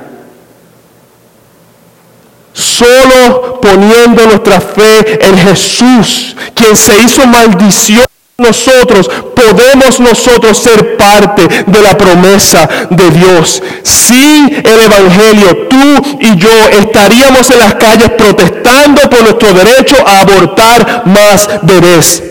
Solo 2.54 3.60
poniendo 3.60 4.26
nuestra 4.28 4.62
fe 4.62 5.28
en 5.28 5.38
Jesús, 5.40 6.36
quien 6.54 6.78
se 6.78 6.96
hizo 7.00 7.26
maldición 7.26 8.06
nosotros 8.38 9.10
podemos 9.36 10.00
nosotros 10.00 10.58
ser 10.58 10.98
parte 10.98 11.48
de 11.68 11.82
la 11.82 11.96
promesa 11.96 12.68
de 12.90 13.10
Dios. 13.12 13.62
Sin 13.84 14.56
el 14.56 14.80
Evangelio, 14.82 15.68
tú 15.70 16.18
y 16.20 16.36
yo 16.38 16.50
estaríamos 16.72 17.50
en 17.52 17.60
las 17.60 17.76
calles 17.76 18.10
protestando 18.18 19.02
por 19.10 19.22
nuestro 19.22 19.54
derecho 19.54 19.96
a 20.06 20.22
abortar 20.22 21.04
más 21.06 21.48
bebés. 21.62 22.24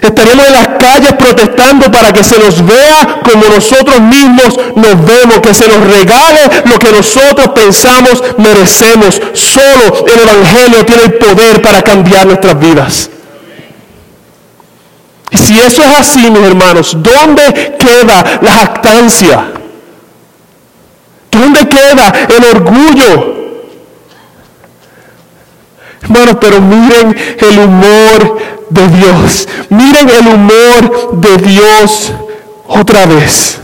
Estaríamos 0.00 0.46
en 0.46 0.52
las 0.52 0.68
calles 0.78 1.12
protestando 1.12 1.90
para 1.92 2.10
que 2.12 2.24
se 2.24 2.38
nos 2.38 2.64
vea 2.64 3.20
como 3.22 3.44
nosotros 3.54 4.00
mismos 4.00 4.58
nos 4.74 5.04
vemos, 5.04 5.40
que 5.42 5.52
se 5.52 5.68
nos 5.68 5.80
regale 5.80 6.40
lo 6.64 6.78
que 6.78 6.90
nosotros 6.90 7.48
pensamos 7.48 8.22
merecemos. 8.38 9.20
Solo 9.34 10.06
el 10.06 10.20
Evangelio 10.20 10.86
tiene 10.86 11.02
el 11.02 11.14
poder 11.14 11.60
para 11.60 11.82
cambiar 11.82 12.26
nuestras 12.26 12.58
vidas. 12.58 13.10
Y 15.32 15.38
si 15.38 15.58
eso 15.58 15.82
es 15.82 15.98
así, 15.98 16.30
mis 16.30 16.42
hermanos, 16.42 16.96
¿dónde 17.00 17.76
queda 17.78 18.38
la 18.42 18.52
jactancia? 18.52 19.52
¿Dónde 21.30 21.66
queda 21.66 22.12
el 22.28 22.44
orgullo? 22.56 23.42
Hermanos, 26.02 26.36
pero 26.40 26.60
miren 26.60 27.16
el 27.38 27.58
humor 27.58 28.38
de 28.68 28.88
Dios. 28.88 29.48
Miren 29.70 30.10
el 30.10 30.26
humor 30.28 31.10
de 31.14 31.36
Dios 31.38 32.12
otra 32.68 33.06
vez 33.06 33.61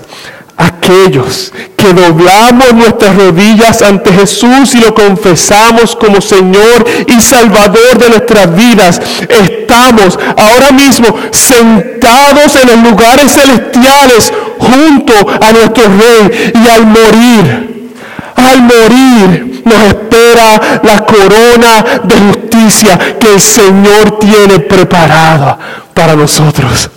aquellos 0.58 1.52
que 1.76 1.92
doblamos 1.92 2.74
nuestras 2.74 3.14
rodillas 3.16 3.80
ante 3.80 4.12
Jesús 4.12 4.74
y 4.74 4.80
lo 4.80 4.92
confesamos 4.92 5.94
como 5.94 6.20
Señor 6.20 6.84
y 7.06 7.20
Salvador 7.20 7.96
de 7.98 8.08
nuestras 8.10 8.54
vidas, 8.54 9.00
estamos 9.28 10.18
ahora 10.36 10.72
mismo 10.72 11.06
sentados 11.30 12.56
en 12.56 12.68
los 12.68 12.90
lugares 12.90 13.32
celestiales 13.32 14.32
junto 14.58 15.14
a 15.40 15.52
nuestro 15.52 15.84
Rey 15.84 16.52
y 16.54 16.68
al 16.68 16.86
morir, 16.86 17.90
al 18.34 18.62
morir 18.62 19.62
nos 19.64 19.82
espera 19.84 20.80
la 20.82 21.04
corona 21.04 22.00
de 22.02 22.16
justicia 22.32 23.16
que 23.18 23.34
el 23.34 23.40
Señor 23.40 24.18
tiene 24.18 24.58
preparada 24.60 25.56
para 25.94 26.16
nosotros. 26.16 26.90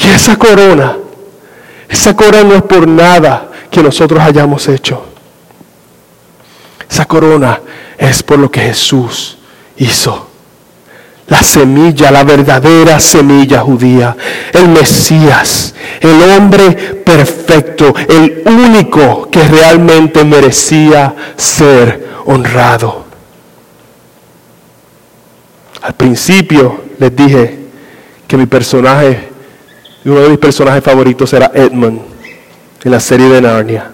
Y 0.00 0.08
esa 0.08 0.36
corona, 0.36 0.96
esa 1.88 2.14
corona 2.14 2.44
no 2.44 2.54
es 2.54 2.62
por 2.62 2.86
nada 2.86 3.50
que 3.70 3.82
nosotros 3.82 4.20
hayamos 4.20 4.68
hecho. 4.68 5.04
Esa 6.88 7.04
corona 7.04 7.60
es 7.96 8.22
por 8.22 8.38
lo 8.38 8.50
que 8.50 8.60
Jesús 8.60 9.38
hizo. 9.76 10.26
La 11.26 11.42
semilla, 11.42 12.10
la 12.10 12.24
verdadera 12.24 13.00
semilla 13.00 13.60
judía, 13.60 14.16
el 14.52 14.68
Mesías, 14.68 15.74
el 16.00 16.22
hombre 16.30 16.72
perfecto, 17.04 17.92
el 18.08 18.42
único 18.46 19.28
que 19.30 19.42
realmente 19.46 20.24
merecía 20.24 21.14
ser 21.36 22.08
honrado. 22.24 23.04
Al 25.82 25.92
principio 25.94 26.84
les 26.98 27.14
dije 27.14 27.58
que 28.26 28.36
mi 28.36 28.46
personaje 28.46 29.28
y 30.04 30.08
uno 30.08 30.20
de 30.20 30.28
mis 30.30 30.38
personajes 30.38 30.82
favoritos 30.82 31.32
era 31.32 31.50
Edmund 31.54 32.00
en 32.84 32.90
la 32.90 33.00
serie 33.00 33.28
de 33.28 33.40
Narnia. 33.40 33.90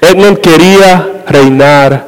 Edmund 0.00 0.38
quería 0.38 1.22
reinar 1.26 2.06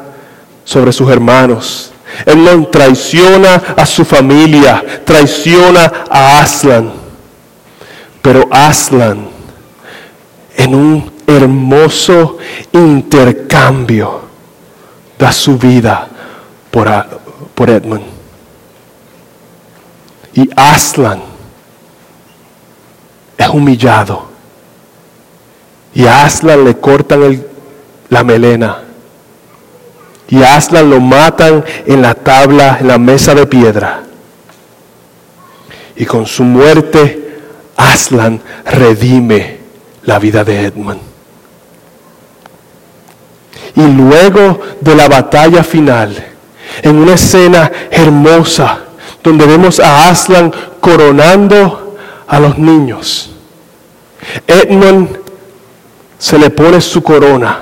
sobre 0.65 0.93
sus 0.93 1.09
hermanos. 1.11 1.93
Edmund 2.27 2.71
traiciona 2.71 3.55
a 3.77 3.87
su 3.87 4.05
familia, 4.05 5.03
traiciona 5.05 6.05
a 6.11 6.41
Aslan. 6.41 6.93
Pero 8.21 8.49
Aslan, 8.51 9.29
en 10.57 10.75
un 10.75 11.13
hermoso 11.27 12.39
intercambio, 12.73 14.23
da 15.19 15.31
su 15.31 15.57
vida 15.57 16.09
por, 16.71 16.91
por 17.55 17.71
Edmund. 17.71 18.03
Y 20.35 20.51
Aslan 20.57 21.34
es 23.39 23.49
humillado. 23.49 24.27
Y 25.95 26.07
a 26.07 26.25
Aslan 26.25 26.65
le 26.65 26.77
cortan 26.79 27.45
la 28.09 28.25
melena. 28.25 28.79
Y 30.29 30.43
a 30.43 30.57
Aslan 30.57 30.91
lo 30.91 31.01
matan 31.01 31.65
en 31.87 32.03
la 32.03 32.15
tabla, 32.15 32.79
en 32.81 32.89
la 32.89 32.99
mesa 32.99 33.35
de 33.35 33.47
piedra. 33.47 34.03
Y 35.97 36.05
con 36.05 36.27
su 36.27 36.43
muerte, 36.43 37.39
Aslan 37.77 38.41
redime 38.65 39.59
la 40.03 40.19
vida 40.19 40.45
de 40.45 40.65
Edmund. 40.67 41.01
Y 43.77 43.87
luego 43.87 44.61
de 44.81 44.95
la 44.95 45.09
batalla 45.09 45.63
final, 45.65 46.25
en 46.83 46.97
una 46.97 47.15
escena 47.15 47.71
hermosa, 47.91 48.79
donde 49.23 49.47
vemos 49.47 49.81
a 49.81 50.11
Aslan 50.11 50.53
coronando 50.81 51.84
a 52.27 52.41
los 52.41 52.59
niños. 52.59 53.31
Edmond 54.47 55.19
se 56.19 56.39
le 56.39 56.51
pone 56.51 56.81
su 56.81 57.03
corona 57.03 57.61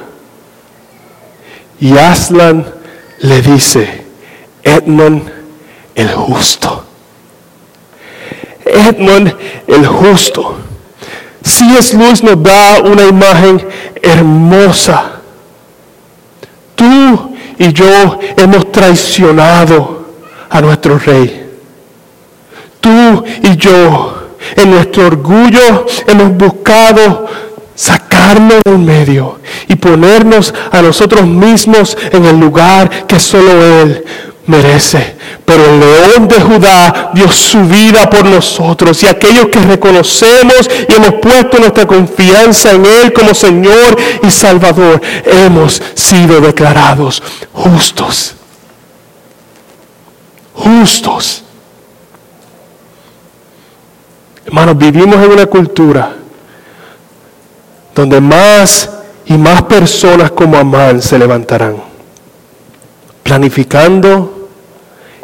y 1.81 1.97
Aslan 1.99 2.65
le 3.21 3.43
dice, 3.43 4.05
Edmond 4.63 5.31
el 5.95 6.13
justo. 6.13 6.85
Edmond 8.65 9.35
el 9.67 9.87
justo. 9.87 10.57
es 11.45 11.95
Luz 11.95 12.23
nos 12.23 12.43
da 12.43 12.81
una 12.83 13.05
imagen 13.05 13.67
hermosa. 14.01 15.21
Tú 16.75 17.35
y 17.59 17.73
yo 17.73 18.19
hemos 18.37 18.71
traicionado 18.73 20.07
a 20.49 20.61
nuestro 20.61 20.99
rey. 20.99 21.51
Tú 22.81 23.25
y 23.43 23.57
yo, 23.57 24.22
en 24.57 24.71
nuestro 24.71 25.07
orgullo, 25.07 25.87
hemos 26.07 26.37
buscado 26.37 27.27
sacarnos 27.75 28.61
del 28.65 28.79
medio 28.79 29.39
y 29.69 29.77
ponernos 29.77 30.55
a 30.71 30.83
nosotros 30.83 31.27
mismos 31.27 31.97
en 32.13 32.25
el 32.25 32.39
lugar 32.39 33.07
que 33.07 33.19
solo 33.19 33.51
Él 33.83 34.05
merece. 34.47 35.17
Pero 35.45 35.65
el 35.65 35.81
león 35.81 36.29
de 36.29 36.41
Judá 36.41 37.11
dio 37.15 37.31
su 37.31 37.61
vida 37.65 38.09
por 38.09 38.25
nosotros 38.25 39.03
y 39.03 39.07
aquellos 39.07 39.47
que 39.47 39.61
reconocemos 39.61 40.69
y 40.89 40.95
hemos 40.95 41.15
puesto 41.15 41.59
nuestra 41.59 41.87
confianza 41.87 42.73
en 42.73 42.87
Él 42.87 43.13
como 43.13 43.35
Señor 43.35 43.97
y 44.23 44.31
Salvador, 44.31 45.01
hemos 45.25 45.83
sido 45.95 46.41
declarados 46.41 47.23
justos. 47.53 48.35
Justos. 50.55 51.45
Hermanos, 54.45 54.77
vivimos 54.77 55.17
en 55.17 55.31
una 55.31 55.47
cultura 55.47 56.17
donde 57.95 58.21
más 58.21 58.91
y 59.27 59.35
más 59.35 59.63
personas 59.63 60.33
como 60.33 60.57
Amán 60.57 61.01
se 61.01 61.19
levantarán, 61.19 61.77
planificando 63.23 64.49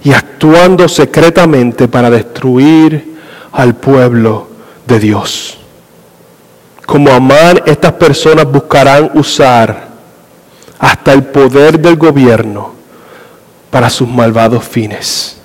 y 0.04 0.12
actuando 0.12 0.88
secretamente 0.88 1.88
para 1.88 2.10
destruir 2.10 3.16
al 3.52 3.74
pueblo 3.74 4.48
de 4.86 5.00
Dios. 5.00 5.58
Como 6.86 7.10
Amán, 7.10 7.60
estas 7.66 7.92
personas 7.94 8.50
buscarán 8.50 9.10
usar 9.14 9.88
hasta 10.78 11.12
el 11.12 11.24
poder 11.24 11.80
del 11.80 11.96
gobierno 11.96 12.72
para 13.70 13.90
sus 13.90 14.08
malvados 14.08 14.64
fines. 14.64 15.36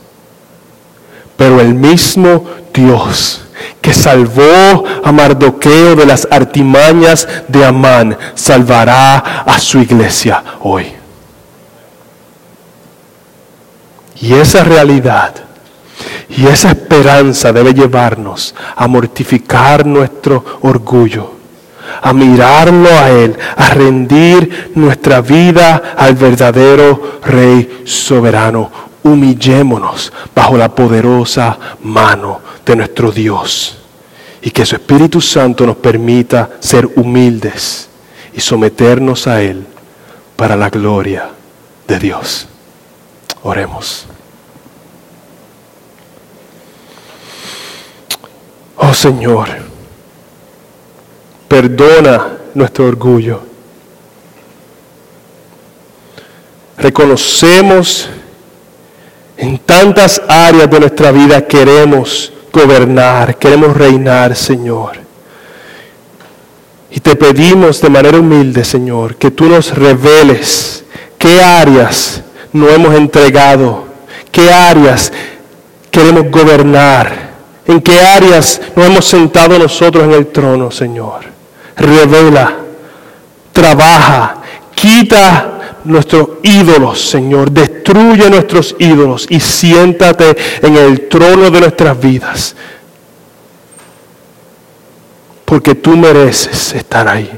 Pero 1.35 1.59
el 1.59 1.73
mismo 1.73 2.45
Dios 2.71 3.42
que 3.81 3.93
salvó 3.93 4.83
a 5.03 5.11
Mardoqueo 5.11 5.95
de 5.95 6.05
las 6.05 6.27
artimañas 6.29 7.27
de 7.47 7.65
Amán, 7.65 8.17
salvará 8.35 9.17
a 9.45 9.59
su 9.59 9.79
iglesia 9.79 10.43
hoy. 10.61 10.87
Y 14.21 14.33
esa 14.33 14.63
realidad 14.63 15.33
y 16.29 16.47
esa 16.47 16.71
esperanza 16.71 17.51
debe 17.51 17.73
llevarnos 17.73 18.55
a 18.75 18.87
mortificar 18.87 19.85
nuestro 19.85 20.43
orgullo, 20.61 21.31
a 22.01 22.13
mirarlo 22.13 22.89
a 22.89 23.09
Él, 23.09 23.37
a 23.55 23.69
rendir 23.73 24.71
nuestra 24.75 25.21
vida 25.21 25.93
al 25.95 26.15
verdadero 26.15 27.19
Rey 27.23 27.83
soberano. 27.85 28.71
Humillémonos 29.03 30.11
bajo 30.33 30.57
la 30.57 30.73
poderosa 30.73 31.57
mano 31.81 32.39
de 32.65 32.75
nuestro 32.75 33.11
Dios 33.11 33.77
y 34.41 34.51
que 34.51 34.65
su 34.65 34.75
Espíritu 34.75 35.21
Santo 35.21 35.65
nos 35.65 35.77
permita 35.77 36.49
ser 36.59 36.89
humildes 36.95 37.89
y 38.33 38.41
someternos 38.41 39.27
a 39.27 39.41
Él 39.41 39.65
para 40.35 40.55
la 40.55 40.69
gloria 40.69 41.29
de 41.87 41.99
Dios. 41.99 42.47
Oremos. 43.43 44.05
Oh 48.77 48.93
Señor, 48.93 49.47
perdona 51.47 52.27
nuestro 52.53 52.85
orgullo. 52.87 53.43
Reconocemos 56.77 58.09
en 59.37 59.57
tantas 59.59 60.21
áreas 60.27 60.69
de 60.69 60.79
nuestra 60.79 61.11
vida 61.11 61.45
queremos 61.45 62.31
gobernar, 62.51 63.37
queremos 63.37 63.75
reinar, 63.75 64.35
Señor. 64.35 64.97
Y 66.91 66.99
te 66.99 67.15
pedimos 67.15 67.81
de 67.81 67.89
manera 67.89 68.19
humilde, 68.19 68.63
Señor, 68.63 69.15
que 69.15 69.31
tú 69.31 69.45
nos 69.45 69.75
reveles 69.75 70.83
qué 71.17 71.41
áreas 71.41 72.21
no 72.51 72.69
hemos 72.69 72.93
entregado, 72.93 73.85
qué 74.31 74.51
áreas 74.51 75.11
queremos 75.89 76.29
gobernar, 76.29 77.31
en 77.65 77.81
qué 77.81 77.99
áreas 77.99 78.61
nos 78.75 78.85
hemos 78.85 79.05
sentado 79.05 79.57
nosotros 79.57 80.03
en 80.03 80.11
el 80.11 80.27
trono, 80.27 80.69
Señor. 80.69 81.21
Revela, 81.75 82.57
trabaja, 83.51 84.37
quita 84.75 85.52
nuestros 85.85 86.29
ídolos, 86.43 87.01
Señor. 87.01 87.51
Destruye 87.51 88.29
nuestros 88.29 88.75
ídolos 88.79 89.25
y 89.29 89.39
siéntate 89.39 90.35
en 90.61 90.75
el 90.77 91.07
trono 91.07 91.49
de 91.49 91.59
nuestras 91.59 91.99
vidas. 91.99 92.55
Porque 95.45 95.75
tú 95.75 95.95
mereces 95.95 96.73
estar 96.73 97.07
ahí. 97.07 97.29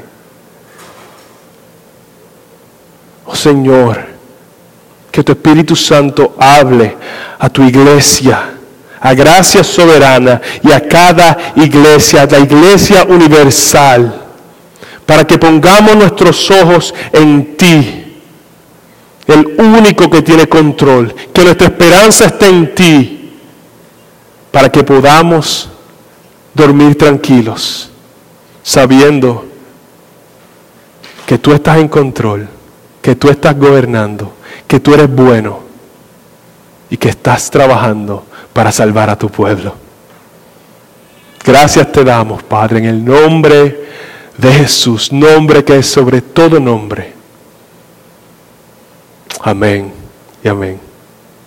Oh 3.26 3.36
Señor, 3.36 4.06
que 5.12 5.24
tu 5.24 5.32
Espíritu 5.32 5.76
Santo 5.76 6.36
hable 6.40 6.96
a 7.40 7.50
tu 7.50 7.64
iglesia, 7.64 8.52
a 9.00 9.14
gracia 9.14 9.64
soberana 9.64 10.40
y 10.64 10.72
a 10.72 10.88
cada 10.88 11.54
iglesia, 11.56 12.22
a 12.22 12.26
la 12.28 12.40
iglesia 12.40 13.04
universal, 13.06 14.22
para 15.06 15.26
que 15.26 15.38
pongamos 15.38 15.96
nuestros 15.96 16.50
ojos 16.52 16.94
en 17.12 17.58
ti 17.58 18.05
el 19.28 19.56
único 19.58 20.10
que 20.10 20.22
tiene 20.22 20.48
control, 20.48 21.14
que 21.34 21.44
nuestra 21.44 21.68
esperanza 21.68 22.26
esté 22.26 22.48
en 22.48 22.76
ti, 22.76 23.34
para 24.52 24.72
que 24.72 24.84
podamos 24.84 25.70
dormir 26.54 26.98
tranquilos, 26.98 27.90
sabiendo 28.64 29.46
que 31.26 31.38
tú 31.38 31.54
estás 31.54 31.80
en 31.80 31.88
control, 31.88 32.48
que 33.02 33.16
tú 33.16 33.30
estás 33.30 33.58
gobernando, 33.58 34.34
que 34.68 34.80
tú 34.80 34.94
eres 34.94 35.14
bueno 35.14 35.60
y 36.90 36.98
que 36.98 37.10
estás 37.10 37.50
trabajando 37.50 38.26
para 38.54 38.72
salvar 38.72 39.10
a 39.10 39.18
tu 39.18 39.30
pueblo. 39.30 39.76
Gracias 41.44 41.92
te 41.92 42.04
damos, 42.04 42.44
Padre, 42.44 42.80
en 42.80 42.86
el 42.86 43.06
nombre 43.06 43.86
de 44.38 44.54
Jesús, 44.54 45.12
nombre 45.12 45.64
que 45.64 45.78
es 45.78 45.88
sobre 45.88 46.22
todo 46.22 46.60
nombre 46.60 47.16
Amén 49.42 49.92
y 50.44 50.48
amén. 50.48 50.95